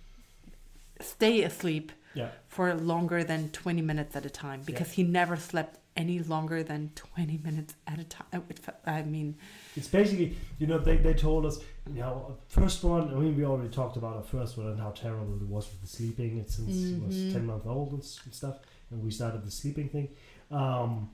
stay 1.02 1.42
asleep 1.42 1.92
Yeah. 2.14 2.30
for 2.48 2.74
longer 2.74 3.24
than 3.24 3.48
20 3.50 3.82
minutes 3.82 4.14
at 4.16 4.24
a 4.26 4.30
time 4.30 4.60
because 4.66 4.92
he 4.92 5.02
never 5.02 5.36
slept 5.36 5.78
any 5.96 6.18
longer 6.20 6.62
than 6.62 6.90
20 6.94 7.38
minutes 7.38 7.74
at 7.86 7.98
a 7.98 8.04
time. 8.04 8.42
I 8.86 9.02
mean, 9.02 9.36
It's 9.76 9.88
basically, 9.88 10.36
you 10.58 10.66
know, 10.66 10.78
they, 10.78 10.96
they 10.96 11.14
told 11.14 11.44
us, 11.46 11.58
you 11.86 12.00
know, 12.00 12.36
first 12.48 12.82
one, 12.84 13.08
I 13.14 13.18
mean, 13.18 13.36
we 13.36 13.44
already 13.44 13.68
talked 13.70 13.96
about 13.96 14.22
the 14.22 14.28
first 14.28 14.56
one 14.56 14.68
and 14.68 14.80
how 14.80 14.90
terrible 14.90 15.34
it 15.36 15.46
was 15.46 15.66
with 15.70 15.80
the 15.82 15.86
sleeping. 15.86 16.44
Since 16.46 16.90
he 16.90 16.96
was 16.96 17.14
Mhm. 17.14 17.32
10 17.32 17.46
months 17.46 17.66
old 17.66 17.92
and, 17.92 18.02
and 18.24 18.34
stuff, 18.34 18.56
and 18.90 19.02
we 19.02 19.10
started 19.10 19.44
the 19.44 19.50
sleeping 19.50 19.88
thing, 19.88 20.08
um, 20.50 21.10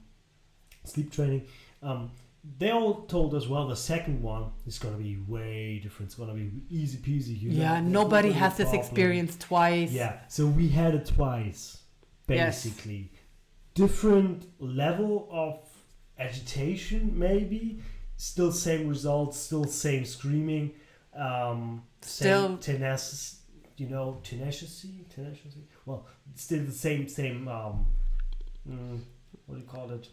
sleep 0.84 1.10
training. 1.12 1.42
Um, 1.82 2.10
they 2.58 2.70
all 2.70 3.02
told 3.02 3.34
us, 3.34 3.46
well, 3.46 3.66
the 3.68 3.76
second 3.76 4.22
one 4.22 4.52
is 4.66 4.78
going 4.78 4.96
to 4.96 5.02
be 5.02 5.16
way 5.26 5.80
different. 5.82 6.08
It's 6.10 6.14
going 6.14 6.28
to 6.30 6.34
be 6.34 6.50
easy 6.70 6.98
peasy. 6.98 7.40
You 7.40 7.50
know, 7.50 7.60
yeah, 7.62 7.80
there's 7.80 7.92
nobody 7.92 8.28
gonna 8.28 8.34
be 8.34 8.38
a 8.38 8.48
has 8.48 8.56
this 8.56 8.68
problem. 8.68 8.80
experience 8.86 9.36
twice. 9.36 9.90
Yeah, 9.90 10.18
so 10.28 10.46
we 10.46 10.68
had 10.68 10.94
it 10.94 11.06
twice, 11.06 11.82
Yes. 12.28 12.64
basically. 12.64 13.12
Different 13.74 14.46
level 14.60 15.28
of 15.30 15.60
agitation, 16.18 17.18
maybe. 17.18 17.80
Still 18.16 18.52
same 18.52 18.88
results, 18.88 19.38
still 19.38 19.64
same 19.64 20.04
screaming. 20.04 20.72
Um, 21.14 21.82
Still- 22.00 22.48
same 22.48 22.58
tenacious, 22.58 23.40
you 23.76 23.88
know, 23.88 24.20
tenacity, 24.22 25.04
tenacity. 25.08 25.66
Well, 25.86 26.06
still 26.34 26.64
the 26.64 26.72
same, 26.72 27.08
same. 27.08 27.46
Um, 27.48 27.86
mm, 28.68 29.00
what 29.46 29.54
do 29.56 29.60
you 29.60 29.66
call 29.66 29.90
it? 29.92 30.08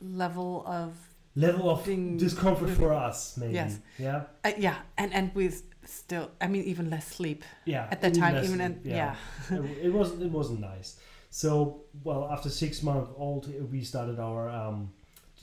Level 0.00 0.64
of 0.66 0.92
Level 1.36 1.68
of 1.70 1.84
Ding- 1.84 2.16
discomfort 2.16 2.70
for 2.70 2.92
us, 2.92 3.36
maybe. 3.36 3.54
Yes. 3.54 3.78
Yeah. 3.98 4.22
uh, 4.44 4.52
yeah, 4.56 4.76
and 4.96 5.12
and 5.12 5.30
s- 5.36 5.62
still. 5.84 6.30
I 6.40 6.46
mean, 6.46 6.62
even 6.64 6.90
less 6.90 7.06
sleep 7.06 7.44
Yeah. 7.64 7.88
at 7.90 8.00
that 8.02 8.14
time. 8.14 8.44
Even 8.44 8.60
and, 8.60 8.80
yeah. 8.84 9.16
it, 9.50 9.86
it 9.86 9.92
wasn't 9.92 10.22
it 10.22 10.30
wasn't 10.30 10.60
nice. 10.60 10.98
So 11.30 11.82
well, 12.04 12.28
after 12.30 12.48
six 12.50 12.82
months 12.82 13.10
old, 13.16 13.48
we 13.72 13.82
started 13.82 14.20
our 14.20 14.48
um, 14.48 14.90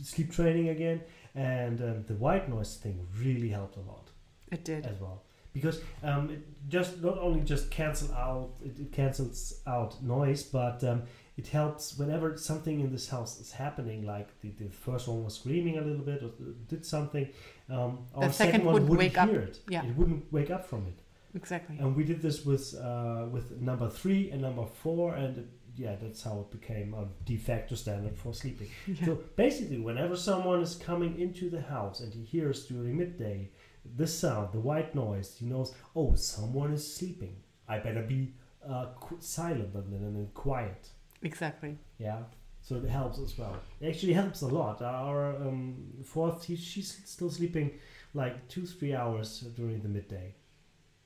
sleep 0.02 0.32
training 0.32 0.70
again, 0.70 1.02
and 1.36 1.82
um, 1.82 2.04
the 2.08 2.14
white 2.16 2.48
noise 2.50 2.78
thing 2.78 3.06
really 3.20 3.50
helped 3.50 3.76
a 3.78 3.82
lot 3.82 4.10
it 4.52 4.64
did. 4.64 4.86
as 4.86 5.00
well 5.00 5.24
because 5.54 5.82
um, 6.04 6.30
it 6.30 6.40
just 6.70 7.02
not 7.02 7.18
only 7.18 7.42
just 7.42 7.70
cancel 7.72 8.10
out 8.14 8.52
it, 8.64 8.80
it 8.80 8.92
cancels 8.94 9.56
out 9.68 10.02
noise, 10.02 10.44
but 10.44 10.82
um, 10.86 11.04
it 11.38 11.48
helps 11.48 11.98
whenever 11.98 12.38
something 12.38 12.80
in 12.82 12.92
this 12.92 13.10
house 13.10 13.40
is 13.40 13.52
happening. 13.52 14.06
Like 14.06 14.40
the, 14.42 14.50
the 14.52 14.70
first 14.70 15.08
one 15.08 15.24
was 15.24 15.36
screaming 15.36 15.78
a 15.78 15.82
little 15.82 16.04
bit 16.06 16.22
or 16.24 16.32
did 16.68 16.86
something. 16.86 17.30
Um, 17.70 18.06
our 18.16 18.28
The 18.28 18.34
second 18.34 18.66
one 18.66 18.74
would 18.74 18.84
wouldn't 18.84 19.00
wake 19.00 19.18
up. 19.18 19.30
hear 19.30 19.42
it. 19.42 19.60
Yeah. 19.70 19.86
it 19.86 19.96
wouldn't 19.96 20.32
wake 20.32 20.52
up 20.52 20.66
from 20.66 20.88
it. 20.88 21.00
Exactly. 21.34 21.78
And 21.80 21.96
we 21.96 22.04
did 22.04 22.22
this 22.22 22.46
with 22.46 22.76
uh, 22.76 23.26
with 23.32 23.60
number 23.62 23.90
three 23.90 24.30
and 24.32 24.42
number 24.42 24.66
four, 24.66 25.16
and 25.16 25.38
it, 25.38 25.48
yeah, 25.78 25.96
that's 26.02 26.22
how 26.22 26.42
it 26.42 26.52
became 26.60 26.94
a 26.94 27.08
de 27.24 27.38
facto 27.38 27.76
standard 27.76 28.18
for 28.18 28.34
sleeping. 28.34 28.68
Yeah. 28.86 29.06
So 29.06 29.16
basically, 29.38 29.80
whenever 29.80 30.18
someone 30.18 30.62
is 30.62 30.76
coming 30.76 31.18
into 31.18 31.50
the 31.50 31.62
house 31.62 32.02
and 32.02 32.14
he 32.14 32.24
hears 32.26 32.66
during 32.66 32.98
midday 32.98 33.50
this 33.96 34.14
sound, 34.20 34.52
the 34.52 34.60
white 34.60 34.94
noise, 34.94 35.34
he 35.40 35.46
knows, 35.46 35.74
oh, 35.96 36.14
someone 36.16 36.74
is 36.74 36.94
sleeping. 36.96 37.38
I 37.70 37.80
better 37.80 38.04
be 38.04 38.34
uh, 38.70 38.88
qu- 39.00 39.22
silent 39.22 39.74
and 39.74 39.94
and 39.94 40.16
then 40.18 40.28
quiet. 40.34 40.90
Exactly. 41.24 41.78
Yeah, 41.98 42.20
so 42.62 42.76
it 42.76 42.90
helps 42.90 43.20
as 43.20 43.38
well. 43.38 43.56
It 43.80 43.90
actually 43.90 44.14
helps 44.14 44.42
a 44.42 44.48
lot. 44.48 44.82
Our 44.82 45.36
um, 45.36 45.76
fourth, 46.04 46.46
he, 46.46 46.56
she's 46.56 47.02
still 47.06 47.30
sleeping 47.30 47.72
like 48.14 48.48
two, 48.48 48.66
three 48.66 48.94
hours 48.96 49.40
during 49.56 49.82
the 49.82 49.90
midday, 49.90 50.34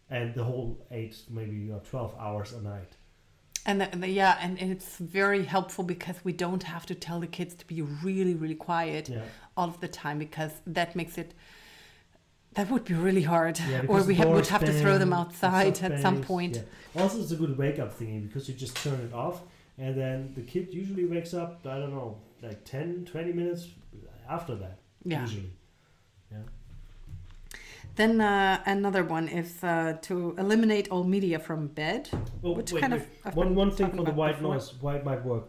and 0.09 0.33
the 0.33 0.43
whole 0.43 0.85
eight, 0.91 1.15
maybe 1.29 1.55
you 1.55 1.71
know, 1.71 1.81
twelve 1.89 2.15
hours 2.19 2.53
a 2.53 2.61
night. 2.61 2.93
And 3.67 3.81
the, 3.81 3.89
the, 3.97 4.07
yeah, 4.07 4.37
and, 4.41 4.61
and 4.61 4.71
it's 4.71 4.97
very 4.97 5.43
helpful 5.43 5.83
because 5.83 6.17
we 6.23 6.33
don't 6.33 6.61
have 6.63 6.85
to 6.85 6.93
tell 6.95 7.19
the 7.19 7.27
kids 7.27 7.55
to 7.55 7.65
be 7.65 7.81
really, 7.81 8.35
really 8.35 8.53
quiet 8.55 9.09
Yeah, 9.09 9.23
all 9.57 9.67
of 9.67 9.79
the 9.79 9.87
time 9.87 10.19
because 10.19 10.51
that 10.67 10.95
makes 10.95 11.17
it. 11.17 11.33
That 12.53 12.69
would 12.69 12.85
be 12.85 12.93
really 12.93 13.23
hard. 13.23 13.59
yeah 13.67 13.81
or 13.87 14.01
we 14.03 14.15
ha- 14.15 14.27
would 14.29 14.47
have 14.47 14.63
to 14.63 14.71
throw 14.71 14.97
them 14.97 15.11
outside 15.11 15.81
at 15.81 15.99
some 15.99 16.21
point. 16.21 16.55
yeah. 16.57 17.01
Also, 17.01 17.19
it's 17.19 17.31
a 17.31 17.35
good 17.35 17.57
wake 17.57 17.79
up 17.79 17.99
thingy 17.99 18.25
because 18.27 18.47
you 18.47 18.53
just 18.53 18.77
turn 18.77 18.99
it 19.01 19.13
off, 19.13 19.41
and 19.77 19.95
then 19.97 20.33
the 20.35 20.41
kid 20.41 20.73
usually 20.73 21.05
wakes 21.05 21.33
up. 21.33 21.65
I 21.65 21.79
don't 21.79 21.91
know, 21.93 22.17
like 22.41 22.63
10, 22.65 23.05
20 23.05 23.33
minutes 23.33 23.67
after 24.29 24.55
that. 24.55 24.79
Yeah. 25.03 25.21
Usually. 25.21 25.51
Yeah. 26.31 26.37
Then 27.95 28.19
uh, 28.19 28.61
another 28.65 29.03
one 29.03 29.27
is 29.27 29.63
uh, 29.63 29.97
to 30.03 30.35
eliminate 30.37 30.89
all 30.89 31.03
media 31.03 31.39
from 31.39 31.67
bed. 31.67 32.09
Oh, 32.43 32.51
Which 32.53 32.71
wait, 32.73 32.81
kind 32.81 32.93
wait. 32.93 33.01
of- 33.01 33.07
I've 33.25 33.35
one 33.35 33.55
one 33.55 33.71
thing 33.71 33.89
for 33.91 34.03
the 34.03 34.11
white 34.11 34.37
before. 34.37 34.55
noise, 34.55 34.73
why 34.81 34.95
it 34.95 35.05
might 35.05 35.23
work. 35.23 35.45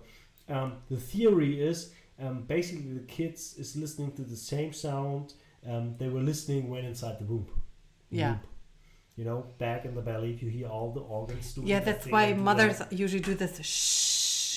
Um, 0.48 0.74
the 0.90 0.96
theory 0.96 1.60
is 1.60 1.92
um, 2.20 2.42
basically 2.42 2.92
the 2.92 3.06
kids 3.06 3.54
is 3.58 3.74
listening 3.76 4.12
to 4.12 4.22
the 4.22 4.36
same 4.36 4.72
sound 4.72 5.34
um, 5.68 5.96
they 5.98 6.08
were 6.08 6.20
listening 6.20 6.70
when 6.70 6.84
inside 6.84 7.18
the 7.18 7.24
womb. 7.24 7.46
Yeah. 8.10 8.30
Womb. 8.30 8.40
You 9.16 9.24
know, 9.24 9.46
back 9.58 9.84
in 9.86 9.94
the 9.94 10.02
belly, 10.02 10.38
you 10.40 10.48
hear 10.48 10.68
all 10.68 10.92
the 10.92 11.00
organs 11.00 11.54
doing. 11.54 11.66
Yeah, 11.66 11.80
that's 11.80 12.04
thing 12.04 12.12
why 12.12 12.34
mothers 12.34 12.78
that. 12.78 12.92
usually 12.92 13.22
do 13.22 13.34
this 13.34 13.58
shh 13.62 14.05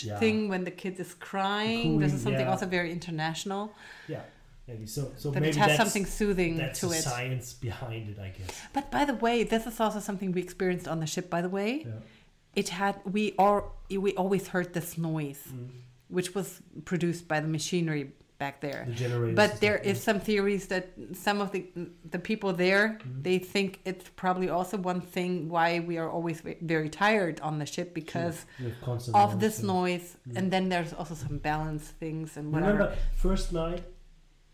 Yeah. 0.04 0.20
thing 0.20 0.50
when 0.50 0.64
the 0.64 0.72
kid 0.72 1.00
is 1.00 1.14
crying. 1.14 2.00
this 2.00 2.14
is 2.14 2.22
something 2.22 2.42
yeah. 2.46 2.52
also 2.52 2.66
very 2.66 2.92
international. 2.92 3.74
Yeah, 4.08 4.22
maybe 4.68 4.86
so. 4.86 5.12
So 5.18 5.32
that 5.32 5.40
maybe 5.42 5.50
it 5.50 5.56
has 5.58 5.68
that's, 5.70 5.78
something 5.78 6.06
soothing 6.06 6.58
that's 6.58 6.80
to 6.82 6.88
the 6.88 6.96
it. 6.96 7.04
science 7.04 7.54
behind 7.54 8.10
it, 8.10 8.20
I 8.20 8.30
guess. 8.38 8.50
But 8.74 8.92
by 8.92 9.06
the 9.06 9.16
way, 9.16 9.44
this 9.44 9.66
is 9.68 9.80
also 9.80 10.00
something 10.00 10.32
we 10.32 10.42
experienced 10.42 10.88
on 10.88 11.00
the 11.00 11.06
ship. 11.08 11.30
By 11.30 11.42
the 11.42 11.50
way, 11.50 11.70
Yeah. 11.86 11.92
it 12.56 12.70
had 12.70 12.96
we 13.06 13.34
are 13.38 13.64
we 13.90 14.14
always 14.16 14.48
heard 14.50 14.74
this 14.74 14.98
noise, 14.98 15.44
Mm. 15.54 15.70
which 16.10 16.34
was 16.36 16.62
produced 16.86 17.28
by 17.28 17.40
the 17.40 17.48
machinery 17.48 18.12
back 18.40 18.62
there. 18.62 18.86
The 18.88 18.94
generators. 18.94 19.36
But 19.36 19.60
there 19.60 19.78
is 19.78 20.02
some 20.02 20.20
theories 20.20 20.68
that 20.68 20.86
some 21.14 21.42
of 21.42 21.52
the 21.52 21.62
the 22.10 22.18
people 22.30 22.52
there 22.54 22.98
Mhm. 23.00 23.24
they 23.28 23.38
think 23.54 23.80
it's 23.86 24.10
probably 24.16 24.50
also 24.50 24.78
one 24.78 25.02
thing 25.02 25.50
why 25.50 25.80
we 25.90 25.98
are 26.02 26.10
always 26.10 26.42
very 26.76 26.90
tired 26.90 27.40
on 27.42 27.60
the 27.60 27.66
ship 27.66 27.94
because 27.94 28.46
constant 28.82 29.16
of 29.16 29.40
this 29.40 29.62
noise, 29.62 30.08
Mm. 30.28 30.38
and 30.38 30.46
then 30.54 30.70
there's 30.70 30.94
also 30.94 31.14
some 31.16 31.38
balance 31.38 31.86
things 32.04 32.38
and 32.38 32.46
whatever. 32.54 32.72
Remember 32.78 32.96
first 33.16 33.54
night? 33.54 33.84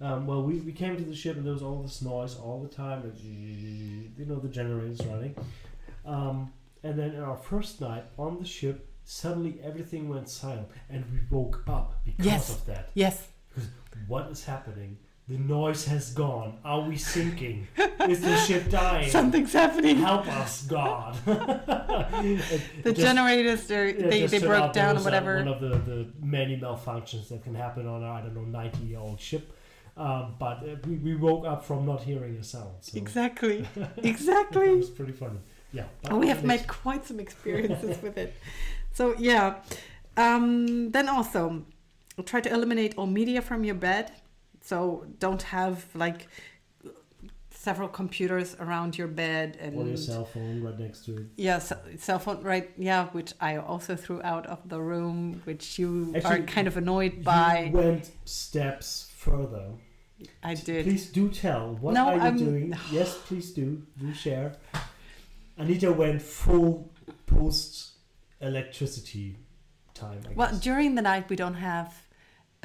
Um, 0.02 0.28
well, 0.28 0.44
we, 0.44 0.56
we 0.60 0.74
came 0.74 0.98
to 0.98 1.04
the 1.04 1.16
ship 1.16 1.38
and 1.38 1.46
there 1.46 1.54
was 1.54 1.64
all 1.64 1.82
this 1.82 2.02
noise 2.02 2.36
all 2.36 2.60
the 2.68 2.74
time. 2.84 2.98
like, 3.06 3.18
You 3.24 4.26
know, 4.30 4.40
the 4.40 4.50
generators 4.60 5.00
running. 5.06 5.36
Um, 6.06 6.52
and 6.84 7.00
then 7.00 7.16
our 7.30 7.38
first 7.38 7.80
night 7.82 8.04
on 8.18 8.38
the 8.42 8.46
ship, 8.46 8.78
suddenly 9.06 9.54
everything 9.64 10.10
went 10.10 10.28
silent 10.28 10.68
and 10.90 11.06
we 11.14 11.20
woke 11.36 11.64
up 11.68 11.88
because 12.04 12.26
Yes. 12.26 12.50
of 12.56 12.66
that. 12.66 12.90
Yes, 12.94 13.16
What 14.08 14.30
is 14.32 14.44
happening? 14.46 14.98
The 15.28 15.40
noise 15.40 15.86
has 15.86 16.12
gone. 16.14 16.60
Are 16.64 16.82
we 16.82 16.98
sinking? 16.98 17.68
is 18.08 18.22
the 18.22 18.38
ship 18.38 18.70
dying? 18.70 19.10
something's 19.10 19.54
happening. 19.54 19.98
Help 19.98 20.28
us, 20.28 20.64
God. 20.68 21.18
The 22.84 22.94
generators, 22.94 23.66
they're, 23.68 23.88
Yeah, 23.88 24.08
they 24.10 24.26
they 24.28 24.40
broke 24.40 24.62
out 24.64 24.74
down 24.74 24.98
or 24.98 25.00
uh, 25.00 25.04
whatever. 25.04 25.36
one 25.38 25.48
of 25.48 25.62
the, 25.62 25.70
the 25.70 26.08
many 26.22 26.58
malfunctions 26.58 27.30
that 27.30 27.44
can 27.44 27.56
happen 27.56 27.88
on 27.88 28.04
a, 28.04 28.12
I 28.12 28.22
don't 28.22 28.36
know, 28.36 28.42
90 28.60 28.84
year 28.86 29.00
old 29.00 29.20
ship. 29.20 29.52
Um, 29.98 30.36
but 30.38 30.58
uh, 30.62 30.76
we, 30.88 30.96
we 30.98 31.16
woke 31.16 31.46
up 31.46 31.64
from 31.64 31.86
not 31.86 32.02
hearing 32.04 32.36
a 32.36 32.44
sound. 32.44 32.76
So 32.82 32.98
Exactly, 32.98 33.66
it 33.98 34.06
exactly. 34.06 34.76
was 34.76 34.90
pretty 34.90 35.14
funny. 35.14 35.40
Yeah. 35.72 35.86
but 36.04 36.18
we 36.20 36.28
have 36.28 36.42
the 36.42 36.48
made 36.48 36.58
next- 36.62 36.68
quite 36.82 37.06
some 37.06 37.20
experiences 37.28 38.02
with 38.04 38.18
it. 38.18 38.34
So 38.94 39.16
yeah. 39.18 39.56
Um, 40.18 40.92
then 40.92 41.10
also 41.10 41.64
try 42.24 42.40
to 42.42 42.52
eliminate 42.54 42.96
all 42.98 43.08
media 43.08 43.42
from 43.42 43.64
your 43.64 43.76
bed. 43.76 44.12
So 44.62 45.06
don't 45.20 45.42
have 45.44 45.86
like 45.96 46.28
several 47.52 47.88
computers 47.90 48.56
around 48.60 48.98
your 48.98 49.08
bed 49.08 49.58
and 49.60 49.76
Or 49.76 49.88
your 49.88 49.98
cell 49.98 50.26
phone 50.26 50.62
right 50.64 50.78
next 50.80 51.06
to 51.06 51.18
it. 51.18 51.26
yeah, 51.36 51.58
ce- 51.60 51.74
cell 52.00 52.20
phone 52.20 52.44
right 52.44 52.72
yeah, 52.78 53.08
which 53.08 53.34
I 53.42 53.58
also 53.58 53.96
threw 53.96 54.22
out 54.24 54.46
of 54.46 54.70
the 54.70 54.80
room, 54.80 55.42
which 55.46 55.80
you 55.80 56.14
are 56.24 56.40
kind 56.40 56.68
of 56.68 56.78
annoyed 56.78 57.24
by. 57.24 57.72
Went 57.74 58.12
steps 58.26 59.12
further. 59.16 59.70
I 60.44 60.54
did. 60.54 60.86
Please 60.86 61.08
do 61.08 61.28
tell. 61.30 61.76
What 61.82 61.94
No, 61.94 62.08
are 62.08 62.16
you 62.16 62.22
I'm- 62.22 62.38
doing? 62.38 62.74
yes, 62.92 63.18
please 63.26 63.52
do. 63.52 63.82
Do 64.00 64.14
share. 64.14 64.56
Anita 65.58 65.92
went 65.92 66.22
full 66.22 66.92
post 67.26 67.94
electricity 68.42 69.38
time. 69.94 70.20
I 70.30 70.34
Well, 70.34 70.50
guess. 70.52 70.60
during 70.60 70.96
the 70.96 71.02
night 71.02 71.30
we 71.30 71.36
don't 71.36 71.56
have 71.56 71.94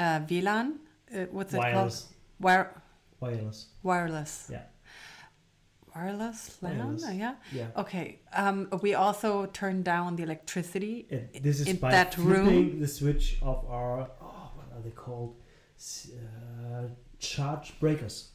uh, 0.01 0.21
WLAN. 0.21 0.79
Uh, 1.15 1.27
what's 1.31 1.53
it 1.53 1.59
called? 1.59 1.75
wireless. 1.75 2.09
Wire 2.41 2.83
Wireless. 3.21 3.67
wireless. 3.83 4.49
Yeah. 4.51 4.63
Wireless 5.95 6.57
LAN. 6.63 6.79
Wireless. 6.79 7.15
Yeah. 7.15 7.35
Yeah. 7.53 7.67
Okay. 7.77 8.21
Um, 8.33 8.69
we 8.81 8.95
also 8.95 9.47
turned 9.47 9.85
down 9.85 10.17
the 10.17 10.23
electricity. 10.23 11.07
It, 11.11 11.43
this 11.43 11.61
is 11.61 11.67
in 11.69 11.77
by 11.77 11.91
that 11.91 12.17
room? 12.17 12.81
the 12.81 12.89
switch 12.89 13.39
of 13.43 13.65
our 13.69 14.09
oh, 14.23 14.51
what 14.57 14.69
are 14.75 14.83
they 14.83 14.91
called? 14.91 15.37
Uh, 15.79 16.89
charge 17.19 17.79
breakers. 17.81 18.31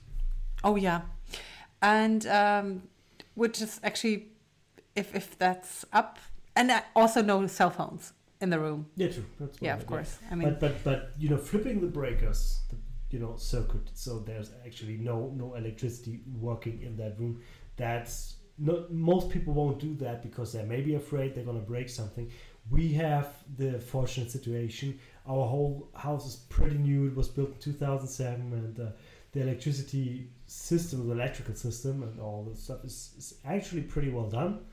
Oh 0.63 0.75
yeah, 0.75 1.01
and 1.81 2.25
um, 2.27 2.83
which 3.35 3.61
is 3.61 3.79
actually, 3.83 4.29
if 4.95 5.13
if 5.15 5.37
that's 5.37 5.85
up, 5.93 6.17
and 6.55 6.71
also 6.95 7.21
no 7.21 7.45
cell 7.47 7.69
phones 7.69 8.13
in 8.41 8.49
the 8.49 8.59
room. 8.59 8.87
Yeah, 8.95 9.09
true. 9.09 9.25
That's 9.39 9.61
Yeah, 9.61 9.75
of 9.75 9.85
course. 9.85 10.17
I 10.31 10.35
mean, 10.35 10.49
But 10.49 10.59
but 10.59 10.83
but 10.83 11.11
you 11.17 11.29
know, 11.29 11.37
flipping 11.37 11.81
the 11.81 11.87
breakers, 11.87 12.61
the, 12.69 12.77
you 13.09 13.19
know, 13.19 13.35
circuit. 13.37 13.89
So 13.93 14.19
there's 14.19 14.51
actually 14.65 14.97
no 14.97 15.33
no 15.35 15.55
electricity 15.55 16.21
working 16.39 16.81
in 16.81 16.97
that 16.97 17.19
room. 17.19 17.41
That's 17.77 18.35
not 18.57 18.91
most 18.91 19.29
people 19.29 19.53
won't 19.53 19.79
do 19.79 19.95
that 19.95 20.21
because 20.21 20.53
they 20.53 20.63
may 20.63 20.81
be 20.81 20.95
afraid 20.95 21.35
they're 21.35 21.43
gonna 21.43 21.59
break 21.59 21.89
something. 21.89 22.31
We 22.69 22.93
have 22.93 23.27
the 23.57 23.79
fortunate 23.79 24.31
situation. 24.31 24.99
Our 25.27 25.45
whole 25.45 25.89
house 25.93 26.25
is 26.25 26.35
pretty 26.35 26.77
new. 26.77 27.07
It 27.07 27.15
was 27.15 27.27
built 27.27 27.49
in 27.49 27.59
2007, 27.59 28.53
and 28.53 28.79
uh, 28.79 28.91
the 29.33 29.41
electricity 29.41 30.29
system, 30.47 31.07
the 31.07 31.13
electrical 31.13 31.55
system, 31.55 32.03
and 32.03 32.19
all 32.19 32.43
the 32.49 32.55
stuff 32.55 32.83
is, 32.83 33.13
is 33.17 33.35
actually 33.45 33.81
pretty 33.81 34.09
well 34.09 34.29
done. 34.29 34.65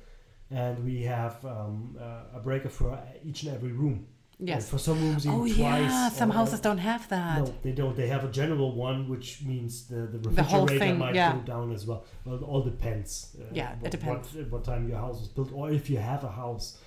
And 0.53 0.84
we 0.84 1.03
have 1.03 1.44
um, 1.44 1.96
uh, 2.00 2.36
a 2.38 2.40
breaker 2.40 2.68
for 2.68 2.98
each 3.24 3.42
and 3.44 3.55
every 3.55 3.72
room. 3.72 4.07
And 4.38 4.48
yes. 4.48 4.68
for 4.68 4.78
some 4.78 5.00
rooms, 5.00 5.24
even 5.26 5.38
Oh 5.38 5.44
twice. 5.46 5.57
yeah, 5.57 6.09
some 6.09 6.30
or- 6.30 6.34
houses 6.34 6.61
don't 6.61 6.78
have 6.78 7.09
that. 7.09 7.38
No, 7.38 7.55
they 7.62 7.72
don't. 7.72 7.96
They 7.96 8.09
have 8.09 8.24
a 8.24 8.28
general 8.28 8.74
one, 8.74 9.09
which 9.09 9.42
means 9.42 9.86
the 9.86 10.00
the 10.12 10.18
The 10.18 10.42
whole 10.42 10.62
refrigerator 10.62 10.84
thing, 10.92 10.98
might 10.98 11.14
yeah. 11.14 11.32
go 11.34 11.40
down 11.55 11.72
as 11.72 11.86
well. 11.86 12.05
Well, 12.24 12.36
it 12.36 12.42
all 12.42 12.62
depends. 12.62 13.36
Uh, 13.40 13.44
Yeah, 13.53 13.72
it 13.72 13.78
what, 13.82 13.90
depends. 13.92 14.34
What, 14.34 14.50
what 14.50 14.64
time 14.64 14.88
your 14.88 14.98
house 14.98 15.18
was 15.20 15.28
built, 15.28 15.53
or 15.53 15.70
if 15.70 15.88
you 15.88 15.98
have 15.98 16.22
a 16.24 16.32
house 16.42 16.78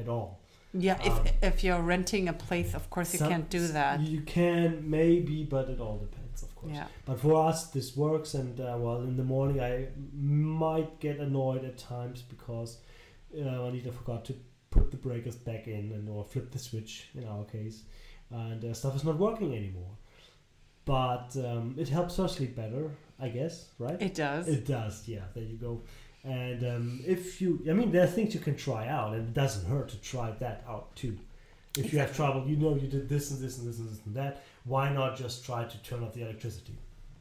at 0.00 0.08
all. 0.08 0.38
Yeah, 0.72 0.94
Um, 1.02 1.26
if 1.26 1.42
if 1.42 1.64
you're 1.64 1.82
renting 1.82 2.28
a 2.28 2.32
place, 2.32 2.74
of 2.74 2.88
course 2.90 3.12
you 3.12 3.18
Some- 3.18 3.28
can't 3.32 3.50
do 3.50 3.66
that. 3.68 4.00
You 4.00 4.20
can 4.36 4.88
maybe, 4.88 5.42
but 5.44 5.68
it 5.68 5.80
all 5.80 5.98
depends, 5.98 6.42
of 6.44 6.54
course. 6.54 6.72
Yeah. 6.74 6.86
But 7.06 7.18
for 7.20 7.34
us, 7.48 7.58
this 7.76 7.96
works, 7.96 8.34
and 8.34 8.60
uh, 8.60 8.76
well, 8.78 8.98
in 9.02 9.16
the 9.16 9.24
morning 9.34 9.60
I 9.60 9.88
might 10.14 11.00
get 11.00 11.18
annoyed 11.18 11.64
at 11.64 11.76
times 11.76 12.22
because 12.22 12.78
uh, 13.36 13.64
Anita 13.64 13.92
forgot 13.92 14.24
to 14.26 14.34
put 14.70 14.90
the 14.90 14.96
breakers 14.96 15.36
back 15.36 15.66
in 15.66 15.92
and 15.92 16.08
or 16.08 16.24
flip 16.24 16.50
the 16.50 16.58
switch 16.58 17.08
in 17.14 17.26
our 17.26 17.44
case, 17.44 17.82
and 18.30 18.64
uh, 18.64 18.74
stuff 18.74 18.94
is 18.96 19.04
not 19.04 19.18
working 19.18 19.54
anymore. 19.54 19.90
But 20.84 21.36
um, 21.36 21.74
it 21.78 21.88
helps 21.88 22.16
her 22.16 22.26
sleep 22.28 22.56
better, 22.56 22.90
I 23.20 23.28
guess, 23.28 23.68
right? 23.78 24.00
It 24.00 24.14
does. 24.14 24.48
It 24.48 24.66
does, 24.66 25.06
yeah. 25.06 25.24
There 25.34 25.44
you 25.44 25.56
go. 25.56 25.82
And 26.24 26.62
um, 26.64 27.00
if 27.06 27.40
you, 27.40 27.62
I 27.68 27.72
mean, 27.72 27.92
there 27.92 28.04
are 28.04 28.08
things 28.08 28.34
you 28.34 28.40
can 28.40 28.56
try 28.56 28.88
out, 28.88 29.14
and 29.14 29.28
it 29.28 29.34
doesn't 29.34 29.66
hurt 29.68 29.88
to 29.90 30.00
try 30.00 30.30
that 30.32 30.64
out 30.68 30.94
too. 30.96 31.16
If 31.78 31.92
you 31.92 31.98
have 32.00 32.14
trouble, 32.16 32.46
you 32.48 32.56
know 32.56 32.74
you 32.74 32.88
did 32.88 33.08
this 33.08 33.30
and 33.30 33.40
this 33.40 33.58
and 33.58 33.68
this 33.68 33.78
and 33.78 33.88
this 33.90 34.00
and 34.04 34.14
that. 34.16 34.42
Why 34.64 34.92
not 34.92 35.16
just 35.16 35.44
try 35.44 35.64
to 35.64 35.78
turn 35.82 36.02
off 36.02 36.12
the 36.14 36.22
electricity? 36.22 36.76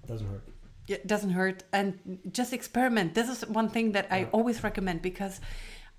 Doesn't 0.07 0.27
hurt. 0.27 0.43
Yeah, 0.87 0.95
it 0.95 1.05
doesn't 1.07 1.29
hurt 1.29 1.63
and 1.71 2.17
just 2.31 2.51
experiment 2.51 3.13
this 3.13 3.29
is 3.29 3.47
one 3.47 3.69
thing 3.69 3.91
that 3.91 4.07
i 4.09 4.21
Yeah. 4.21 4.27
always 4.31 4.63
recommend 4.63 5.03
because 5.03 5.39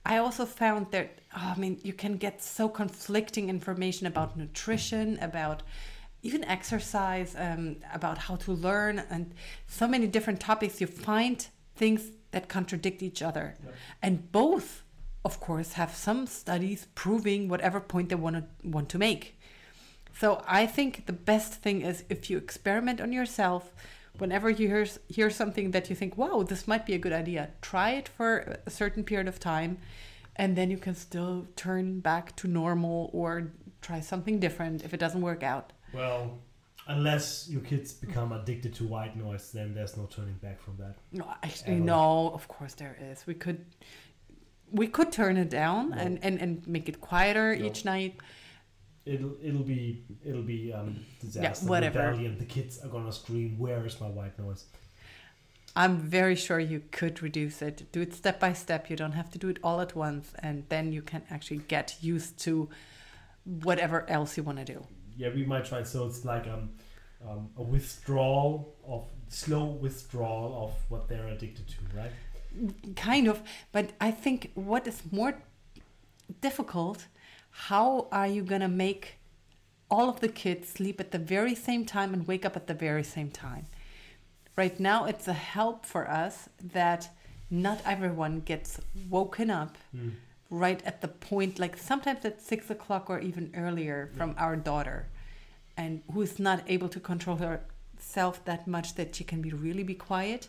i 0.04 0.16
also 0.16 0.44
found 0.46 0.86
that 0.90 1.18
oh, 1.36 1.52
i 1.56 1.58
mean 1.58 1.78
you 1.82 1.92
can 1.92 2.16
get 2.16 2.42
so 2.42 2.68
conflicting 2.68 3.48
information 3.48 4.06
about 4.06 4.36
nutrition 4.36 5.18
about 5.20 5.62
even 6.22 6.44
exercise 6.44 7.34
um, 7.38 7.76
about 7.94 8.18
how 8.18 8.36
to 8.36 8.52
learn 8.52 8.98
and 9.10 9.34
so 9.66 9.86
many 9.88 10.06
different 10.06 10.40
topics 10.40 10.80
you 10.80 10.86
find 10.86 11.48
things 11.76 12.10
that 12.30 12.48
contradict 12.48 13.02
each 13.02 13.22
other 13.22 13.54
Yeah. 13.64 13.70
and 14.02 14.30
both 14.32 14.82
of 15.24 15.38
course, 15.38 15.74
have 15.74 15.94
some 15.94 16.26
studies 16.26 16.86
proving 16.94 17.48
whatever 17.48 17.78
point 17.78 18.08
they 18.08 18.14
want 18.14 18.36
to 18.36 18.44
want 18.68 18.88
to 18.88 18.98
make. 18.98 19.38
So 20.18 20.42
I 20.46 20.66
think 20.66 21.04
the 21.06 21.12
best 21.12 21.54
thing 21.54 21.82
is 21.82 22.04
if 22.08 22.30
you 22.30 22.38
experiment 22.38 23.00
on 23.00 23.12
yourself. 23.12 23.74
Whenever 24.20 24.48
you 24.50 24.68
hear 24.68 24.86
hear 25.08 25.30
something 25.30 25.70
that 25.72 25.88
you 25.90 25.96
think, 25.96 26.16
"Wow, 26.16 26.42
this 26.42 26.68
might 26.68 26.84
be 26.86 26.94
a 26.94 26.98
good 26.98 27.12
idea," 27.12 27.50
try 27.62 27.90
it 28.00 28.08
for 28.08 28.58
a 28.66 28.70
certain 28.70 29.02
period 29.04 29.28
of 29.28 29.38
time, 29.40 29.78
and 30.36 30.56
then 30.56 30.70
you 30.70 30.76
can 30.78 30.94
still 30.94 31.46
turn 31.56 32.00
back 32.00 32.36
to 32.36 32.46
normal 32.48 33.10
or 33.12 33.52
try 33.80 34.00
something 34.00 34.38
different 34.38 34.84
if 34.84 34.92
it 34.94 35.00
doesn't 35.00 35.22
work 35.22 35.42
out. 35.42 35.72
Well, 35.94 36.38
unless 36.86 37.48
your 37.48 37.62
kids 37.62 37.92
become 37.92 38.30
addicted 38.32 38.74
to 38.74 38.84
white 38.86 39.16
noise, 39.16 39.52
then 39.52 39.74
there's 39.74 39.96
no 39.96 40.06
turning 40.06 40.34
back 40.46 40.60
from 40.60 40.76
that. 40.76 40.96
No, 41.12 41.24
actually, 41.42 41.76
Ever. 41.76 41.84
no. 41.84 42.30
Of 42.34 42.46
course, 42.48 42.74
there 42.74 42.96
is. 43.10 43.26
We 43.26 43.34
could, 43.34 43.64
we 44.70 44.86
could 44.86 45.10
turn 45.12 45.36
it 45.36 45.50
down 45.50 45.90
No. 45.90 45.96
and, 45.96 46.18
and 46.22 46.38
and 46.42 46.66
make 46.66 46.88
it 46.88 47.00
quieter 47.00 47.56
No. 47.56 47.64
each 47.66 47.84
night. 47.84 48.14
It'll 49.04 49.34
it'll 49.42 49.62
be 49.62 50.04
it'll 50.24 50.42
be 50.42 50.72
um 50.72 51.04
disaster 51.20 51.66
whatever. 51.66 52.08
rebellion. 52.08 52.38
The 52.38 52.44
kids 52.44 52.80
are 52.84 52.88
gonna 52.88 53.12
scream, 53.12 53.58
"Where 53.58 53.84
is 53.86 54.00
my 54.00 54.08
white 54.08 54.38
noise?" 54.38 54.64
I'm 55.76 55.98
very 55.98 56.34
sure 56.34 56.58
you 56.58 56.82
could 56.90 57.22
reduce 57.22 57.62
it. 57.62 57.90
Do 57.92 58.00
it 58.00 58.12
step 58.12 58.40
by 58.40 58.52
step. 58.52 58.90
You 58.90 58.96
don't 58.96 59.12
have 59.12 59.30
to 59.30 59.38
do 59.38 59.48
it 59.48 59.58
all 59.62 59.80
at 59.80 59.94
once, 59.94 60.32
and 60.40 60.64
then 60.68 60.92
you 60.92 61.00
can 61.00 61.22
actually 61.30 61.62
get 61.68 61.96
used 62.00 62.38
to 62.40 62.68
whatever 63.44 64.08
else 64.10 64.36
you 64.36 64.42
want 64.42 64.58
to 64.58 64.64
do. 64.64 64.84
Yeah, 65.16 65.30
we 65.34 65.44
might 65.44 65.64
try. 65.64 65.82
So 65.84 66.06
it's 66.06 66.24
like 66.24 66.46
um, 66.46 66.70
um 67.26 67.50
a 67.56 67.62
withdrawal 67.62 68.74
of 68.86 69.08
slow 69.28 69.64
withdrawal 69.64 70.64
of 70.64 70.72
what 70.90 71.08
they're 71.08 71.28
addicted 71.28 71.68
to, 71.68 71.96
right? 71.96 72.12
kind 72.96 73.28
of 73.28 73.42
but 73.72 73.92
i 74.00 74.10
think 74.10 74.50
what 74.54 74.86
is 74.86 75.02
more 75.12 75.34
difficult 76.40 77.06
how 77.50 78.08
are 78.12 78.26
you 78.26 78.42
going 78.42 78.60
to 78.60 78.68
make 78.68 79.16
all 79.90 80.08
of 80.08 80.20
the 80.20 80.28
kids 80.28 80.68
sleep 80.68 81.00
at 81.00 81.10
the 81.10 81.18
very 81.18 81.54
same 81.54 81.84
time 81.84 82.14
and 82.14 82.26
wake 82.26 82.44
up 82.44 82.56
at 82.56 82.66
the 82.66 82.74
very 82.74 83.02
same 83.04 83.30
time? 83.30 83.66
Right 84.56 84.78
now 84.78 85.04
it's 85.06 85.26
a 85.28 85.32
help 85.32 85.86
for 85.86 86.08
us 86.08 86.48
that 86.62 87.08
not 87.50 87.80
everyone 87.84 88.40
gets 88.40 88.80
woken 89.08 89.50
up 89.50 89.76
Mm. 89.96 90.12
right 90.50 90.80
at 90.84 91.00
the 91.00 91.08
point 91.08 91.58
like 91.58 91.76
sometimes 91.76 92.24
at 92.24 92.40
six 92.42 92.70
o'clock 92.70 93.08
or 93.10 93.18
even 93.20 93.50
earlier 93.56 94.10
from 94.16 94.34
our 94.38 94.56
daughter 94.56 95.06
and 95.76 96.02
who's 96.12 96.38
not 96.38 96.62
able 96.68 96.88
to 96.88 97.00
control 97.00 97.36
herself 97.36 98.44
that 98.44 98.66
much 98.66 98.94
that 98.94 99.14
she 99.16 99.24
can 99.24 99.40
be 99.42 99.50
really 99.50 99.82
be 99.82 99.94
quiet. 99.94 100.48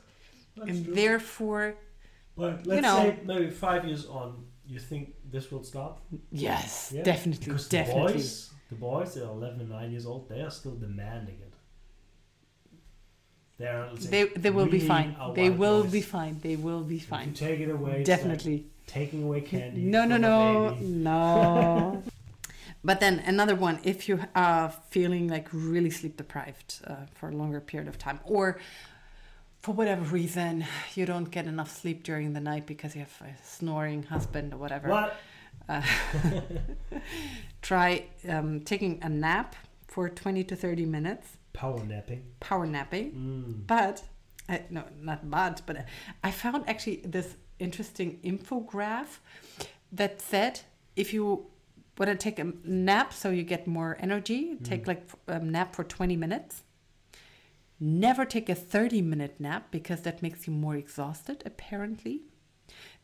And 0.68 0.86
therefore 0.96 1.76
But 2.36 2.66
let's 2.68 2.82
know- 2.82 2.98
say 2.98 3.20
maybe 3.26 3.50
five 3.50 3.86
years 3.86 4.06
on, 4.06 4.46
you 4.74 4.80
think 4.80 5.14
this 5.32 5.52
will 5.52 5.64
stop? 5.64 6.02
Yes, 6.32 6.92
Yeah, 6.96 7.04
definitely, 7.04 7.46
Because 7.46 7.68
definitely. 7.70 8.14
the 8.14 8.18
boys, 8.20 8.52
the 8.70 8.76
boys, 8.76 9.14
they're 9.16 9.24
11 9.26 9.60
and 9.62 9.70
9 9.70 9.92
years 9.92 10.06
old, 10.06 10.30
they 10.30 10.42
are 10.42 10.52
still 10.52 10.76
demanding 10.76 11.36
it. 11.42 11.54
They, 13.58 13.68
are, 13.68 13.90
they, 13.96 14.24
they 14.26 14.50
will 14.50 14.66
be 14.66 14.80
fine. 14.80 15.16
They 15.36 15.50
will 15.52 15.84
noise. 15.84 15.92
be 15.92 16.02
fine. 16.02 16.40
They 16.42 16.56
will 16.56 16.82
be 16.82 16.96
If 16.96 17.02
you 17.04 17.08
fine. 17.08 17.34
take 17.34 17.60
it 17.60 17.70
away, 17.70 17.92
it's 17.92 17.98
like 17.98 18.06
Definitely. 18.06 18.66
taking 18.88 19.24
away 19.24 19.42
candy. 19.42 19.82
No, 19.82 20.04
no, 20.06 20.18
no, 20.18 20.76
no. 20.80 22.02
but 22.84 23.00
then 23.00 23.20
another 23.20 23.54
one, 23.54 23.80
if 23.84 24.10
you 24.10 24.20
are 24.34 24.74
feeling 24.90 25.28
like 25.28 25.48
really 25.54 25.92
sleep 25.92 26.18
deprived 26.18 26.82
uh, 26.88 26.96
for 27.14 27.30
a 27.30 27.32
longer 27.36 27.60
period 27.60 27.88
of 27.88 28.00
time, 28.00 28.20
or 28.24 28.58
for 29.62 29.74
whatever 29.74 30.04
reason 30.16 30.66
you 30.96 31.06
don't 31.06 31.30
get 31.30 31.46
enough 31.46 31.72
sleep 31.72 32.04
during 32.04 32.34
the 32.34 32.40
night 32.40 32.66
because 32.66 32.96
you 32.96 33.02
have 33.02 33.22
a 33.22 33.36
snoring 33.46 34.04
husband 34.04 34.54
or 34.54 34.58
whatever, 34.58 34.90
What? 34.90 35.16
Uh, 35.70 35.82
try 37.62 38.06
um, 38.28 38.62
taking 38.62 39.00
a 39.04 39.10
nap 39.10 39.56
for 39.88 40.10
20 40.10 40.44
to 40.46 40.56
30 40.56 40.86
minutes, 40.86 41.38
Power 41.54 41.84
napping. 41.84 42.24
power 42.40 42.66
napping. 42.66 43.12
Mm. 43.12 43.68
But 43.68 44.04
uh, 44.50 44.60
no, 44.70 44.84
not 45.00 45.30
but, 45.30 45.62
but 45.66 45.86
I 46.24 46.32
found 46.32 46.68
actually 46.68 47.02
this 47.06 47.36
interesting 47.60 48.20
infograph 48.24 49.20
that 49.92 50.22
said 50.22 50.62
if 50.96 51.14
you 51.14 51.46
want 51.98 52.10
to 52.10 52.16
take 52.16 52.40
a 52.40 52.52
nap 52.64 53.14
so 53.14 53.30
you 53.30 53.44
get 53.44 53.68
more 53.68 53.98
energy, 54.00 54.58
take 54.64 54.88
like 54.88 55.08
a 55.28 55.40
nap 55.40 55.76
for 55.76 55.84
20 55.84 56.16
minutes. 56.18 56.64
Never 57.84 58.26
take 58.26 58.48
a 58.48 58.54
30 58.54 59.02
minute 59.02 59.36
nap 59.40 59.72
because 59.72 60.02
that 60.02 60.22
makes 60.22 60.46
you 60.46 60.54
more 60.54 60.76
exhausted, 60.76 61.42
apparently. 61.48 62.22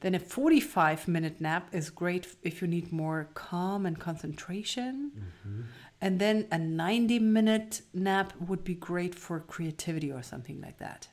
Then 0.02 0.14
a 0.14 0.20
45 0.20 1.08
minute 1.08 1.42
nap 1.42 1.70
is 1.74 1.90
great 1.90 2.28
if 2.44 2.62
you 2.62 2.68
need 2.68 2.94
more 2.94 3.30
calm 3.34 3.88
and 3.88 4.00
concentration. 4.00 5.12
And 6.00 6.20
then 6.20 6.48
a 6.52 6.60
90 6.60 7.18
minute 7.18 7.82
nap 7.92 8.34
would 8.40 8.64
be 8.64 8.76
great 8.76 9.16
for 9.16 9.40
creativity 9.40 10.12
or 10.12 10.22
something 10.22 10.62
like 10.62 10.78
that. 10.78 11.08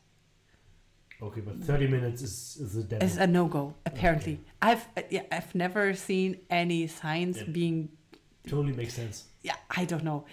Okay, 1.23 1.41
but 1.41 1.57
30 1.57 1.87
minutes 1.89 2.21
is, 2.21 2.59
is 2.61 2.85
devil. 2.85 3.07
It's 3.07 3.17
a 3.17 3.27
no 3.27 3.47
go, 3.47 3.75
apparently. 3.87 4.41
I've 4.61 4.87
uh, 4.95 5.03
yeah, 5.09 5.23
I've 5.33 5.55
never 5.55 5.95
seen 5.95 6.41
any 6.51 6.87
science 6.87 7.43
being 7.43 7.89
totally 8.47 8.75
makes 8.75 8.93
sense. 8.93 9.25
yeah, 9.43 9.57
I 9.71 9.87
don't 9.87 10.05
know. 10.05 10.27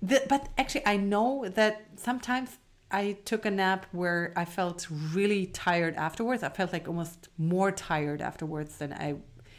The, 0.00 0.22
but 0.28 0.48
actually, 0.56 0.86
I 0.86 0.96
know 0.96 1.48
that 1.48 1.86
sometimes 1.96 2.58
I 2.90 3.16
took 3.24 3.44
a 3.44 3.50
nap 3.50 3.86
where 3.92 4.32
I 4.36 4.44
felt 4.44 4.86
really 5.12 5.46
tired 5.46 5.94
afterwards. 5.96 6.42
I 6.42 6.48
felt 6.48 6.72
like 6.72 6.88
almost 6.88 7.28
more 7.36 7.70
tired 7.70 8.20
afterwards 8.22 8.78
than 8.78 8.92
I, 8.94 9.16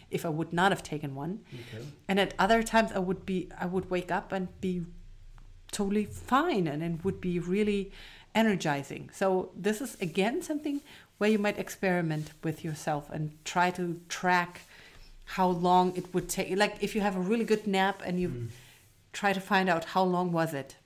if 0.10 0.26
I 0.26 0.30
would 0.30 0.52
not 0.52 0.72
have 0.72 0.82
taken 0.82 1.14
one. 1.16 1.40
Okay. 1.54 1.86
And 2.08 2.20
at 2.20 2.34
other 2.40 2.64
times, 2.64 2.92
I 2.94 3.00
would 3.00 3.26
be, 3.26 3.50
I 3.60 3.66
would 3.68 3.90
wake 3.92 4.12
up 4.12 4.32
and 4.32 4.48
be 4.62 4.86
totally 5.72 6.06
fine, 6.06 6.68
and 6.68 6.82
it 6.82 7.06
would 7.06 7.22
be 7.22 7.38
really 7.40 7.92
energizing. 8.34 9.10
So 9.14 9.52
this 9.56 9.82
is 9.82 9.96
again 10.02 10.42
something 10.42 10.82
where 11.20 11.30
you 11.30 11.38
might 11.40 11.60
experiment 11.60 12.32
with 12.44 12.64
yourself 12.64 13.10
and 13.12 13.38
try 13.46 13.70
to 13.72 14.00
track 14.10 14.62
how 15.26 15.48
long 15.48 15.96
it 15.96 16.14
would 16.14 16.30
take. 16.30 16.58
Like 16.58 16.78
if 16.82 16.96
you 16.96 17.02
have 17.02 17.16
a 17.16 17.20
really 17.20 17.46
good 17.46 17.68
nap 17.68 18.02
and 18.06 18.20
you 18.20 18.30
Mm. 18.30 18.48
try 19.14 19.34
to 19.34 19.40
find 19.42 19.68
out 19.70 19.86
how 19.94 20.04
long 20.04 20.32
was 20.32 20.54
it. 20.54 20.78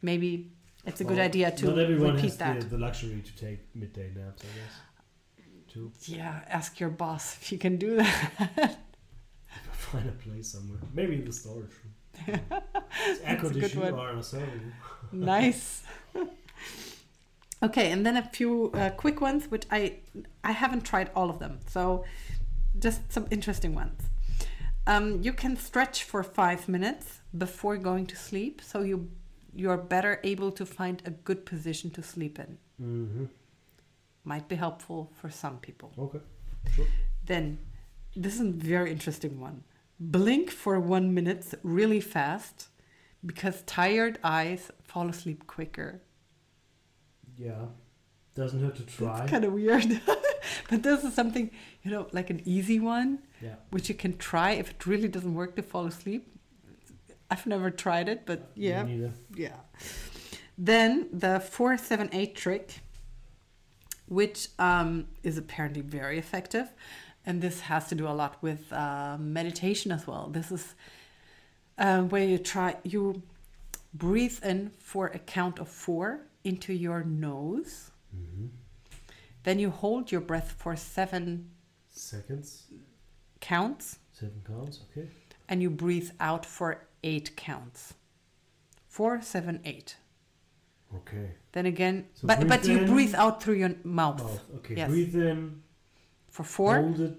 Maybe 0.00 0.52
it's 0.86 1.00
a 1.00 1.04
good 1.04 1.18
idea 1.18 1.50
to 1.50 1.66
Not 1.66 1.78
everyone 1.78 2.14
repeat 2.14 2.24
has 2.24 2.36
that. 2.38 2.60
The, 2.60 2.66
the 2.66 2.78
luxury 2.78 3.22
to 3.22 3.36
take 3.36 3.60
midday 3.74 4.10
naps, 4.14 4.42
I 4.42 4.46
guess. 4.58 5.44
To 5.74 5.92
Yeah, 6.06 6.40
ask 6.48 6.80
your 6.80 6.88
boss 6.90 7.36
if 7.40 7.52
you 7.52 7.58
can 7.58 7.76
do 7.76 7.96
that. 7.96 8.78
find 9.72 10.08
a 10.08 10.12
place 10.12 10.48
somewhere. 10.48 10.78
Maybe 10.94 11.14
in 11.16 11.24
the 11.24 11.32
storage 11.32 11.70
room. 11.80 12.40
It's 13.06 13.20
air 13.24 13.38
a 13.38 13.50
good 13.50 13.74
one. 13.76 13.94
or 13.94 14.10
in 14.10 14.18
a 14.18 14.22
server 14.22 14.46
room. 14.46 14.72
nice. 15.12 15.82
okay, 17.62 17.90
and 17.92 18.04
then 18.04 18.16
a 18.16 18.22
few 18.22 18.70
uh, 18.74 18.90
quick 18.90 19.20
ones, 19.20 19.50
which 19.50 19.64
I 19.70 19.96
I 20.44 20.52
haven't 20.52 20.82
tried 20.82 21.10
all 21.14 21.30
of 21.30 21.38
them, 21.38 21.60
so 21.68 22.04
just 22.78 23.12
some 23.12 23.26
interesting 23.30 23.74
ones. 23.74 24.00
Um, 24.86 25.20
you 25.22 25.32
can 25.32 25.56
stretch 25.56 26.04
for 26.04 26.22
five 26.22 26.68
minutes 26.68 27.20
before 27.36 27.76
going 27.76 28.06
to 28.06 28.16
sleep, 28.16 28.60
so 28.62 28.80
you 28.82 29.10
you're 29.54 29.76
better 29.76 30.20
able 30.24 30.52
to 30.52 30.66
find 30.66 31.02
a 31.04 31.10
good 31.10 31.44
position 31.46 31.90
to 31.90 32.02
sleep 32.02 32.38
in. 32.38 32.58
Mm-hmm. 32.80 33.24
Might 34.24 34.48
be 34.48 34.56
helpful 34.56 35.12
for 35.20 35.30
some 35.30 35.58
people. 35.58 35.92
Okay. 35.98 36.20
Then, 37.24 37.58
this 38.14 38.34
is 38.34 38.40
a 38.40 38.50
very 38.50 38.90
interesting 38.90 39.40
one. 39.40 39.64
Blink 40.00 40.50
for 40.50 40.78
one 40.78 41.14
minute 41.14 41.46
really 41.62 42.00
fast 42.00 42.68
because 43.24 43.62
tired 43.62 44.18
eyes 44.22 44.70
fall 44.84 45.08
asleep 45.08 45.46
quicker. 45.46 46.02
Yeah. 47.36 47.66
Doesn't 48.34 48.62
hurt 48.62 48.76
to 48.76 48.82
try. 48.84 49.22
It's 49.22 49.30
kind 49.30 49.44
of 49.44 49.52
weird. 49.52 50.00
but 50.70 50.82
this 50.82 51.02
is 51.04 51.14
something, 51.14 51.50
you 51.82 51.90
know, 51.90 52.06
like 52.12 52.30
an 52.30 52.42
easy 52.44 52.78
one, 52.78 53.20
yeah. 53.42 53.54
which 53.70 53.88
you 53.88 53.94
can 53.94 54.16
try 54.16 54.52
if 54.52 54.70
it 54.70 54.86
really 54.86 55.08
doesn't 55.08 55.34
work 55.34 55.56
to 55.56 55.62
fall 55.62 55.86
asleep. 55.86 56.37
I've 57.30 57.46
never 57.46 57.70
tried 57.70 58.08
it, 58.08 58.24
but 58.26 58.50
yeah. 58.54 58.86
Yeah. 59.34 59.56
Then 60.56 61.08
the 61.12 61.40
478 61.40 62.34
trick, 62.34 62.80
which 64.06 64.48
um, 64.58 65.06
is 65.22 65.38
apparently 65.38 65.82
very 65.82 66.18
effective. 66.18 66.72
And 67.26 67.42
this 67.42 67.60
has 67.60 67.88
to 67.88 67.94
do 67.94 68.08
a 68.08 68.10
lot 68.16 68.42
with 68.42 68.72
uh, 68.72 69.18
meditation 69.20 69.92
as 69.92 70.06
well. 70.06 70.28
This 70.32 70.50
is 70.50 70.74
uh, 71.76 72.02
where 72.02 72.24
you 72.24 72.38
try, 72.38 72.76
you 72.82 73.22
breathe 73.92 74.38
in 74.42 74.72
for 74.78 75.08
a 75.08 75.18
count 75.18 75.58
of 75.58 75.68
four 75.68 76.22
into 76.44 76.72
your 76.72 77.04
nose. 77.04 77.90
Mm-hmm. 78.16 78.46
Then 79.44 79.58
you 79.58 79.70
hold 79.70 80.10
your 80.10 80.22
breath 80.22 80.54
for 80.58 80.74
seven 80.76 81.50
Seconds. 81.90 82.64
counts. 83.40 83.98
Seven 84.12 84.42
counts. 84.46 84.80
Okay. 84.90 85.08
And 85.48 85.62
you 85.62 85.70
breathe 85.70 86.10
out 86.20 86.44
for 86.46 86.87
eight 87.02 87.36
counts. 87.36 87.94
Four, 88.86 89.20
seven, 89.22 89.60
eight. 89.64 89.96
Okay. 90.94 91.30
Then 91.52 91.66
again, 91.66 92.06
So 92.14 92.26
but 92.26 92.48
but 92.48 92.66
you 92.66 92.78
in, 92.78 92.86
breathe 92.86 93.14
out 93.14 93.42
through 93.42 93.54
your 93.56 93.74
mouth, 93.84 94.22
Mouth. 94.22 94.40
Okay. 94.56 94.76
Yes. 94.76 94.90
Breathe 94.90 95.14
in. 95.16 95.62
for 96.30 96.44
four, 96.44 96.76
Hold 96.76 97.00
it. 97.00 97.16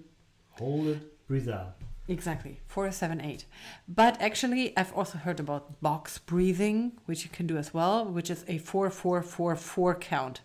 Hold 0.51 0.87
it. 0.87 1.27
breathe 1.27 1.49
out. 1.49 1.75
Exactly, 2.07 2.59
four, 2.65 2.91
seven, 2.91 3.21
eight. 3.21 3.45
But 3.87 4.19
actually, 4.19 4.75
I've 4.75 4.91
also 4.93 5.19
heard 5.19 5.39
about 5.39 5.79
box 5.79 6.17
breathing, 6.17 6.93
which 7.05 7.23
you 7.23 7.29
can 7.29 7.45
do 7.45 7.55
as 7.57 7.71
well, 7.71 8.03
which 8.05 8.31
is 8.31 8.43
a 8.47 8.57
four, 8.57 8.89
four, 8.89 9.21
four, 9.21 9.55
four 9.55 9.93
count. 9.93 10.41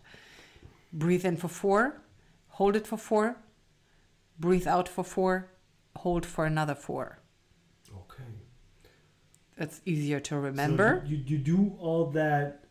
Breathe 0.93 1.25
in 1.25 1.39
for 1.39 1.49
four, 1.49 2.03
hold 2.49 2.77
it 2.77 2.87
for 2.87 2.99
four, 2.99 3.37
breathe 4.39 4.67
out 4.67 4.89
for 4.89 5.03
four, 5.05 5.49
hold 5.97 6.27
for 6.27 6.45
another 6.45 6.75
four. 6.75 7.19
It's 9.57 9.81
easier 9.85 10.21
to 10.21 10.39
remember 10.39 11.03
you, 11.07 11.17
you 11.17 11.23
you 11.27 11.39
do 11.39 11.77
all 11.79 12.07
that 12.11 12.65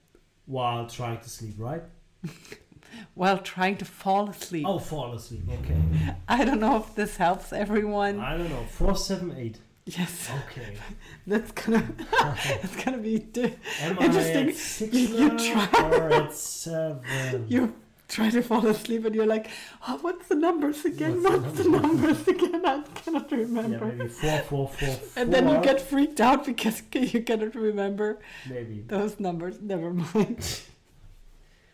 while 0.45 0.87
trying 0.87 1.19
to 1.21 1.29
sleep, 1.29 1.55
right? 1.57 1.83
while 3.13 3.37
trying 3.39 3.77
to 3.77 3.85
fall 3.85 4.29
asleep. 4.29 4.65
Oh, 4.67 4.79
fall 4.79 5.13
asleep. 5.13 5.43
Okay. 5.59 5.81
I 6.27 6.43
don't 6.45 6.59
know 6.59 6.77
if 6.77 6.93
this 6.95 7.17
helps 7.17 7.53
everyone. 7.53 8.19
I 8.19 8.37
don't 8.37 8.49
know. 8.49 8.63
Four, 8.69 8.95
seven, 8.95 9.35
eight. 9.37 9.59
yes, 9.85 10.29
Okay. 10.45 10.75
that's 11.27 11.51
gonna 11.51 11.87
that's 12.11 12.75
gonna 12.83 12.97
be. 12.97 13.19
Di- 13.19 13.55
Am 13.81 13.97
Interesting. 13.99 14.47
I 14.47 14.49
at 14.49 14.55
six 14.55 14.93
You- 14.93 15.17
you 15.17 15.29
try- 15.53 15.89
or 15.91 16.09
at 16.11 16.33
seven? 16.33 17.45
you 17.47 17.73
try 18.07 18.29
to 18.29 18.41
fall 18.43 18.65
asleep 18.67 19.05
and 19.05 19.15
you're 19.15 19.25
like, 19.25 19.47
oh, 19.87 19.97
what's 20.01 20.27
the 20.27 20.35
numbers 20.35 20.85
again? 20.85 21.23
What's 21.23 21.43
What's, 21.43 21.57
the 21.57 21.63
the 21.63 21.69
numbers 21.69 22.27
again? 22.27 22.65
I 22.65 22.83
cannot 22.95 23.31
yeah, 23.31 23.37
remember. 23.37 23.85
maybe 23.85 24.07
four, 24.09 24.39
four, 24.39 24.67
four, 24.69 24.95
four. 24.95 25.09
and 25.15 25.33
then 25.33 25.49
you 25.49 25.59
get 25.61 25.81
freaked 25.81 26.21
out 26.21 26.45
because 26.45 26.81
you 26.93 27.21
cannot 27.23 27.55
remember 27.55 28.19
maybe. 28.49 28.83
those 28.87 29.19
numbers. 29.19 29.59
Never 29.61 29.93
mind. 29.93 30.61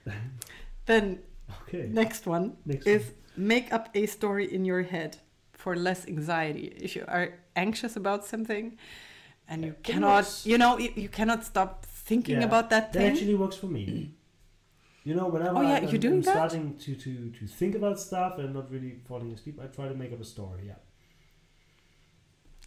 then 0.85 1.19
Okay. 1.67 1.87
next 1.89 2.27
one 2.27 2.57
Next 2.65 2.85
is 2.85 3.11
make 3.35 3.73
up 3.73 3.89
a 3.95 4.05
story 4.05 4.45
in 4.53 4.65
your 4.65 4.83
head 4.83 5.17
for 5.53 5.75
less 5.75 6.05
anxiety. 6.07 6.73
If 6.77 6.95
you 6.95 7.05
are 7.07 7.39
anxious 7.55 7.95
about 7.95 8.25
something 8.25 8.77
and 9.47 9.65
you 9.65 9.75
cannot, 9.83 10.25
works. 10.25 10.45
you 10.45 10.57
know, 10.57 10.77
you, 10.77 10.91
you 10.95 11.09
cannot 11.09 11.43
stop 11.45 11.85
thinking 11.85 12.41
Yeah, 12.41 12.45
about 12.45 12.69
that 12.69 12.93
That 12.93 12.99
thing. 12.99 13.11
actually 13.13 13.35
works 13.35 13.55
for 13.57 13.67
me. 13.67 14.13
You 15.05 15.15
know, 15.15 15.27
whenever 15.27 15.57
Oh, 15.57 15.61
yeah, 15.61 15.77
I'm, 15.77 15.87
you're 15.89 15.97
doing 15.97 16.15
I'm 16.15 16.21
that? 16.23 16.33
starting 16.33 16.77
to, 16.77 16.95
to, 16.95 17.29
to 17.31 17.47
think 17.47 17.75
about 17.75 17.99
stuff 17.99 18.37
and 18.37 18.53
not 18.53 18.69
really 18.71 18.99
falling 19.07 19.31
asleep, 19.31 19.59
I 19.63 19.67
try 19.67 19.87
to 19.87 19.93
make 19.95 20.11
up 20.13 20.19
a 20.21 20.25
story. 20.25 20.63
Yeah, 20.67 20.73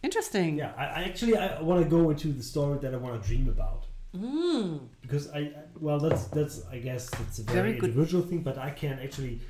Interesting. 0.01 0.57
yeah. 0.57 0.73
I, 0.77 0.85
I 0.85 1.03
actually 1.03 1.37
I 1.37 1.61
want 1.61 1.83
to 1.83 1.89
go 1.89 2.09
into 2.09 2.27
the 2.29 2.43
story 2.43 2.79
that 2.79 2.93
I 2.93 2.97
want 2.97 3.21
to 3.21 3.27
dream 3.27 3.47
about 3.49 3.85
Mm. 4.15 4.81
because 5.01 5.31
I 5.31 5.39
I- 5.39 5.53
well 5.79 5.99
that's 5.99 6.25
that's 6.25 6.63
I 6.67 6.77
guess 6.77 7.09
it's 7.21 7.39
a 7.39 7.43
very, 7.43 7.55
Very 7.69 7.79
good. 7.79 7.89
individual 7.89 8.23
thing, 8.23 8.41
but 8.43 8.59
I 8.59 8.69
can 8.69 8.99
actually 8.99 9.41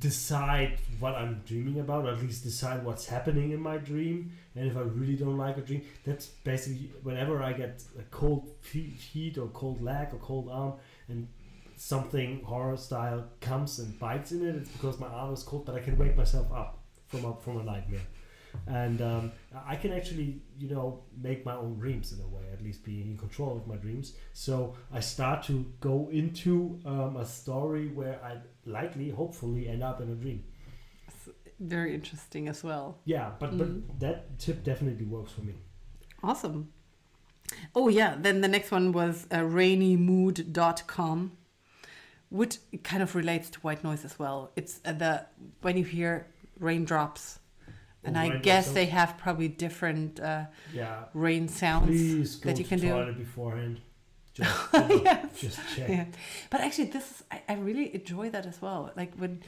decide 0.00 0.78
what 0.98 1.14
I'm 1.14 1.42
dreaming 1.46 1.78
about, 1.78 2.04
or 2.06 2.12
at 2.14 2.20
least 2.22 2.42
decide 2.42 2.84
what's 2.84 3.06
happening 3.06 3.52
in 3.52 3.60
my 3.60 3.76
dream. 3.76 4.32
And 4.56 4.66
if 4.68 4.76
I 4.76 4.80
really 4.80 5.14
don't 5.14 5.36
like 5.36 5.58
a 5.58 5.60
dream, 5.60 5.82
that's 6.04 6.26
basically 6.26 6.90
whenever 7.04 7.40
I 7.40 7.52
get 7.52 7.84
a 7.98 8.02
cold 8.10 8.50
fe- 8.60 8.90
feet 9.12 9.38
or 9.38 9.46
cold 9.48 9.80
leg 9.80 10.08
or 10.12 10.18
cold 10.18 10.48
arm, 10.50 10.72
and 11.08 11.28
something 11.82 12.42
horror 12.44 12.76
style 12.76 13.24
comes 13.40 13.78
and 13.80 13.98
bites 13.98 14.30
in 14.32 14.46
it, 14.48 14.54
it's 14.54 14.70
because 14.70 15.00
my 15.00 15.08
arm 15.08 15.34
is 15.34 15.42
cold, 15.42 15.66
but 15.66 15.74
I 15.74 15.80
can 15.80 15.96
wake 15.98 16.16
myself 16.16 16.46
up 16.52 16.78
from 17.08 17.24
a 17.24 17.34
from 17.44 17.58
a 17.58 17.64
nightmare. 17.64 18.06
And 18.66 19.00
um, 19.00 19.32
I 19.66 19.76
can 19.76 19.92
actually, 19.98 20.42
you 20.58 20.68
know, 20.74 20.86
make 21.28 21.44
my 21.50 21.54
own 21.56 21.78
dreams 21.78 22.12
in 22.12 22.20
a 22.20 22.28
way, 22.36 22.44
at 22.52 22.62
least 22.62 22.84
being 22.84 23.06
in 23.12 23.16
control 23.16 23.56
of 23.56 23.66
my 23.66 23.76
dreams. 23.76 24.12
So 24.34 24.74
I 24.92 25.00
start 25.00 25.42
to 25.44 25.64
go 25.80 25.96
into 26.12 26.78
um, 26.84 27.16
a 27.16 27.24
story 27.24 27.88
where 27.88 28.16
I 28.22 28.32
likely, 28.66 29.08
hopefully, 29.10 29.68
end 29.68 29.82
up 29.82 30.00
in 30.02 30.10
a 30.10 30.14
dream. 30.14 30.44
Very 31.60 31.94
interesting 31.94 32.46
as 32.48 32.62
well. 32.62 32.98
Yeah, 33.06 33.30
but 33.40 33.50
Mm. 33.52 33.58
but 33.58 34.00
that 34.00 34.38
tip 34.38 34.62
definitely 34.64 35.06
works 35.06 35.32
for 35.32 35.42
me. 35.50 35.54
Awesome. 36.22 36.68
Oh, 37.74 37.88
yeah. 37.88 38.16
Then 38.26 38.40
the 38.42 38.48
next 38.56 38.70
one 38.70 38.92
was 38.92 39.26
uh, 39.30 39.38
rainymood.com, 39.60 41.32
which 42.40 42.54
kind 42.82 43.02
of 43.02 43.14
relates 43.14 43.50
to 43.50 43.58
white 43.60 43.82
noise 43.84 44.04
as 44.04 44.18
well. 44.18 44.50
It's 44.56 44.80
uh, 44.84 44.92
the 45.02 45.26
when 45.60 45.76
you 45.76 45.84
hear 45.84 46.26
raindrops, 46.58 47.38
and 48.04 48.16
Oh, 48.16 48.20
I 48.20 48.28
guess 48.38 48.66
they 48.72 48.86
have 48.86 49.10
probably 49.24 49.48
different 49.48 50.18
uh, 50.20 50.44
Yeah. 50.74 51.04
rain 51.14 51.48
sounds 51.48 52.40
that 52.40 52.58
you 52.58 52.64
can 52.64 52.78
do. 52.80 53.12
beforehand. 53.24 53.80
Just, 54.34 54.72
you 54.72 54.80
know, 54.80 55.00
Yes. 55.04 55.40
just 55.40 55.58
check. 55.76 55.88
Yeah. 55.90 56.04
But 56.48 56.62
actually, 56.62 56.86
this 56.96 57.04
is, 57.10 57.22
I, 57.30 57.42
I 57.50 57.54
really 57.68 57.94
enjoy 57.94 58.30
that 58.30 58.46
as 58.46 58.62
well. 58.62 58.90
Like 58.96 59.12
when 59.16 59.42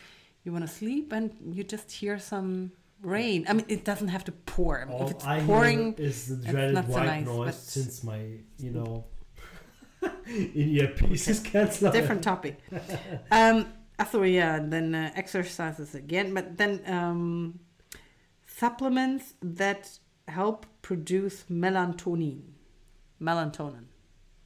you 0.45 0.53
want 0.53 0.64
to 0.68 0.72
sleep 0.80 1.11
and 1.11 1.32
you 1.57 1.64
just 1.64 1.91
hear 1.91 2.18
some 2.18 2.70
rain. 3.01 3.47
I 3.49 3.55
mean, 3.55 3.64
it 3.68 3.82
doesn't 3.87 4.09
have 4.09 4.24
to 4.24 4.32
pour. 4.32 4.87
All 4.91 5.07
if 5.07 5.11
it's 5.12 5.24
I 5.24 5.41
pouring, 5.41 5.95
hear 5.97 6.07
is 6.07 6.26
the 6.28 6.35
it's 6.35 6.45
dreaded 6.53 6.74
not 6.74 6.85
so 6.87 6.93
white 6.93 7.07
nice, 7.07 7.24
noise 7.26 7.57
since 7.57 8.05
my, 8.05 8.20
you 8.59 8.72
know, 8.76 9.07
in-ear 10.55 10.88
pieces 10.88 11.40
cancel. 11.40 11.90
different 11.92 12.22
topic. 12.22 12.59
um, 13.30 13.66
so 14.11 14.22
yeah, 14.22 14.59
then 14.62 14.94
uh, 14.94 15.11
exercises 15.14 15.94
again, 15.94 16.34
but 16.34 16.57
then 16.57 16.80
um, 16.86 17.59
supplements 18.46 19.34
that 19.42 19.98
help 20.28 20.66
produce 20.82 21.44
melatonin, 21.50 22.40
melatonin, 23.20 23.84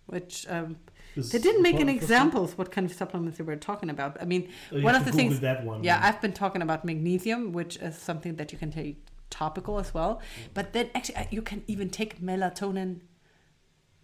which 0.07 0.47
um, 0.49 0.77
they 1.17 1.39
didn't 1.39 1.63
make 1.63 1.81
an 1.81 1.89
examples 1.89 2.57
what 2.57 2.71
kind 2.71 2.89
of 2.89 2.97
supplements 2.97 3.39
they 3.39 3.45
were 3.45 3.57
talking 3.57 3.91
about. 3.91 4.17
I 4.21 4.25
mean, 4.25 4.49
Oh, 4.73 4.81
one 4.83 4.95
of 4.95 5.05
the 5.05 5.11
Google 5.11 5.29
things- 5.29 5.41
That 5.41 5.65
one. 5.65 5.83
yeah. 5.83 6.01
I've 6.03 6.21
been 6.21 6.33
talking 6.33 6.63
about 6.63 6.85
magnesium, 6.85 7.53
which 7.53 7.77
is 7.79 7.97
something 7.97 8.37
that 8.37 8.53
you 8.53 8.59
can 8.59 8.71
take 8.71 9.05
topical 9.31 9.79
as 9.79 9.93
well. 9.93 10.21
But 10.55 10.73
then 10.73 10.91
actually, 10.95 11.17
uh, 11.17 11.25
you 11.31 11.43
can 11.43 11.63
even 11.67 11.91
take 11.91 12.21
melatonin. 12.21 13.01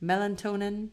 Melatonin. 0.02 0.90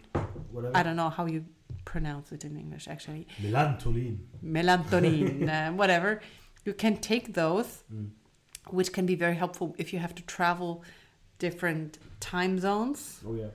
Whatever. 0.51 0.75
I 0.77 0.83
don't 0.83 0.95
know 0.95 1.09
how 1.09 1.25
you 1.25 1.45
pronounce 1.85 2.31
it 2.31 2.43
in 2.45 2.57
English. 2.57 2.87
Actually, 2.87 3.27
Melatonin. 3.41 4.17
melatonin, 4.43 5.49
uh, 5.69 5.73
whatever. 5.73 6.21
You 6.65 6.73
can 6.73 6.97
take 6.97 7.33
those, 7.33 7.83
Mm. 7.93 8.09
which 8.69 8.91
can 8.93 9.05
be 9.05 9.15
very 9.15 9.35
helpful 9.35 9.75
if 9.77 9.91
you 9.93 9.99
have 9.99 10.13
to 10.15 10.23
travel 10.23 10.83
different 11.39 11.97
time 12.19 12.59
zones, 12.59 13.19
Oh 13.27 13.33
yeah. 13.33 13.47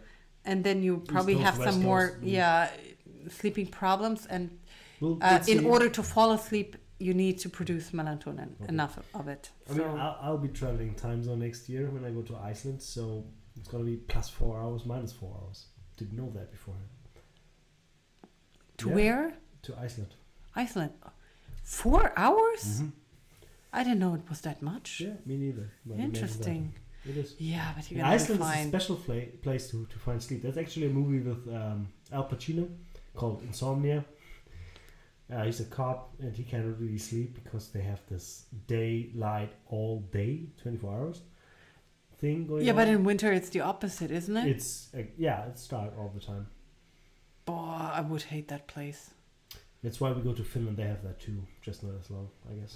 and 0.44 0.64
then 0.64 0.82
you 0.82 0.99
probably 1.07 1.36
have 1.36 1.57
some 1.57 1.80
more, 1.82 2.18
mm. 2.20 2.22
yeah, 2.22 2.70
sleeping 3.28 3.68
problems. 3.68 4.26
And 4.26 4.59
Well, 5.01 5.18
uh, 5.20 5.40
in 5.47 5.64
order 5.66 5.88
to 5.90 6.03
fall 6.03 6.32
asleep, 6.32 6.76
you 6.99 7.14
need 7.14 7.38
to 7.44 7.49
produce 7.49 7.90
melatonin, 7.92 8.51
Okay. 8.61 8.68
enough 8.74 8.99
of 9.14 9.28
it. 9.28 9.51
I 9.70 9.74
mean, 9.74 9.86
I'll, 9.86 10.18
I'll 10.20 10.38
be 10.38 10.49
traveling 10.49 10.94
time 10.94 11.22
zone 11.22 11.40
next 11.40 11.68
year 11.68 11.88
when 11.90 12.05
I 12.05 12.11
go 12.11 12.22
to 12.22 12.36
Iceland, 12.36 12.82
so 12.82 13.24
it's 13.57 13.68
gonna 13.68 13.84
be 13.84 13.96
plus 13.96 14.28
four 14.28 14.61
hours, 14.61 14.84
minus 14.84 15.12
four 15.12 15.36
hours. 15.40 15.66
Didn't 15.96 16.16
know 16.16 16.30
that 16.34 16.50
beforehand. 16.50 16.88
to 18.78 18.88
yeah. 18.88 18.94
where? 18.94 19.34
To 19.62 19.78
Iceland. 19.78 20.14
Iceland. 20.54 20.92
Four 21.62 22.12
hours? 22.16 22.82
Mhm. 22.82 22.92
I 23.72 23.82
didn't 23.84 23.98
know 23.98 24.14
it 24.14 24.28
was 24.28 24.40
that 24.42 24.62
much. 24.62 25.00
Yeah, 25.00 25.14
me 25.24 25.36
neither. 25.36 25.70
but. 25.84 25.98
Interesting. 25.98 26.74
It 27.09 27.16
is. 27.16 27.34
Yeah, 27.38 27.72
but 27.76 27.88
gonna 27.88 28.04
Iceland 28.04 28.40
be 28.40 28.46
is 28.46 28.66
a 28.66 28.68
special 28.68 28.96
place 28.96 29.70
to, 29.70 29.86
to 29.86 29.98
find 29.98 30.22
sleep. 30.22 30.42
That's 30.42 30.57
actually 30.57 30.86
a 30.86 30.90
movie 30.90 31.20
with 31.20 31.46
um, 31.54 31.88
Al 32.12 32.28
Pacino 32.28 32.68
called 33.14 33.42
Insomnia. 33.42 34.04
Uh, 35.32 35.44
he's 35.44 35.61
a 35.61 35.64
cop 35.64 36.14
and 36.20 36.34
he 36.36 36.44
cannot 36.44 36.80
really 36.80 36.98
sleep 36.98 37.34
because 37.42 37.68
they 37.68 37.80
have 37.80 38.00
this 38.09 38.46
daylight 38.66 39.52
all 39.68 40.00
day, 40.12 40.46
24 40.62 40.92
hours 40.92 41.20
thing 42.26 42.46
going 42.46 42.62
Yeah, 42.64 42.72
on. 42.72 42.76
but 42.76 42.88
in 42.88 43.04
winter 43.04 43.32
it's 43.38 43.50
the 43.50 43.60
opposite, 43.72 44.10
isn't 44.10 44.36
it? 44.36 44.46
it's 44.54 44.70
uh, 44.94 45.02
yeah, 45.26 45.46
it's 45.50 45.66
dark 45.68 45.92
all 45.98 46.10
the 46.14 46.20
time. 46.20 46.46
Boy, 47.44 47.54
I 47.98 48.00
would 48.10 48.22
hate 48.22 48.48
that 48.48 48.66
place. 48.74 49.10
That's 49.82 50.00
why 50.00 50.10
we 50.12 50.20
go 50.22 50.32
to 50.32 50.42
Finland. 50.52 50.76
They 50.78 50.88
have 50.94 51.02
that 51.02 51.20
too, 51.20 51.38
just 51.66 51.82
not 51.84 51.94
as 52.00 52.10
long, 52.10 52.28
I 52.50 52.54
guess. 52.60 52.72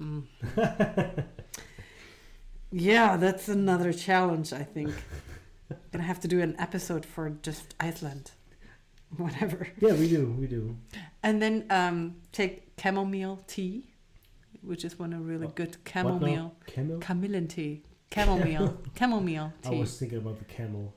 Mm. 0.00 0.22
yeah, 2.72 3.16
that's 3.16 3.48
another 3.48 3.92
challenge, 3.92 4.52
I 4.52 4.62
think. 4.62 4.92
Gonna 5.92 6.04
have 6.04 6.20
to 6.20 6.28
do 6.28 6.40
an 6.40 6.54
episode 6.58 7.04
for 7.04 7.30
just 7.42 7.74
Iceland. 7.80 8.30
Whatever. 9.16 9.68
Yeah, 9.80 9.92
we 9.94 10.08
do, 10.08 10.34
we 10.38 10.46
do. 10.46 10.76
And 11.22 11.40
then 11.42 11.64
um, 11.70 12.16
take 12.32 12.72
chamomile 12.80 13.40
tea, 13.46 13.88
which 14.62 14.84
is 14.84 14.98
one 14.98 15.12
of 15.12 15.26
really 15.26 15.46
What- 15.46 15.56
good 15.56 15.76
chamomile. 15.90 16.54
Chamomile 17.06 17.46
tea. 17.46 17.82
Chamomile. 18.14 18.76
chamomile 18.98 19.52
I 19.64 19.70
was 19.70 19.98
thinking 19.98 20.18
about 20.18 20.38
the 20.38 20.44
camel. 20.44 20.94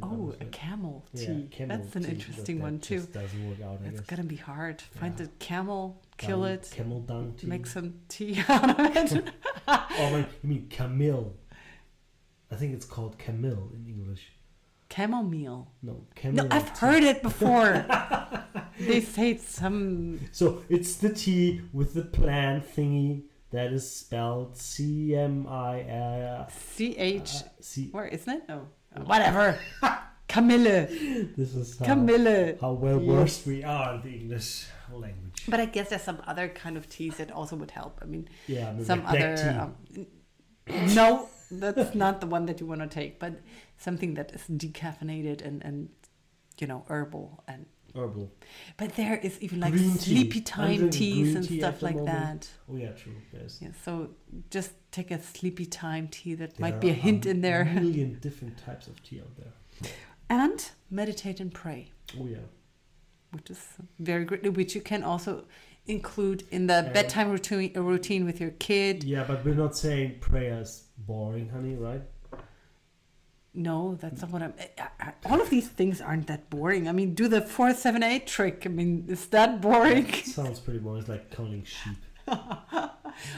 Oh, 0.00 0.28
a 0.28 0.44
like- 0.44 0.52
camel 0.52 1.04
Yeah, 1.12 1.26
tea. 1.26 1.48
camel 1.50 1.76
That's 1.78 1.96
an 1.96 2.04
tea, 2.04 2.10
interesting 2.12 2.56
that 2.58 2.62
one 2.62 2.78
too. 2.78 3.00
Doesn't 3.00 3.48
work 3.48 3.60
out. 3.62 3.80
It's 3.84 4.00
gonna 4.02 4.22
be 4.22 4.36
hard. 4.36 4.80
Find 4.80 5.18
Yeah. 5.18 5.26
the 5.26 5.32
camel, 5.40 6.00
kill 6.18 6.42
Dung- 6.42 6.50
it, 6.52 6.70
Camel 6.72 7.00
dung 7.00 7.34
tea. 7.36 7.46
make 7.48 7.66
some 7.66 7.94
tea 8.08 8.40
out 8.48 8.78
of 8.78 8.96
it. 8.96 9.24
Oh, 9.68 10.10
wait, 10.14 10.26
you 10.42 10.48
mean 10.48 10.68
Camille? 10.70 11.34
I 12.52 12.54
think 12.54 12.74
it's 12.74 12.86
called 12.86 13.18
Camille 13.18 13.70
in 13.74 13.86
English. 13.88 14.30
Chamomile. 14.94 15.66
No, 15.82 16.04
Camille. 16.14 16.44
No, 16.46 16.54
I've 16.56 16.68
heard 16.78 17.02
it 17.02 17.20
before. 17.22 17.84
they 18.78 19.00
say 19.00 19.30
it's 19.32 19.48
some. 19.48 20.20
So 20.30 20.62
it's 20.68 20.94
the 20.96 21.12
tea 21.12 21.62
with 21.72 21.94
the 21.94 22.02
plant 22.02 22.64
thingy 22.76 23.22
That 23.50 23.72
is 23.72 23.90
spelled 23.90 24.56
C 24.56 25.14
M 25.14 25.46
I 25.48 25.82
L 25.88 26.48
C 26.50 26.96
H. 26.96 27.30
C. 27.60 27.88
Where 27.92 28.06
isn't 28.06 28.32
it? 28.32 28.48
No. 28.48 28.68
Whatever. 29.04 29.58
Camille. 30.28 30.86
This 31.36 31.54
is 31.54 31.78
how, 31.78 31.86
Camille. 31.86 32.58
how 32.60 32.72
well 32.72 33.00
Yes. 33.00 33.14
versed 33.14 33.46
we 33.46 33.62
are 33.62 33.94
in 33.94 34.02
the 34.02 34.14
English 34.18 34.66
language. 34.92 35.44
But 35.48 35.60
I 35.60 35.66
guess 35.66 35.90
there's 35.90 36.02
some 36.02 36.20
other 36.26 36.48
kind 36.48 36.76
of 36.76 36.88
teas 36.88 37.16
that 37.18 37.30
also 37.30 37.54
would 37.56 37.70
help. 37.70 38.00
I 38.02 38.06
mean, 38.06 38.28
Yeah, 38.48 38.72
maybe 38.72 38.84
some 38.84 39.06
other. 39.06 39.36
tea. 39.36 39.42
Um, 39.48 39.76
no, 40.96 41.28
that's 41.50 41.94
not 41.94 42.20
the 42.20 42.26
one 42.26 42.46
that 42.46 42.60
you 42.60 42.66
want 42.66 42.80
to 42.80 42.88
take, 42.88 43.20
but 43.20 43.34
something 43.78 44.14
that 44.14 44.32
is 44.32 44.42
decaffeinated 44.50 45.46
and, 45.46 45.62
and 45.64 45.90
you 46.58 46.66
know, 46.66 46.84
herbal. 46.88 47.44
and 47.46 47.66
herbal. 47.96 48.30
But 48.76 48.94
there 48.96 49.16
is 49.16 49.40
even 49.40 49.60
like 49.60 49.72
Green 49.72 49.96
sleepy 49.98 50.38
I'm 50.40 50.44
time 50.44 50.90
teas 50.90 51.34
and 51.34 51.46
tea 51.48 51.58
stuff 51.58 51.82
like 51.82 52.04
that. 52.04 52.48
Oh 52.70 52.76
yeah, 52.76 52.92
true. 52.92 53.12
Yes. 53.32 53.58
Yeah, 53.62 53.68
so 53.84 54.10
just 54.50 54.72
take 54.92 55.10
a 55.10 55.20
sleepy 55.22 55.66
time 55.66 56.08
tea 56.08 56.34
that 56.34 56.56
there 56.56 56.60
might 56.70 56.80
be 56.80 56.90
a 56.90 56.92
hint 56.92 57.26
in 57.26 57.40
there. 57.40 57.62
A 57.62 57.80
million 57.80 58.18
different 58.20 58.58
types 58.58 58.86
of 58.86 59.02
tea 59.02 59.20
out 59.20 59.34
there. 59.36 59.90
And 60.28 60.70
meditate 60.90 61.40
and 61.40 61.52
pray, 61.52 61.92
Oh 62.18 62.26
yeah. 62.26 62.38
which 63.32 63.50
is 63.50 63.62
very 63.98 64.24
great, 64.24 64.52
which 64.54 64.74
you 64.74 64.80
can 64.80 65.02
also 65.04 65.44
include 65.86 66.42
in 66.50 66.66
the 66.66 66.78
And- 66.78 66.92
bedtime 66.92 67.30
routine, 67.30 67.72
routine 67.74 68.24
with 68.24 68.40
your 68.40 68.50
kid. 68.50 69.04
Yeah, 69.04 69.24
but 69.24 69.44
we're 69.44 69.54
not 69.54 69.76
saying 69.76 70.18
prayer 70.20 70.60
is 70.62 70.84
boring, 70.98 71.48
honey, 71.48 71.76
right? 71.76 72.02
No, 73.56 73.94
that's 73.94 74.20
not 74.22 74.30
what 74.30 74.42
I'm. 74.42 74.54
I, 74.78 74.88
I, 75.00 75.12
all 75.24 75.40
of 75.40 75.48
these 75.50 75.66
things 75.68 76.00
aren't 76.00 76.26
that 76.26 76.50
boring. 76.50 76.88
I 76.88 76.92
mean, 76.92 77.14
do 77.14 77.26
the 77.26 77.40
four 77.40 77.72
seven 77.74 78.02
eight 78.02 78.26
trick. 78.26 78.62
I 78.66 78.68
mean, 78.68 79.06
is 79.08 79.26
that 79.28 79.60
boring? 79.60 80.06
It 80.08 80.26
sounds 80.26 80.60
pretty 80.60 80.78
boring. 80.78 81.00
It's 81.00 81.08
like 81.08 81.30
counting 81.34 81.64
sheep. 81.64 81.96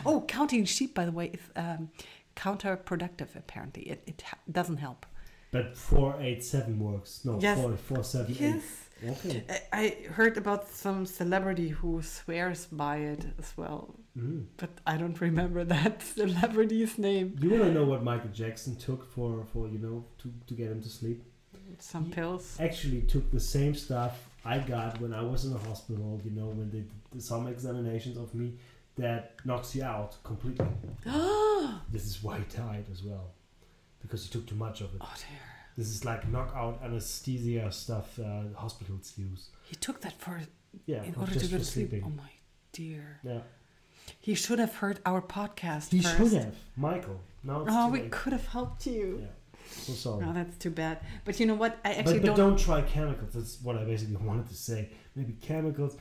oh, 0.05 0.25
counting 0.27 0.65
sheep, 0.65 0.95
by 0.95 1.05
the 1.05 1.13
way, 1.13 1.27
is 1.27 1.41
um, 1.57 1.91
counterproductive. 2.37 3.37
Apparently, 3.37 3.83
it 3.85 4.03
it 4.07 4.23
ha- 4.23 4.39
doesn't 4.51 4.79
help. 4.79 5.07
But 5.51 5.77
four 5.77 6.17
eight 6.21 6.43
seven 6.45 6.79
works. 6.79 7.25
No, 7.25 7.39
Yes. 7.41 7.59
four 7.61 7.77
four 7.77 8.05
seven 8.05 8.37
eight. 8.41 8.63
Okay. 9.05 9.45
I, 9.49 9.61
I 9.73 10.11
heard 10.13 10.37
about 10.37 10.69
some 10.69 11.07
celebrity 11.07 11.69
who 11.69 12.03
swears 12.03 12.67
by 12.67 12.97
it 12.99 13.25
as 13.39 13.53
well, 13.57 13.95
Mhm. 14.19 14.47
but 14.57 14.71
I 14.87 14.97
don't 14.97 15.21
remember 15.21 15.65
that 15.77 16.03
celebrity's 16.03 16.99
name. 16.99 17.37
You 17.41 17.51
want 17.51 17.63
to 17.65 17.73
know 17.73 17.85
what 17.85 18.03
Michael 18.03 18.31
Jackson 18.31 18.75
took 18.77 19.05
for 19.15 19.45
for 19.53 19.69
you 19.69 19.79
know 19.79 20.05
to 20.21 20.33
to 20.49 20.55
get 20.55 20.71
him 20.73 20.83
to 20.83 20.89
sleep? 20.89 21.23
Some 21.79 22.07
Ye- 22.07 22.13
pills. 22.13 22.57
Actually, 22.59 23.03
took 23.03 23.31
the 23.31 23.41
same 23.41 23.75
stuff 23.75 24.15
I 24.45 24.59
got 24.59 25.01
when 25.01 25.13
I 25.13 25.23
was 25.23 25.45
in 25.45 25.53
the 25.53 25.59
hospital. 25.71 26.21
You 26.25 26.33
know, 26.39 26.47
when 26.59 26.69
they 26.71 26.83
did 27.13 27.23
some 27.23 27.47
examinations 27.47 28.17
of 28.17 28.35
me 28.35 28.55
that 28.97 29.23
knocks 29.45 29.77
you 29.77 29.85
out 29.85 30.17
completely. 30.25 30.67
this 31.93 32.05
is 32.11 32.23
why 32.25 32.39
he 32.39 32.45
died 32.57 32.87
as 32.91 33.03
well, 33.05 33.27
because 34.03 34.25
he 34.25 34.29
took 34.31 34.45
too 34.47 34.57
much 34.57 34.81
of 34.81 34.89
it. 34.95 35.01
Oh 35.01 35.15
dear. 35.17 35.47
This 35.79 35.91
is 35.95 36.05
like 36.05 36.29
knockout 36.29 36.81
anesthesia 36.83 37.71
stuff 37.71 38.19
uh, 38.19 38.43
hospitals 38.57 39.13
use. 39.17 39.43
He 39.71 39.77
took 39.77 40.01
that 40.01 40.15
for 40.25 40.41
Yeah, 40.87 41.05
in 41.05 41.15
order 41.15 41.35
to 41.35 41.47
go 41.55 41.59
to 41.59 41.65
sleep. 41.65 41.91
sleeping. 41.91 42.03
Oh 42.05 42.11
my 42.25 42.33
dear. 42.73 43.21
Yeah, 43.23 43.43
He 44.21 44.35
should 44.35 44.59
have 44.59 44.75
heard 44.83 44.99
our 45.07 45.23
podcast 45.23 45.87
he 45.93 46.01
first. 46.01 46.17
should 46.17 46.33
have, 46.43 46.57
Michael. 46.77 47.21
Now 47.45 47.61
it's 47.63 47.71
Oh, 47.73 47.89
we 47.91 48.01
late. 48.01 48.11
could 48.11 48.33
have 48.33 48.47
helped 48.57 48.87
you. 48.87 49.21
Yeah, 49.23 49.27
so 49.87 49.93
sorry. 49.93 50.25
Oh, 50.27 50.33
that's 50.33 50.57
too 50.65 50.71
bad. 50.71 50.99
But 51.25 51.39
you 51.39 51.47
know 51.47 51.55
what? 51.55 51.79
I 51.85 51.91
actually 51.95 52.19
but, 52.21 52.27
but 52.29 52.37
don't. 52.37 52.49
don't, 52.51 52.59
try 52.59 52.83
chemicals. 52.83 53.33
That's 53.35 53.63
what 53.63 53.77
I 53.77 53.85
basically 53.85 54.17
wanted 54.31 54.49
to 54.49 54.57
say. 54.57 54.91
Maybe 55.15 55.35
chemicals. 55.41 55.97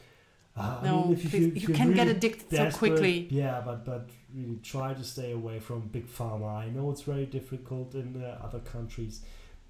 Uh, 0.56 0.80
no, 0.84 1.04
I 1.04 1.08
mean, 1.10 1.20
you, 1.32 1.52
You, 1.68 1.74
can 1.82 1.94
get 1.94 2.08
addicted 2.08 2.50
so 2.50 2.72
quickly. 2.76 3.28
Yeah, 3.30 3.62
but 3.64 3.86
but 3.86 4.10
really 4.34 4.58
try 4.64 4.96
to 4.96 5.04
stay 5.04 5.32
away 5.34 5.60
from 5.60 5.82
big 5.98 6.08
pharma. 6.08 6.50
I 6.66 6.70
know 6.70 6.90
it's 6.90 7.04
very 7.14 7.28
difficult 7.28 7.94
in 7.94 8.24
uh, 8.24 8.44
other 8.44 8.62
countries, 8.76 9.22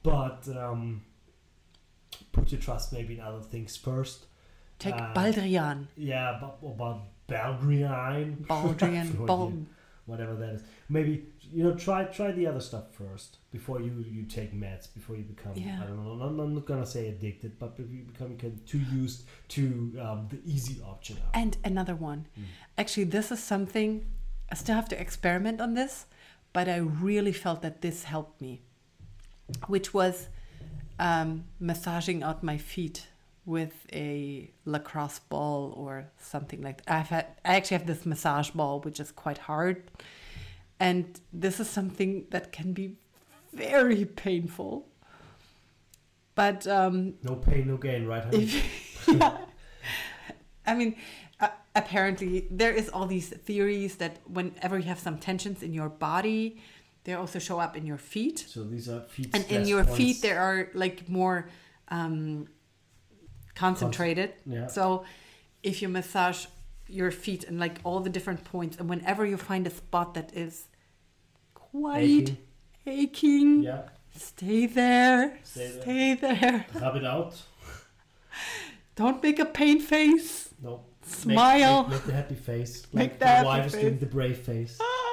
but 0.08 0.48
um, 0.56 1.02
put 2.32 2.52
your 2.52 2.62
trust 2.62 2.94
maybe 2.94 3.16
in 3.16 3.20
other 3.20 3.42
things 3.42 3.76
first. 3.76 4.26
Take 4.80 4.96
uh, 4.96 5.14
Baldrian. 5.14 5.88
Yeah, 5.98 6.38
but 6.40 6.58
about 6.66 7.02
Baldrian, 7.28 8.46
Baldrian. 8.48 9.26
Bal- 9.26 9.54
whatever 10.06 10.36
that 10.36 10.56
is. 10.56 10.64
Maybe 10.88 11.26
you 11.52 11.64
know 11.64 11.76
try 11.76 12.06
try 12.06 12.32
the 12.32 12.48
other 12.48 12.60
stuff 12.60 12.94
first 12.94 13.38
before 13.52 13.82
you 13.82 14.06
you 14.10 14.24
take 14.24 14.54
meds 14.54 14.94
before 14.94 15.16
you 15.16 15.24
become 15.24 15.54
Yeah. 15.56 15.82
I 15.82 15.88
don't 15.88 16.04
know. 16.04 16.26
I'm, 16.26 16.40
I'm 16.40 16.54
not 16.54 16.66
gonna 16.66 16.86
say 16.86 17.10
addicted, 17.10 17.60
but 17.60 17.74
if 17.78 17.92
you 17.92 18.04
become 18.04 18.38
too 18.66 18.80
used 19.02 19.26
to 19.50 19.62
um, 20.02 20.28
the 20.30 20.40
easy 20.46 20.82
option. 20.82 21.18
out. 21.18 21.32
and 21.34 21.58
another 21.64 21.96
one. 21.96 22.28
Mm. 22.40 22.44
Actually, 22.78 23.06
this 23.06 23.32
is 23.32 23.44
something 23.44 24.06
I 24.52 24.56
still 24.56 24.76
have 24.76 24.90
to 24.90 25.00
experiment 25.00 25.60
on 25.60 25.74
this, 25.74 26.06
but 26.54 26.70
I 26.70 26.78
really 26.78 27.34
felt 27.34 27.62
that 27.64 27.82
this 27.82 28.04
helped 28.04 28.42
me, 28.42 28.62
which 29.68 29.94
was 29.94 30.28
um, 31.00 31.46
massaging 31.60 32.24
out 32.24 32.44
my 32.44 32.58
feet 32.58 33.08
with 33.46 33.86
a 33.94 34.52
lacrosse 34.66 35.20
ball 35.20 35.74
or 35.78 36.06
something 36.20 36.62
like 36.62 36.84
that. 36.86 36.94
I've 36.94 37.08
had, 37.08 37.26
I 37.46 37.56
actually 37.56 37.78
have 37.78 37.88
this 37.88 38.06
massage 38.06 38.50
ball, 38.52 38.82
which 38.82 39.00
is 39.00 39.12
quite 39.12 39.38
hard. 39.38 39.84
And 40.80 41.20
this 41.32 41.60
is 41.60 41.70
something 41.70 42.26
that 42.32 42.52
can 42.52 42.74
be 42.74 42.98
very 43.54 44.04
painful. 44.06 44.88
But 46.36 46.68
um, 46.68 47.16
No 47.24 47.36
pain, 47.36 47.68
no 47.68 47.78
gain, 47.78 48.06
right? 48.06 48.24
if 48.34 49.08
yeah. 49.08 49.38
I 50.68 50.76
mean, 50.76 50.98
uh, 51.40 51.48
apparently 51.76 52.48
there 52.52 52.74
is 52.74 52.90
all 52.90 53.08
these 53.08 53.30
theories 53.30 53.96
that 53.96 54.18
whenever 54.28 54.78
you 54.78 54.84
have 54.86 55.00
some 55.00 55.18
tensions 55.18 55.64
in 55.64 55.74
your 55.74 55.90
body, 55.90 56.58
they 57.08 57.14
also 57.14 57.40
show 57.40 57.58
up 57.58 57.78
in 57.78 57.86
your 57.86 57.98
feet, 57.98 58.38
so 58.50 58.66
these 58.66 58.90
are 58.90 59.00
feet. 59.00 59.30
and 59.34 59.46
in 59.50 59.66
your 59.66 59.86
points. 59.86 59.98
feet 59.98 60.22
there 60.22 60.42
are 60.42 60.68
like 60.74 61.08
more 61.08 61.48
um, 61.88 62.50
concentrated. 63.56 64.34
Yeah. 64.46 64.68
So 64.68 65.06
if 65.64 65.82
you 65.82 65.88
massage 65.88 66.48
your 66.90 67.12
feet 67.12 67.46
and 67.46 67.62
like 67.62 67.78
all 67.86 68.02
the 68.02 68.10
different 68.10 68.44
points, 68.44 68.76
and 68.78 68.90
whenever 68.90 69.26
you 69.26 69.38
find 69.38 69.66
a 69.66 69.70
spot 69.70 70.16
that 70.16 70.36
is 70.36 70.66
quite 71.54 72.04
Aching. 72.06 72.38
aching, 72.86 73.64
Yeah. 73.64 73.84
stay 74.14 74.66
there, 74.66 75.40
Stay 75.44 75.70
there. 75.72 75.82
stay 75.82 76.14
there. 76.16 76.66
Rub 76.82 76.98
it 76.98 77.06
out. 77.06 77.42
Don't 78.98 79.24
make 79.24 79.40
a 79.40 79.46
pain 79.46 79.80
face. 79.80 80.50
No. 80.62 80.84
Smile. 81.04 81.84
Make, 81.84 81.90
make, 81.92 82.00
make 82.00 82.06
the 82.08 82.14
happy 82.14 82.36
face. 82.36 82.86
Make 82.92 83.12
Like 83.12 83.20
the 83.20 83.26
my 83.26 83.32
happy 83.32 83.46
wife 83.48 83.66
is 83.68 83.74
doing 83.80 83.98
the 83.98 84.06
brave 84.08 84.40
face. 84.40 84.78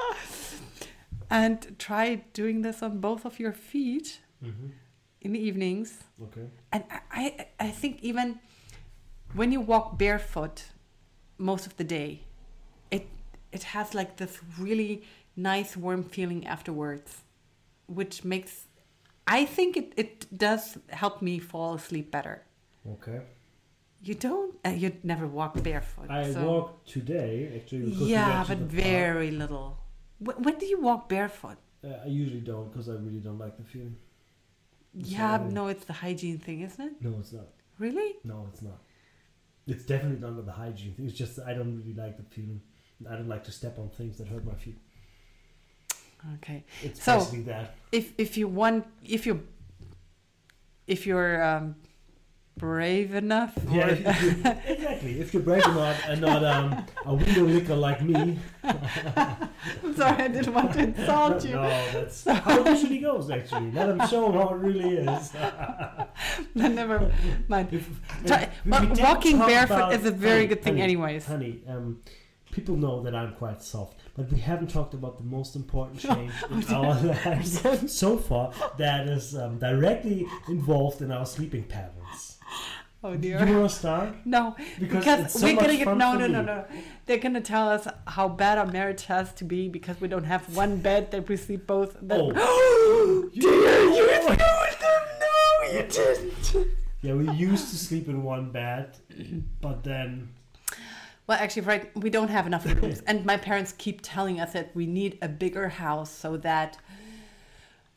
And 1.31 1.77
try 1.79 2.17
doing 2.33 2.63
this 2.63 2.83
on 2.83 3.01
both 3.01 3.25
of 3.25 3.39
your 3.39 3.53
feet 3.53 4.21
hmm 4.43 4.69
in 5.25 5.33
the 5.33 5.41
evenings. 5.41 6.05
Okay. 6.23 6.47
And 6.71 6.85
I, 7.11 7.47
I, 7.59 7.71
think 7.71 8.03
even 8.03 8.39
when 9.33 9.51
you 9.51 9.61
walk 9.61 9.99
barefoot 9.99 10.67
most 11.39 11.67
of 11.67 11.77
the 11.77 11.85
day, 11.85 12.21
it 12.91 13.09
it 13.51 13.63
has 13.65 13.95
like 13.95 14.17
this 14.19 14.39
really 14.59 15.03
nice 15.35 15.77
warm 15.77 16.03
feeling 16.05 16.47
afterwards, 16.47 17.23
which 17.87 18.23
makes 18.23 18.67
I 19.27 19.47
think 19.47 19.77
it, 19.77 19.93
it 19.97 20.27
does 20.37 20.77
help 20.91 21.23
me 21.23 21.39
fall 21.39 21.75
asleep 21.75 22.11
better. 22.11 22.43
Okay. 22.87 23.21
You 24.03 24.15
don't 24.15 24.55
uh, 24.67 24.69
you 24.69 24.93
never 25.03 25.27
walk 25.27 25.63
barefoot. 25.63 26.11
I 26.11 26.31
so- 26.31 26.45
walked 26.47 26.89
today 26.89 27.51
actually. 27.57 27.93
Yeah, 27.93 28.45
but 28.47 28.59
very 28.59 29.31
little. 29.31 29.79
When, 30.19 30.37
when 30.43 30.59
do 30.59 30.67
you 30.67 30.81
walk 30.81 31.09
barefoot? 31.09 31.57
Uh, 31.83 31.89
I 32.05 32.07
usually 32.07 32.41
don't 32.41 32.71
because 32.73 32.89
I 32.89 32.93
really 32.95 33.21
don't 33.21 33.39
like 33.39 33.57
the 33.57 33.65
feeling. 33.65 33.97
Yeah, 34.95 35.43
no, 35.51 35.67
it's 35.69 35.85
the 35.85 35.93
hygiene 35.93 36.39
thing, 36.39 36.61
isn't 36.61 36.81
it? 36.85 36.93
No, 37.01 37.17
it's 37.19 37.33
not. 37.33 37.49
Really? 37.79 38.15
No, 38.23 38.47
it's 38.53 38.63
not. 38.63 38.79
It's 39.67 39.85
definitely 39.85 40.21
not 40.21 40.31
about 40.31 40.47
the 40.47 40.53
hygiene 40.53 40.95
thing. 40.95 41.07
It's 41.07 41.19
just 41.19 41.39
I 41.41 41.53
don't 41.55 41.77
really 41.77 41.95
like 41.95 42.17
the 42.17 42.23
feeling. 42.23 42.61
I 43.11 43.17
don't 43.17 43.29
like 43.29 43.45
to 43.45 43.53
step 43.53 43.79
on 43.79 43.89
things 43.91 44.19
that 44.19 44.29
hurt 44.29 44.45
my 44.45 44.55
feet. 44.55 44.79
Okay. 46.37 46.65
It's 46.83 47.03
So- 47.03 47.19
basically 47.19 47.43
that. 47.43 47.75
If 47.93 48.13
if 48.19 48.37
you 48.37 48.47
want, 48.49 48.87
if 49.03 49.27
you 49.27 49.43
if 50.87 51.07
you're 51.07 51.43
um, 51.43 51.77
brave 52.57 53.15
enough, 53.15 53.53
Yeah, 53.71 53.89
if, 53.89 54.07
if 54.07 54.23
you, 54.23 54.29
exactly. 54.75 55.21
If 55.21 55.35
you're 55.35 55.43
brave 55.43 55.65
enough 55.65 56.01
and 56.09 56.21
not 56.21 56.45
um, 56.45 56.85
a 57.05 57.15
window 57.15 57.43
licker 57.45 57.75
like 57.75 58.03
me. 58.03 58.39
I'm 58.65 59.97
sorry, 59.97 60.23
I 60.25 60.29
didn't 60.29 60.55
want 60.55 60.73
to 60.75 60.79
insult 60.81 61.45
you. 61.45 61.55
no, 61.55 61.63
that's 61.93 62.25
how 62.25 62.61
it 62.61 62.67
usually 62.67 62.99
goes. 62.99 63.31
Actually, 63.31 63.73
let 63.73 63.87
them 63.87 64.07
show 64.09 64.31
how 64.33 64.51
it 64.55 64.59
really 64.59 64.97
is. 64.99 65.33
Never 66.55 67.13
mind. 67.49 67.73
If- 67.73 67.89
if 68.25 68.51
well, 68.67 68.89
walking 69.01 69.39
barefoot 69.39 69.75
about- 69.75 69.95
is 69.95 70.07
a 70.07 70.11
very 70.11 70.35
honey, 70.37 70.47
good 70.47 70.63
thing, 70.63 70.75
honey, 70.75 70.83
anyways. 70.83 71.27
Honey, 71.27 71.63
um, 71.69 72.01
people 72.53 72.77
know 72.77 73.03
that 73.03 73.15
I'm 73.15 73.35
quite 73.35 73.63
soft, 73.63 73.99
but 74.17 74.31
we 74.31 74.39
haven't 74.39 74.71
talked 74.71 74.95
about 74.95 75.19
the 75.19 75.25
most 75.25 75.57
important 75.57 75.99
change 76.01 76.33
in 76.51 76.65
our 76.75 76.95
lives 77.03 77.93
so 77.93 78.17
far 78.17 78.53
that 78.79 79.09
is 79.09 79.35
um, 79.37 79.59
directly 79.59 80.27
involved 80.49 81.03
in 81.03 81.11
our 81.11 81.27
sleeping 81.27 81.65
patterns. 81.65 82.34
Oh 83.07 83.15
dear. 83.17 83.45
You 83.47 83.59
want 83.59 83.71
to 83.71 83.77
start? 83.77 84.09
No, 84.25 84.57
Because, 84.81 85.05
because, 85.05 85.33
so 85.39 85.47
we're 85.47 85.57
gonna 85.57 85.77
get 85.77 85.97
no 85.97 86.15
no 86.15 86.27
no 86.27 86.41
no. 86.41 86.65
They're 87.05 87.19
gonna 87.19 87.43
tell 87.43 87.69
us 87.69 87.87
how 88.07 88.29
bad 88.31 88.57
our 88.57 88.67
marriage 88.67 89.05
has 89.05 89.33
to 89.35 89.45
be 89.45 89.69
because 89.69 90.01
we 90.01 90.09
don't 90.09 90.25
have 90.25 90.57
one 90.57 90.79
bed 90.79 91.11
that 91.11 91.29
we 91.29 91.37
sleep 91.37 91.67
both. 91.67 91.97
Oh. 91.97 92.07
That, 92.07 92.21
Oh. 92.37 93.29
dear, 93.35 93.51
you 93.53 94.09
Oh. 94.11 94.27
told 94.47 94.75
them 94.85 95.03
no, 95.25 95.73
you 95.73 95.83
didn't. 95.97 96.69
Yeah, 97.03 97.15
we 97.15 97.31
used 97.33 97.69
to 97.73 97.77
sleep 97.77 98.09
in 98.09 98.23
one 98.23 98.51
bed, 98.51 98.97
but 99.61 99.85
then 99.85 100.31
Well, 101.27 101.39
actually, 101.39 101.63
right, 101.73 101.95
we 102.05 102.09
don't 102.09 102.29
have 102.31 102.47
enough 102.47 102.65
rooms, 102.65 103.03
and 103.07 103.27
my 103.27 103.37
parents 103.37 103.75
keep 103.77 104.01
telling 104.03 104.41
us 104.41 104.53
that 104.55 104.75
we 104.75 104.87
need 104.87 105.19
a 105.21 105.29
bigger 105.29 105.69
house 105.69 106.11
so 106.11 106.39
that 106.39 106.79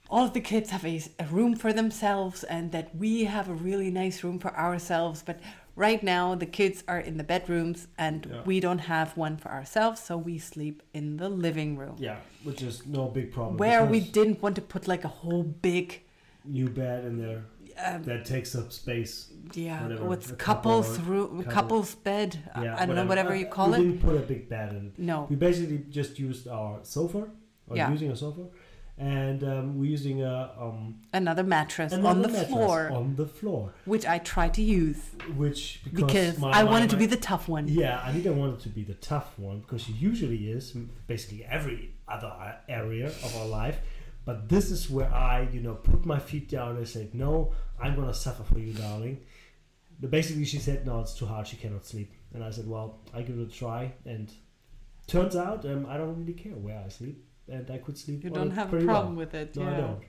all 0.10 0.24
of 0.26 0.34
the 0.34 0.42
kids 0.42 0.70
have 0.70 0.86
a, 0.86 1.02
a 1.20 1.26
room 1.26 1.56
for 1.56 1.74
themselves, 1.74 2.44
and 2.44 2.72
that 2.72 2.96
we 2.96 3.26
have 3.26 3.50
a 3.50 3.54
really 3.54 3.92
nice 3.92 4.24
room 4.24 4.40
for 4.40 4.56
ourselves. 4.56 5.22
But 5.26 5.40
right 5.76 6.02
now, 6.02 6.34
the 6.36 6.46
kids 6.46 6.84
are 6.88 7.00
in 7.00 7.18
the 7.18 7.24
bedrooms, 7.24 7.88
and 7.98 8.26
Yeah. 8.26 8.42
we 8.46 8.60
don't 8.60 8.80
have 8.96 9.16
one 9.18 9.38
for 9.38 9.50
ourselves, 9.50 10.02
so 10.02 10.18
we 10.18 10.38
sleep 10.38 10.82
in 10.94 11.18
the 11.18 11.30
living 11.30 11.78
room, 11.78 11.96
yeah, 12.00 12.18
which 12.44 12.62
is 12.62 12.86
no 12.86 13.08
big 13.08 13.32
problem. 13.32 13.58
where 13.58 13.86
we 13.86 14.00
didn't 14.00 14.42
want 14.42 14.56
to 14.56 14.62
put 14.62 14.88
like 14.88 15.04
a 15.04 15.14
whole 15.22 15.44
big, 15.44 16.02
new 16.46 16.70
bed 16.70 17.04
in 17.06 17.18
there 17.22 17.44
um, 17.86 18.04
that 18.04 18.26
takes 18.26 18.56
up 18.56 18.72
space. 18.72 19.32
yeah, 19.54 19.84
whatever, 19.84 20.06
what's 20.06 20.32
a 20.32 20.36
couples 20.36 20.88
couple- 20.98 21.12
room, 21.14 21.30
couple- 21.44 21.54
couples 21.54 21.96
bed. 21.96 22.40
I- 22.56 22.64
Yeah, 22.64 22.76
I 22.80 22.86
don't 22.86 22.96
know 22.96 23.06
whatever 23.06 23.36
you 23.36 23.46
call 23.46 23.70
we 23.72 23.76
it. 23.76 23.78
didn't 23.84 24.02
put 24.02 24.16
a 24.16 24.26
big 24.34 24.48
bed 24.50 24.70
in. 24.78 24.84
it. 24.88 24.94
No, 24.98 25.28
We 25.30 25.36
basically 25.36 25.80
just 25.90 26.18
used 26.18 26.48
our 26.48 26.80
sofa, 26.84 27.28
or 27.68 27.76
Yeah. 27.78 27.92
using 27.92 28.10
a 28.12 28.16
sofa, 28.16 28.46
and 28.98 29.44
um, 29.44 29.78
we're 29.80 29.90
using 29.90 30.24
a 30.24 30.52
um 30.60 30.96
another 31.14 31.44
mattress 31.44 31.94
on 31.94 32.02
the 32.22 32.28
mattress 32.28 32.48
floor. 32.48 32.90
on 32.92 33.16
the 33.16 33.28
floor, 33.28 33.74
which 33.86 34.06
I 34.06 34.18
try 34.20 34.50
to 34.50 34.62
use 34.62 35.00
which 35.36 35.82
because, 35.84 36.06
because 36.06 36.40
my- 36.40 36.52
I 36.52 36.64
my- 36.64 36.72
wanted 36.72 36.90
to 36.92 36.98
be 36.98 37.06
the 37.06 37.18
tough 37.18 37.48
one. 37.48 37.68
Yeah, 37.68 38.02
I 38.04 38.12
didn't 38.12 38.38
want 38.38 38.60
it 38.60 38.64
to 38.64 38.70
be 38.70 38.84
the 38.84 38.96
tough 38.96 39.38
one 39.38 39.60
because 39.60 39.84
she 39.84 39.94
usually 39.94 40.50
is 40.50 40.76
basically 41.06 41.46
every 41.46 41.94
other 42.08 42.32
area 42.68 43.08
of 43.08 43.36
our 43.38 43.46
life. 43.48 43.80
But 44.26 44.50
this 44.50 44.72
is 44.72 44.90
where 44.90 45.14
I, 45.14 45.48
you 45.54 45.62
know, 45.62 45.76
put 45.76 46.06
my 46.06 46.20
feet 46.20 46.50
down 46.50 46.76
and 46.78 46.88
said, 46.88 47.14
"No, 47.14 47.54
I'm 47.80 47.96
gonna 47.96 48.14
suffer 48.14 48.44
for 48.44 48.60
you, 48.60 48.74
darling." 48.74 49.20
But 50.02 50.12
basically, 50.12 50.44
she 50.46 50.58
said, 50.60 50.86
"No, 50.86 51.00
it's 51.02 51.14
too 51.14 51.26
hard. 51.26 51.48
She 51.48 51.56
cannot 51.56 51.86
sleep." 51.86 52.12
And 52.34 52.44
I 52.44 52.50
said, 52.52 52.68
"Well, 52.68 53.00
I 53.14 53.22
give 53.22 53.40
it 53.40 53.48
a 53.48 53.52
try." 53.52 53.94
And 54.06 54.32
turns 55.08 55.36
out, 55.36 55.66
um, 55.66 55.86
I 55.88 55.98
don't 55.98 56.18
really 56.20 56.34
care 56.34 56.54
where 56.54 56.78
I 56.86 56.90
sleep, 56.90 57.24
and 57.50 57.70
I 57.70 57.78
could 57.78 57.98
sleep. 57.98 58.24
You 58.24 58.30
on 58.32 58.36
don't 58.36 58.52
have 58.52 58.74
a 58.74 58.84
problem 58.84 59.16
well. 59.16 59.26
with 59.26 59.34
it. 59.34 59.56
No, 59.56 59.64
yeah. 59.64 59.70
I 59.70 59.82
don't. 59.82 60.04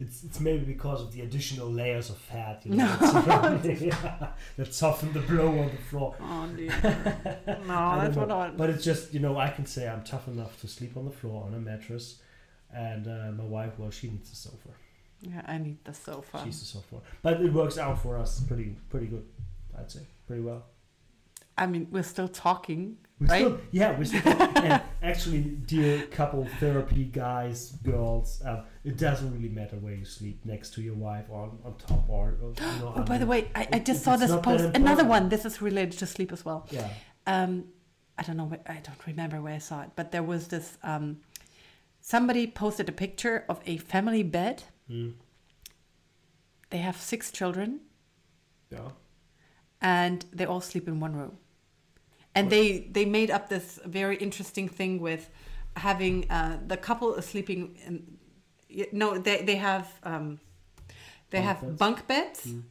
It's, 0.00 0.24
it's 0.24 0.40
maybe 0.40 0.64
because 0.64 1.02
of 1.02 1.12
the 1.12 1.20
additional 1.20 1.70
layers 1.70 2.08
of 2.08 2.16
fat 2.16 2.62
you 2.64 2.74
know, 2.74 2.86
that 4.56 4.74
soften 4.74 5.12
the 5.12 5.20
blow 5.20 5.48
on 5.48 5.70
the 5.70 5.76
floor. 5.76 6.16
Oh 6.18 6.48
dear. 6.56 6.70
no, 7.66 8.00
that's 8.00 8.16
don't 8.16 8.28
what. 8.28 8.30
I. 8.30 8.50
But 8.50 8.70
it's 8.70 8.82
just, 8.82 9.12
you 9.12 9.20
know, 9.20 9.36
I 9.36 9.50
can 9.50 9.66
say 9.66 9.86
I'm 9.86 10.02
tough 10.02 10.26
enough 10.26 10.58
to 10.62 10.68
sleep 10.68 10.96
on 10.96 11.04
the 11.04 11.10
floor 11.10 11.44
on 11.44 11.52
a 11.52 11.58
mattress. 11.58 12.22
And 12.72 13.06
uh, 13.06 13.32
my 13.32 13.44
wife, 13.44 13.72
well, 13.78 13.90
she 13.90 14.08
needs 14.08 14.32
a 14.32 14.36
sofa. 14.36 14.70
yeah, 15.20 15.42
I 15.46 15.58
need 15.58 15.84
the 15.84 15.92
sofa. 15.92 16.40
She's 16.44 16.62
a 16.62 16.64
sofa. 16.64 16.96
But 17.20 17.42
it 17.42 17.52
works 17.52 17.76
out 17.76 18.00
for 18.00 18.16
us 18.16 18.40
pretty 18.40 18.76
pretty 18.88 19.06
good, 19.06 19.26
I'd 19.78 19.90
say. 19.90 20.00
Pretty 20.26 20.40
well. 20.42 20.64
I 21.58 21.66
mean, 21.66 21.88
we're 21.90 22.04
still 22.04 22.28
talking, 22.28 22.96
We 23.20 23.26
right? 23.26 23.40
still, 23.40 23.58
yeah, 23.70 23.98
we 23.98 24.06
still, 24.06 24.22
and 24.26 24.80
actually, 25.02 25.40
dear 25.42 26.06
couple 26.06 26.46
therapy 26.58 27.04
guys, 27.04 27.72
girls, 27.84 28.40
um, 28.46 28.62
it 28.82 28.96
doesn't 28.96 29.30
really 29.34 29.50
matter 29.50 29.76
where 29.76 29.92
you 29.94 30.06
sleep 30.06 30.40
next 30.46 30.72
to 30.74 30.80
your 30.80 30.94
wife 30.94 31.26
or 31.28 31.42
on, 31.42 31.58
on 31.64 31.74
top 31.76 32.08
or, 32.08 32.38
or 32.42 32.54
you 32.56 32.80
know, 32.80 32.94
Oh, 32.96 33.02
by 33.02 33.18
the 33.18 33.26
way, 33.26 33.50
I, 33.54 33.68
I 33.74 33.78
just 33.80 34.02
saw 34.02 34.16
this 34.16 34.34
post. 34.36 34.74
Another 34.74 35.04
one. 35.04 35.28
This 35.28 35.44
is 35.44 35.60
related 35.60 35.98
to 35.98 36.06
sleep 36.06 36.32
as 36.32 36.46
well. 36.46 36.66
Yeah. 36.70 36.88
Um, 37.26 37.66
I 38.16 38.22
don't 38.22 38.38
know. 38.38 38.44
Where, 38.46 38.60
I 38.66 38.80
don't 38.82 39.06
remember 39.06 39.42
where 39.42 39.54
I 39.54 39.58
saw 39.58 39.82
it, 39.82 39.90
but 39.96 40.12
there 40.12 40.22
was 40.22 40.48
this. 40.48 40.78
Um, 40.82 41.18
somebody 42.00 42.46
posted 42.46 42.88
a 42.88 42.92
picture 42.92 43.44
of 43.50 43.60
a 43.66 43.76
family 43.76 44.22
bed. 44.22 44.62
Mm. 44.90 45.12
They 46.70 46.78
have 46.78 46.96
six 46.96 47.30
children, 47.30 47.80
Yeah. 48.70 48.90
and 49.82 50.24
they 50.32 50.46
all 50.46 50.60
sleep 50.62 50.88
in 50.88 51.00
one 51.00 51.14
room. 51.16 51.36
And 52.40 52.50
they 52.50 52.88
they 52.92 53.04
made 53.04 53.30
up 53.36 53.48
this 53.48 53.80
very 53.86 54.16
interesting 54.16 54.68
thing 54.68 55.00
with 55.02 55.28
having 55.76 56.30
uh, 56.30 56.58
the 56.66 56.76
couple 56.76 57.14
is 57.18 57.24
sleeping 57.26 57.76
in. 57.86 58.18
No, 58.92 59.18
they 59.18 59.42
they 59.44 59.56
have 59.56 59.86
um, 60.04 60.38
they 61.30 61.38
Bunk 61.40 61.46
have 61.48 61.60
beds? 61.60 61.78
bunk 61.78 62.06
beds 62.06 62.40
Mm. 62.46 62.62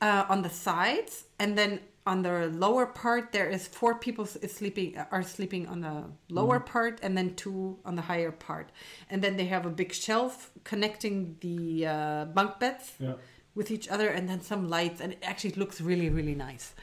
uh, 0.00 0.24
on 0.32 0.42
the 0.42 0.50
sides, 0.50 1.24
and 1.38 1.56
then 1.56 1.80
on 2.04 2.22
the 2.22 2.48
lower 2.66 2.86
part 2.86 3.30
there 3.32 3.48
is 3.48 3.68
four 3.68 3.94
people 3.94 4.24
is 4.42 4.52
sleeping 4.52 4.96
are 5.10 5.22
sleeping 5.22 5.68
on 5.68 5.80
the 5.80 6.04
lower 6.28 6.58
Mm-hmm. 6.58 6.72
part, 6.72 7.00
and 7.04 7.16
then 7.16 7.34
two 7.34 7.78
on 7.84 7.94
the 7.96 8.02
higher 8.02 8.32
part, 8.32 8.70
and 9.10 9.22
then 9.22 9.36
they 9.36 9.46
have 9.46 9.66
a 9.66 9.70
big 9.70 9.92
shelf 9.92 10.50
connecting 10.64 11.36
the 11.40 11.86
uh, 11.86 12.24
bunk 12.34 12.58
beds 12.60 12.92
Yeah. 12.98 13.14
with 13.54 13.70
each 13.70 13.88
other 13.88 14.08
and 14.16 14.28
then 14.28 14.40
some 14.40 14.68
lights 14.68 15.00
and 15.02 15.12
it 15.12 15.18
actually 15.22 15.54
looks 15.62 15.80
really 15.80 16.08
really 16.10 16.34
nice 16.34 16.74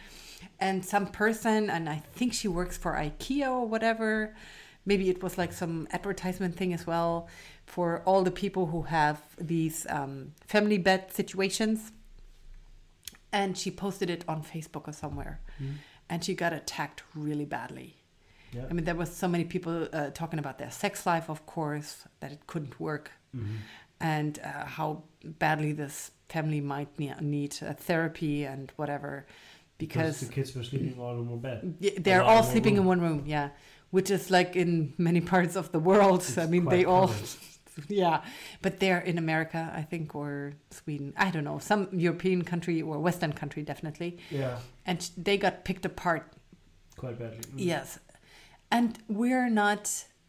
and 0.59 0.83
some 0.85 1.05
person 1.07 1.69
and 1.69 1.87
i 1.89 2.01
think 2.13 2.33
she 2.33 2.47
works 2.47 2.77
for 2.77 2.93
ikea 2.93 3.47
or 3.49 3.65
whatever 3.67 4.35
maybe 4.85 5.09
it 5.09 5.21
was 5.23 5.37
like 5.37 5.53
some 5.53 5.87
advertisement 5.91 6.55
thing 6.55 6.73
as 6.73 6.85
well 6.87 7.27
for 7.65 8.01
all 8.05 8.23
the 8.23 8.31
people 8.31 8.65
who 8.67 8.81
have 8.83 9.21
these 9.39 9.85
um, 9.89 10.33
family 10.47 10.77
bed 10.77 11.11
situations 11.11 11.91
and 13.31 13.57
she 13.57 13.69
posted 13.71 14.09
it 14.09 14.23
on 14.27 14.43
facebook 14.43 14.87
or 14.87 14.93
somewhere 14.93 15.39
Mm. 15.61 15.73
and 16.09 16.23
she 16.23 16.33
got 16.33 16.53
attacked 16.53 17.03
really 17.15 17.45
badly 17.45 17.95
Yeah. 18.53 18.65
i 18.69 18.73
mean 18.73 18.85
there 18.85 18.95
was 18.95 19.11
so 19.15 19.27
many 19.27 19.43
people 19.45 19.87
uh, 19.93 20.09
talking 20.11 20.39
about 20.39 20.57
their 20.57 20.71
sex 20.71 21.05
life 21.05 21.29
of 21.29 21.45
course 21.45 22.05
that 22.21 22.31
it 22.31 22.47
couldn't 22.47 22.79
work 22.79 23.11
Mhm. 23.35 23.57
and 23.99 24.39
uh, 24.39 24.65
how 24.77 25.03
badly 25.23 25.71
this 25.73 26.11
family 26.29 26.61
might 26.61 26.91
ne- 26.97 27.19
need 27.21 27.53
uh, 27.61 27.73
therapy 27.73 28.45
and 28.45 28.71
whatever 28.77 29.25
because 29.79 30.19
the 30.19 30.31
kids 30.31 30.53
were 30.55 30.63
sleeping 30.63 30.95
all 30.99 31.13
in 31.13 31.27
one 31.27 31.39
bed. 31.39 31.75
they're 32.03 32.21
all 32.21 32.29
all 32.29 32.37
in 32.37 32.43
one 32.43 32.51
sleeping 32.51 32.75
in 32.77 32.85
one 32.85 33.01
room 33.01 33.23
yeah. 33.25 33.49
Which 33.89 34.11
is 34.11 34.29
like 34.29 34.55
in 34.55 34.93
many 34.99 35.19
parts 35.19 35.55
of 35.55 35.71
the 35.71 35.79
world. 35.79 36.19
It's 36.21 36.37
i 36.37 36.45
mean 36.45 36.65
they 36.65 36.85
all 36.85 37.11
yeah. 37.87 38.21
But 38.61 38.79
they're 38.79 38.99
in 38.99 39.17
america 39.17 39.71
i 39.75 39.81
think 39.81 40.13
or 40.13 40.53
sweden. 40.69 41.13
I 41.17 41.31
don't 41.31 41.43
know. 41.43 41.57
Some 41.57 41.87
european 41.91 42.43
country 42.43 42.83
or 42.83 42.99
western 42.99 43.33
country 43.33 43.63
definitely. 43.63 44.19
Yeah, 44.29 44.59
and 44.85 44.99
they 45.17 45.37
got 45.37 45.65
picked 45.65 45.85
apart. 45.85 46.23
Quite 46.97 47.17
badly. 47.17 47.39
Mm. 47.39 47.53
Yes. 47.55 47.97
And 48.71 48.99
we're 49.07 49.49
not, 49.49 49.83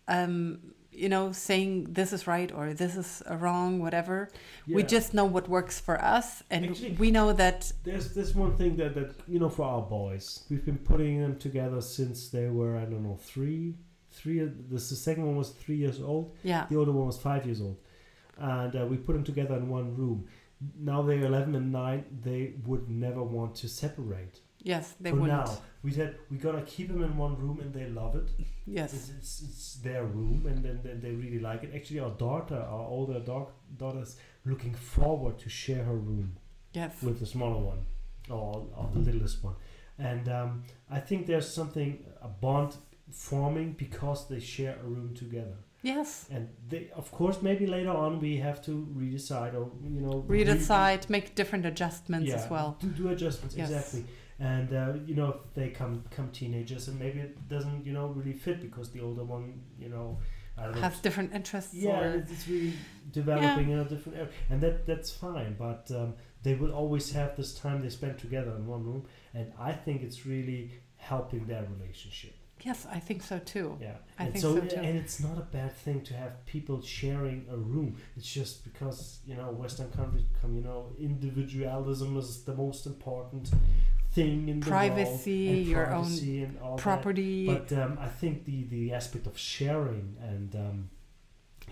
um, 0.09 0.73
you 0.93 1.09
know, 1.09 1.33
saying 1.33 1.87
this 1.93 2.13
is 2.13 2.27
right 2.27 2.51
or 2.53 2.75
this 2.75 2.97
is 2.97 3.23
uh, 3.31 3.37
wrong, 3.37 3.81
whatever. 3.81 4.29
We 4.67 4.83
just 4.83 5.15
know 5.15 5.25
what 5.25 5.49
works 5.49 5.79
for 5.81 6.03
us. 6.03 6.43
And 6.51 6.67
Actually- 6.67 6.93
we 6.99 7.11
know 7.11 7.33
that, 7.33 7.73
There's 7.85 8.13
this 8.15 8.35
one 8.35 8.57
thing 8.57 8.77
that, 8.77 8.95
that 8.95 9.15
you 9.29 9.39
know 9.39 9.49
for 9.49 9.65
our 9.65 9.83
boys, 9.83 10.45
we've 10.51 10.65
been 10.65 10.79
putting 10.79 11.21
them 11.21 11.39
together 11.39 11.81
since 11.81 12.29
they 12.29 12.49
were 12.49 12.77
I 12.77 12.85
don't 12.85 13.03
know 13.05 13.19
three, 13.21 13.75
three. 14.11 14.41
This 14.71 14.91
the 14.91 14.97
second 14.97 15.27
one 15.27 15.37
was 15.37 15.51
three 15.51 15.77
years 15.77 16.01
old. 16.01 16.35
yeah, 16.43 16.67
The 16.69 16.77
older 16.77 16.93
one 16.93 17.07
was 17.07 17.19
five 17.19 17.47
years 17.47 17.61
old, 17.61 17.77
and 18.39 18.75
uh, 18.75 18.87
we 18.87 18.97
put 18.97 19.13
them 19.15 19.25
together 19.25 19.57
in 19.57 19.69
one 19.69 19.95
room. 19.97 20.27
Now 20.79 21.03
they're 21.03 21.25
eleven 21.25 21.55
and 21.55 21.73
nine. 21.73 22.05
They 22.23 22.55
would 22.67 22.91
never 22.91 23.23
want 23.23 23.55
to 23.57 23.69
separate. 23.69 24.41
Yes, 24.63 24.95
they 25.01 25.11
for 25.11 25.17
wouldn't. 25.17 25.47
now, 25.47 25.59
we 25.83 25.91
said 25.93 26.17
we're 26.31 26.39
gonna 26.41 26.63
keep 26.63 26.89
them 26.89 27.03
in 27.03 27.17
one 27.17 27.37
room, 27.39 27.61
and 27.61 27.73
they 27.73 27.87
love 27.89 28.15
it. 28.17 28.29
Yes. 28.67 28.93
It's, 28.95 29.11
it's, 29.11 29.43
it's 29.43 29.75
their 29.77 30.05
room, 30.05 30.47
and 30.47 30.65
then 30.65 30.81
then 30.83 31.01
they 31.01 31.13
really 31.13 31.39
like 31.41 31.63
it. 31.65 31.73
Actually, 31.75 32.01
our 32.01 32.11
daughter, 32.11 32.57
our 32.57 32.87
older 32.87 33.21
dog, 33.21 33.49
daughter's 33.77 34.17
looking 34.45 34.75
forward 34.75 35.39
to 35.39 35.49
share 35.49 35.85
her 35.85 35.97
room 35.97 36.37
Yes. 36.73 37.03
with 37.03 37.19
the 37.21 37.27
smaller 37.27 37.59
one 37.63 37.81
or, 38.31 38.67
or 38.77 38.89
the 38.95 39.01
littlest 39.01 39.43
one. 39.43 39.55
And 39.99 40.29
um, 40.29 40.63
I 40.91 41.01
think 41.01 41.27
there's 41.27 41.49
something, 41.53 42.05
a 42.23 42.29
bond 42.29 42.77
forming 43.11 43.73
because 43.73 44.29
they 44.29 44.41
share 44.41 44.79
a 44.83 44.89
room 44.89 45.15
together. 45.15 45.57
Yes. 45.83 46.27
And 46.31 46.49
they, 46.69 46.91
of 46.95 47.11
course, 47.11 47.43
maybe 47.43 47.67
later 47.67 47.91
on 47.91 48.21
we 48.21 48.37
have 48.37 48.63
to 48.67 48.87
redecide 48.97 49.55
or, 49.55 49.71
you 49.83 50.01
know, 50.01 50.25
Read 50.27 50.49
re- 50.49 51.01
make 51.09 51.35
different 51.35 51.67
adjustments 51.67 52.29
yeah, 52.29 52.37
as 52.37 52.51
well. 52.51 52.77
Do, 52.81 52.89
do 52.89 53.09
adjustments, 53.09 53.57
Yes. 53.57 53.71
exactly. 53.71 54.05
And, 54.41 54.73
uh, 54.73 54.95
you 55.07 55.15
know, 55.15 55.29
if 55.31 55.55
they 55.55 55.69
come, 55.69 56.03
come 56.11 56.31
teenagers 56.31 56.89
and 56.89 56.99
maybe 56.99 57.21
it 57.21 57.49
doesn't, 57.49 57.85
you 57.85 57.93
know, 57.93 58.07
really 58.09 58.33
fit 58.33 58.61
because 58.63 58.91
the 58.91 59.01
older 59.01 59.23
one, 59.23 59.61
you 59.79 59.91
know, 59.91 60.19
Has 60.81 60.99
different 61.01 61.33
interests. 61.35 61.75
yeah, 61.75 62.01
or, 62.01 62.11
it's, 62.19 62.33
it's 62.33 62.49
really 62.49 62.73
developing 63.13 63.71
in 63.71 63.79
a 63.79 63.85
different 63.85 64.19
area, 64.19 64.31
and 64.51 64.61
that 64.61 64.87
that's 64.87 65.11
fine. 65.11 65.57
But 65.59 65.91
um, 65.95 66.15
they 66.43 66.55
will 66.55 66.73
always 66.73 67.13
have 67.13 67.35
this 67.37 67.55
time 67.55 67.81
they 67.83 67.89
spend 67.91 68.19
together 68.19 68.51
in 68.57 68.67
one 68.67 68.85
room, 68.85 69.07
and 69.33 69.53
I 69.59 69.73
think 69.73 70.03
it's 70.03 70.27
really 70.27 70.73
helping 70.97 71.47
their 71.47 71.65
relationship. 71.77 72.35
yes, 72.63 72.87
I 72.91 72.99
think 73.01 73.23
so 73.23 73.39
too. 73.39 73.79
Yeah, 73.81 73.97
I 74.19 74.25
and 74.25 74.33
think 74.35 74.43
so, 74.43 74.55
so 74.57 74.61
too. 74.67 74.77
and 74.87 74.99
it's 74.99 75.19
not 75.21 75.39
a 75.39 75.47
bad 75.59 75.73
thing 75.85 76.03
to 76.09 76.15
have 76.15 76.33
people 76.45 76.83
sharing 76.83 77.47
a 77.51 77.57
room. 77.57 77.97
It's 78.17 78.31
just 78.41 78.65
because 78.65 79.21
you 79.27 79.37
know 79.37 79.49
Western 79.63 79.91
countries 79.93 80.25
come, 80.43 80.55
you 80.59 80.63
know, 80.69 80.81
individualism 80.99 82.17
is 82.19 82.43
the 82.45 82.55
most 82.55 82.85
important 82.87 83.51
thing 84.13 84.49
in 84.49 84.61
the 84.61 84.67
Privacy, 84.67 85.47
wall 85.47 85.57
and 85.57 85.67
your 85.67 85.87
own 85.93 86.03
privacy 86.05 86.43
and 86.43 86.59
all 86.59 86.77
that. 86.77 86.83
property. 86.83 87.47
But 87.47 87.73
um, 87.73 87.99
I 88.01 88.09
think 88.09 88.45
the 88.45 88.65
the 88.65 88.93
aspect 88.93 89.27
of 89.27 89.37
sharing 89.39 90.17
and 90.21 90.55
um, 90.57 90.91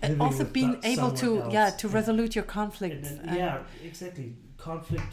and 0.01 0.21
also 0.21 0.43
being 0.45 0.79
able 0.83 1.11
to 1.11 1.17
someone 1.25 1.51
yeah 1.51 1.69
to 1.71 1.87
and- 1.87 1.93
resolute 1.93 2.35
your 2.35 2.43
and 2.43 2.51
conflicts 2.51 3.09
then, 3.09 3.19
and- 3.27 3.37
yeah, 3.37 3.57
exactly. 3.83 4.35
Conflict, 4.57 5.11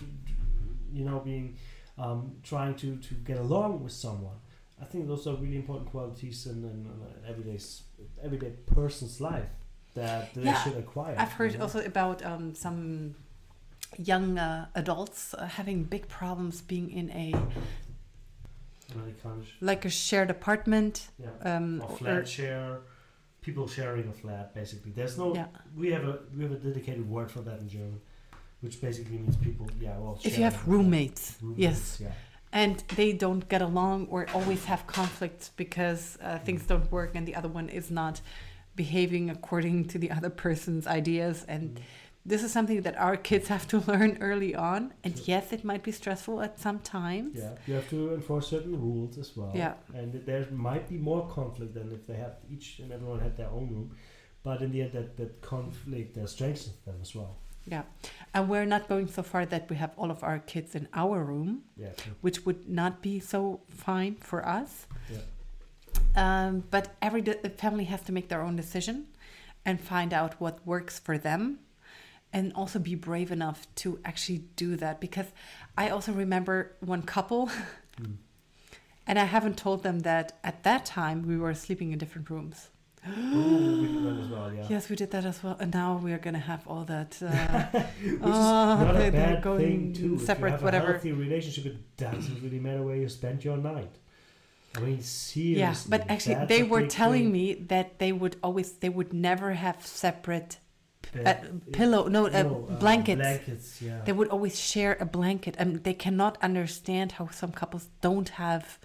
you 0.93 1.05
know, 1.05 1.21
being 1.21 1.57
um, 1.99 2.33
trying 2.43 2.75
to, 2.83 2.97
to 2.97 3.15
get 3.15 3.39
along 3.39 3.83
with 3.85 3.93
someone. 3.93 4.35
I 4.83 4.85
think 4.85 5.07
those 5.07 5.27
are 5.29 5.35
really 5.35 5.57
important 5.57 5.89
qualities 5.91 6.47
in 6.47 6.65
an 6.65 6.91
everyday 7.27 7.59
everyday 8.23 8.51
person's 8.75 9.21
life 9.21 9.49
that 9.95 10.35
they 10.35 10.43
Yeah, 10.43 10.63
should 10.63 10.77
acquire. 10.77 11.15
I've 11.19 11.33
heard 11.33 11.53
you 11.53 11.59
know? 11.59 11.65
also 11.65 11.81
about 11.85 12.25
um, 12.25 12.55
some 12.55 13.15
young 13.99 14.39
uh, 14.39 14.67
adults 14.75 15.35
uh, 15.35 15.47
having 15.47 15.85
big 15.85 16.09
problems 16.09 16.61
being 16.63 16.91
in 16.91 17.11
a 17.11 17.35
Really 18.95 19.15
kind 19.23 19.41
of- 19.41 19.49
like 19.61 19.85
a 19.85 19.91
shared 19.91 20.31
apartment 20.31 21.09
yeah. 21.19 21.29
um, 21.57 21.83
or 21.83 21.91
or- 21.91 21.97
flat 21.97 22.29
share, 22.29 22.79
people 23.41 23.67
sharing 23.67 24.07
a 24.09 24.13
flat. 24.13 24.55
Basically, 24.55 24.93
there's 24.93 25.19
no. 25.19 25.35
yeah. 25.35 25.47
We 25.77 25.91
have 25.91 26.05
a 26.05 26.21
we 26.37 26.45
have 26.45 26.53
a 26.53 26.57
dedicated 26.57 27.09
word 27.09 27.31
for 27.31 27.41
that 27.41 27.59
in 27.59 27.69
German, 27.69 28.01
which 28.61 28.81
basically 28.81 29.19
means 29.19 29.37
people. 29.37 29.69
Yeah, 29.81 29.99
well. 29.99 30.19
if 30.23 30.39
you 30.39 30.45
have 30.45 30.53
sharing 30.53 30.63
a 30.63 30.65
flat. 30.65 30.73
roommates, 30.73 31.37
Roommates, 31.43 31.61
yes 31.61 31.99
Yeah. 32.01 32.13
and 32.53 32.79
they 32.95 33.13
don't 33.13 33.49
get 33.49 33.61
along 33.61 34.07
or 34.09 34.27
always 34.33 34.65
have 34.67 34.87
conflicts 34.87 35.51
because 35.57 36.17
uh, 36.23 36.39
things 36.39 36.63
Mm. 36.63 36.69
don't 36.69 36.93
work 36.93 37.11
and 37.17 37.27
the 37.27 37.35
other 37.35 37.49
one 37.49 37.69
is 37.69 37.91
not 37.91 38.21
behaving 38.77 39.31
according 39.31 39.87
to 39.89 39.99
the 39.99 40.11
other 40.13 40.31
person's 40.31 40.87
ideas 40.87 41.45
and 41.49 41.75
Mm. 41.75 41.81
This 42.33 42.43
is 42.47 42.51
something 42.57 42.81
that 42.87 42.97
our 43.07 43.17
kids 43.31 43.47
have 43.55 43.65
to 43.73 43.77
learn 43.91 44.11
early 44.31 44.53
on 44.55 44.81
and 45.05 45.13
Sure. 45.17 45.25
yes 45.33 45.53
it 45.57 45.63
might 45.71 45.83
be 45.89 45.93
stressful 46.03 46.37
at 46.47 46.59
some 46.67 46.79
times 46.81 47.35
Yeah, 47.43 47.55
you 47.69 47.75
have 47.79 47.89
to 47.97 48.01
enforce 48.19 48.47
certain 48.55 48.77
rules 48.87 49.17
as 49.25 49.31
well. 49.37 49.53
Yeah. 49.63 49.75
and 49.99 50.09
there 50.29 50.45
might 50.69 50.85
be 50.89 50.99
more 51.11 51.23
conflict 51.39 51.73
than 51.79 51.87
if 51.99 52.03
they 52.09 52.17
have 52.25 52.35
each 52.55 52.67
and 52.81 52.89
everyone 52.97 53.21
had 53.27 53.35
their 53.41 53.51
own 53.59 53.67
room. 53.75 53.89
But 54.43 54.63
in 54.65 54.71
the 54.73 54.81
end, 54.83 54.93
that 54.99 55.17
that 55.21 55.33
conflict 55.55 56.13
uh, 56.19 56.27
strengthens 56.35 56.77
them 56.87 56.99
as 57.07 57.13
well. 57.19 57.33
yeah 57.75 57.85
and 58.35 58.43
we're 58.51 58.69
not 58.75 58.83
going 58.93 59.07
so 59.19 59.23
far 59.33 59.43
that 59.53 59.63
we 59.71 59.77
have 59.85 59.93
all 60.01 60.11
of 60.17 60.21
our 60.29 60.39
kids 60.53 60.71
in 60.81 60.85
our 61.03 61.19
room 61.33 61.51
Yeah, 61.85 61.93
true. 62.01 62.15
which 62.27 62.39
would 62.47 62.63
not 62.81 62.93
be 63.09 63.15
so 63.33 63.41
fine 63.87 64.15
for 64.31 64.41
us 64.59 64.71
Yeah. 65.15 65.25
um, 66.25 66.65
but 66.75 66.85
every 67.03 67.23
family 67.65 67.85
has 67.93 68.03
to 68.09 68.13
make 68.13 68.29
their 68.29 68.43
own 68.43 68.57
decision 68.57 68.97
and 69.65 69.81
find 69.81 70.13
out 70.13 70.33
what 70.41 70.55
works 70.75 70.99
for 71.07 71.17
them 71.19 71.59
and 72.37 72.53
also 72.61 72.79
be 72.91 72.95
brave 73.09 73.31
enough 73.39 73.59
to 73.83 73.89
actually 74.11 74.41
do 74.65 74.69
that 74.83 74.95
because 75.07 75.29
i 75.83 75.85
also 75.95 76.11
remember 76.25 76.57
one 76.93 77.03
couple 77.15 77.43
Mm. 78.03 78.17
and 79.09 79.17
i 79.25 79.27
haven't 79.37 79.57
told 79.67 79.79
them 79.87 79.99
that 80.11 80.27
at 80.51 80.57
that 80.69 80.83
time 80.99 81.19
we 81.31 81.37
were 81.45 81.55
sleeping 81.65 81.89
in 81.93 81.99
different 82.03 82.29
rooms 82.35 82.57
Ooh, 83.09 83.79
we 83.83 83.87
do 83.95 84.01
that 84.07 84.17
as 84.25 84.29
well. 84.35 84.49
Yeah. 84.53 84.67
yes 84.75 84.83
we 84.91 84.97
did 85.03 85.11
that 85.15 85.25
as 85.33 85.39
well 85.43 85.57
and 85.63 85.71
now 85.83 85.91
we're 86.07 86.23
gonna 86.27 86.47
have 86.53 86.63
all 86.71 86.85
that 86.95 87.11
uh, 87.23 87.29
oh, 88.23 88.85
not 88.85 88.95
they- 88.99 89.09
a 89.09 89.11
they're 89.11 89.35
bad 89.35 89.43
going 89.49 89.61
thing 89.67 89.93
too. 89.99 90.15
If 90.15 90.21
you 90.21 90.27
separate 90.31 90.61
whatever 90.67 90.93
healthy 90.93 91.13
relationship, 91.27 91.65
it 91.73 91.79
doesn't 92.05 92.39
really 92.45 92.61
matter 92.67 92.83
where 92.89 92.97
you 93.03 93.09
spend 93.21 93.39
your 93.49 93.57
night. 93.73 93.95
I 94.77 94.81
mean, 94.81 95.01
seriously. 95.01 95.61
yeah 95.65 95.75
but 95.93 96.01
actually 96.15 96.39
they 96.53 96.63
were 96.73 96.85
telling 97.01 97.27
thing. 97.27 97.39
me 97.39 97.47
that 97.73 97.89
they 98.03 98.13
would 98.21 98.35
always 98.47 98.69
they 98.83 98.93
would 98.99 99.13
never 99.31 99.49
have 99.65 99.79
separate 99.87 100.53
uh, 101.21 101.25
Bed- 101.25 101.73
pillow 101.73 102.03
no, 102.09 102.27
no, 102.27 102.41
uh, 102.71 102.79
blankets 102.85 103.21
Blankets, 103.21 103.83
yeah. 103.83 104.01
they 104.07 104.13
would 104.13 104.29
always 104.29 104.59
share 104.59 104.97
a 105.01 105.05
blanket 105.19 105.55
and 105.59 105.83
they 105.85 105.95
cannot 105.95 106.37
understand 106.43 107.13
how 107.13 107.29
some 107.41 107.53
couples 107.53 107.89
don't 108.01 108.31
have 108.31 108.79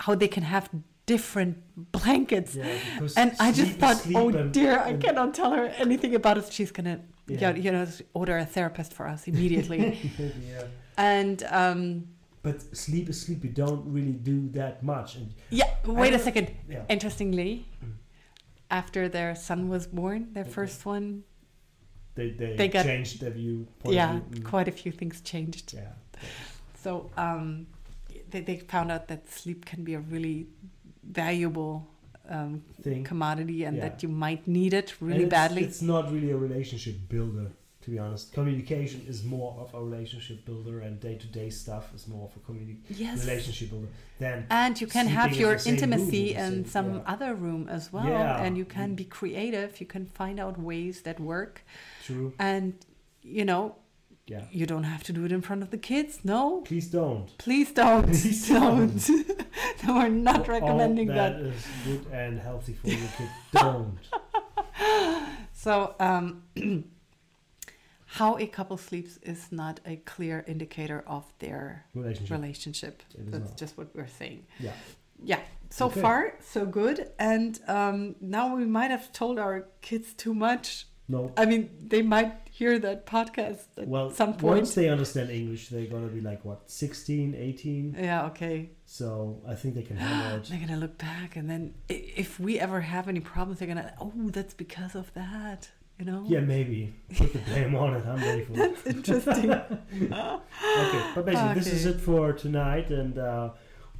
how 0.00 0.14
they 0.14 0.28
can 0.28 0.42
have 0.44 0.68
different 1.06 1.54
blankets 1.92 2.54
yeah, 2.54 2.66
and 3.16 3.32
i 3.38 3.52
just 3.52 3.72
thought 3.82 4.00
oh 4.14 4.28
and- 4.30 4.52
dear 4.52 4.78
i 4.80 4.92
cannot 5.04 5.34
tell 5.34 5.50
her 5.58 5.66
anything 5.84 6.14
about 6.14 6.36
it 6.38 6.50
she's 6.52 6.70
gonna 6.76 6.98
yeah. 7.26 7.38
Yeah. 7.50 7.54
you 7.64 7.70
know 7.72 7.86
order 8.14 8.36
a 8.38 8.46
therapist 8.46 8.90
for 8.92 9.06
us 9.14 9.20
immediately 9.32 9.80
yeah. 10.18 10.64
and 10.96 11.38
um 11.62 11.80
But 12.48 12.60
sleep 12.76 13.08
is 13.08 13.16
sleep. 13.24 13.40
You 13.46 13.52
don't 13.64 13.84
really 13.96 14.16
do 14.32 14.36
that 14.60 14.74
much. 14.92 15.08
And 15.18 15.26
yeah 15.60 15.70
wait 16.00 16.12
a 16.12 16.18
second 16.28 16.46
yeah, 16.74 16.84
interestingly 16.96 17.50
Mm. 17.82 17.94
after 18.70 19.08
their 19.16 19.32
son 19.48 19.60
was 19.74 19.84
born 20.00 20.20
their 20.34 20.44
Okay. 20.44 20.52
first 20.58 20.78
one 20.94 21.06
they, 22.14 22.30
they, 22.30 22.56
they 22.56 22.68
got- 22.68 22.84
changed 22.84 23.20
their 23.20 23.30
view. 23.30 23.66
yeah 23.84 24.12
view. 24.12 24.42
Mm. 24.42 24.44
quite 24.44 24.68
a 24.68 24.72
few 24.72 24.92
things 24.92 25.20
changed 25.20 25.74
Yeah. 25.74 25.92
So 26.84 27.10
um, 27.16 27.66
they, 28.30 28.40
they 28.42 28.56
found 28.58 28.92
out 28.92 29.08
that 29.08 29.28
sleep 29.30 29.64
can 29.64 29.84
be 29.84 29.94
a 29.94 30.00
really 30.00 30.46
valuable 31.02 31.86
um, 32.28 32.62
Thing. 32.82 33.04
commodity 33.04 33.64
and 33.64 33.76
Yeah. 33.76 33.88
that 33.88 34.02
you 34.02 34.08
might 34.08 34.46
need 34.46 34.72
it 34.74 34.94
really 35.00 35.24
it's, 35.24 35.30
badly. 35.30 35.62
It's 35.64 35.82
not 35.82 36.12
really 36.12 36.30
a 36.30 36.36
relationship 36.36 36.96
builder, 37.08 37.50
to 37.84 37.90
be 37.90 37.98
honest. 37.98 38.32
Communication 38.32 39.04
is 39.06 39.24
more 39.24 39.54
of 39.60 39.74
a 39.74 39.80
relationship 39.84 40.44
builder, 40.46 40.80
and 40.80 40.98
day 41.00 41.16
to 41.16 41.26
day 41.26 41.50
stuff 41.50 41.94
is 41.94 42.08
more 42.08 42.28
of 42.28 42.36
a 42.36 42.40
communi- 42.40 42.78
yes. 42.88 43.20
relationship 43.26 43.70
builder. 43.70 43.88
Then 44.18 44.46
And 44.50 44.80
you 44.80 44.86
can 44.86 45.06
have 45.08 45.36
your 45.36 45.52
the 45.54 45.58
same 45.58 45.74
room 45.74 45.82
intimacy 45.92 46.34
in 46.34 46.64
some 46.64 46.94
yeah. 46.94 47.00
other 47.12 47.34
room 47.34 47.68
as 47.68 47.92
well. 47.92 48.06
Yeah. 48.08 48.42
And 48.42 48.56
you 48.56 48.64
can 48.64 48.92
Mm. 48.92 48.96
be 48.96 49.04
creative. 49.04 49.80
You 49.80 49.86
can 49.86 50.06
find 50.06 50.40
out 50.40 50.58
ways 50.58 51.02
that 51.02 51.20
work. 51.20 51.62
true. 52.06 52.32
And, 52.38 52.72
you 53.22 53.44
know, 53.44 53.76
Yeah. 54.26 54.44
you 54.50 54.64
don't 54.66 54.84
have 54.84 55.02
to 55.08 55.12
do 55.12 55.24
it 55.26 55.32
in 55.32 55.42
front 55.42 55.62
of 55.62 55.68
the 55.70 55.76
kids. 55.78 56.20
No. 56.24 56.62
Please 56.70 56.88
don't. 56.90 57.26
Please 57.36 57.70
don't. 57.72 58.06
Please 58.06 58.48
don't. 58.58 59.08
no, 59.84 59.94
we're 59.96 60.08
not 60.08 60.40
all 60.48 60.54
recommending 60.56 61.08
that. 61.08 61.32
That 61.38 61.42
is 61.52 61.66
good 61.86 62.06
and 62.12 62.40
healthy 62.40 62.72
for 62.80 62.88
your 62.88 63.08
kid. 63.18 63.28
Don't. 63.52 63.98
So, 65.52 65.94
um, 65.98 66.42
how 68.18 68.30
a 68.38 68.46
couple 68.46 68.76
sleeps 68.76 69.18
is 69.22 69.40
not 69.50 69.80
a 69.92 69.96
clear 70.12 70.44
indicator 70.46 71.00
of 71.06 71.24
their 71.38 71.84
Relationship. 71.94 72.30
relationship. 72.38 73.02
That's 73.32 73.48
not. 73.50 73.58
just 73.62 73.72
what 73.78 73.88
we're 73.96 74.06
saying. 74.20 74.40
Yeah. 74.60 74.72
Yeah. 75.32 75.40
So 75.70 75.86
Okay. 75.86 76.00
far, 76.00 76.20
so 76.54 76.60
good. 76.80 76.98
And 77.18 77.52
um, 77.66 78.14
now 78.20 78.54
we 78.54 78.66
might 78.78 78.90
have 78.96 79.06
told 79.12 79.38
our 79.38 79.66
kids 79.88 80.14
too 80.14 80.34
much. 80.34 80.86
No. 81.08 81.32
I 81.36 81.44
mean, 81.44 81.62
they 81.92 82.02
might 82.02 82.32
hear 82.58 82.78
that 82.86 83.04
podcast 83.04 83.64
at 83.76 83.88
Well, 83.88 84.10
some 84.10 84.32
point. 84.34 84.56
once 84.58 84.74
they 84.74 84.88
understand 84.88 85.28
English, 85.30 85.68
they're 85.70 85.86
gonna 85.94 86.06
be 86.18 86.20
like 86.30 86.40
what, 86.44 86.70
16, 86.70 87.34
18? 87.34 87.96
yeah. 87.98 88.26
Okay. 88.30 88.70
So 88.86 89.42
I 89.52 89.54
think 89.56 89.74
they 89.74 89.82
can 89.82 89.96
handle 89.96 90.36
it. 90.38 90.44
They're 90.48 90.60
gonna 90.66 90.78
look 90.86 90.96
back, 90.98 91.30
and 91.38 91.46
then 91.50 91.74
if 91.88 92.30
we 92.38 92.52
ever 92.66 92.80
have 92.94 93.08
any 93.08 93.20
problems, 93.20 93.58
they're 93.58 93.68
gonna. 93.74 93.92
Oh, 94.00 94.12
that's 94.36 94.54
because 94.54 94.94
of 94.94 95.12
that. 95.14 95.68
You 95.98 96.04
know. 96.06 96.24
Yeah, 96.26 96.40
maybe. 96.40 96.92
Put 97.16 97.32
the 97.32 97.38
blame 97.40 97.74
on 97.76 97.94
it. 97.94 98.04
I'm 98.06 98.20
ready 98.20 98.44
for 98.44 98.52
it. 98.56 98.56
That's 98.84 98.86
interesting. 98.86 99.50
Okay, 100.76 101.02
but 101.14 101.24
basically, 101.26 101.54
this 101.54 101.66
is 101.68 101.86
it 101.86 102.00
for 102.00 102.32
tonight, 102.32 102.90
and 102.90 103.16
uh, 103.18 103.50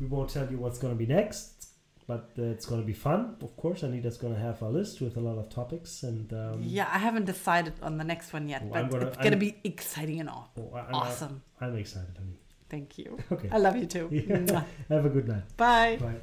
we 0.00 0.06
won't 0.06 0.28
tell 0.30 0.50
you 0.50 0.58
what's 0.58 0.78
going 0.78 0.92
to 0.92 0.98
be 0.98 1.06
next, 1.06 1.68
but 2.08 2.30
uh, 2.38 2.42
it's 2.54 2.66
going 2.66 2.80
to 2.80 2.86
be 2.86 2.92
fun, 2.92 3.36
of 3.42 3.56
course. 3.56 3.84
Anita's 3.84 4.16
going 4.16 4.34
to 4.34 4.40
have 4.40 4.60
a 4.62 4.68
list 4.68 5.00
with 5.00 5.16
a 5.16 5.20
lot 5.20 5.38
of 5.38 5.48
topics, 5.50 6.02
and 6.02 6.32
um, 6.32 6.60
Yeah, 6.62 6.88
I 6.92 6.98
haven't 6.98 7.26
decided 7.26 7.74
on 7.80 7.96
the 7.96 8.04
next 8.04 8.32
one 8.32 8.48
yet, 8.48 8.62
Oh, 8.64 8.70
but 8.72 8.78
I'm 8.80 8.88
gonna- 8.90 9.06
it's 9.06 9.16
gonna 9.18 9.36
be 9.36 9.56
exciting 9.62 10.18
and 10.20 10.28
aw- 10.30 10.48
oh, 10.58 10.74
I'm, 10.74 10.94
awesome. 10.94 11.42
I'm 11.60 11.76
excited, 11.76 12.16
honey. 12.18 12.38
Thank 12.68 12.98
you. 12.98 13.18
Okay, 13.30 13.48
I 13.52 13.58
love 13.58 13.76
you 13.76 13.86
too. 13.86 14.08
Yeah. 14.12 14.64
Have 14.88 15.06
a 15.06 15.10
good 15.10 15.28
night. 15.28 15.44
Bye. 15.56 15.96
Bye. 16.00 16.16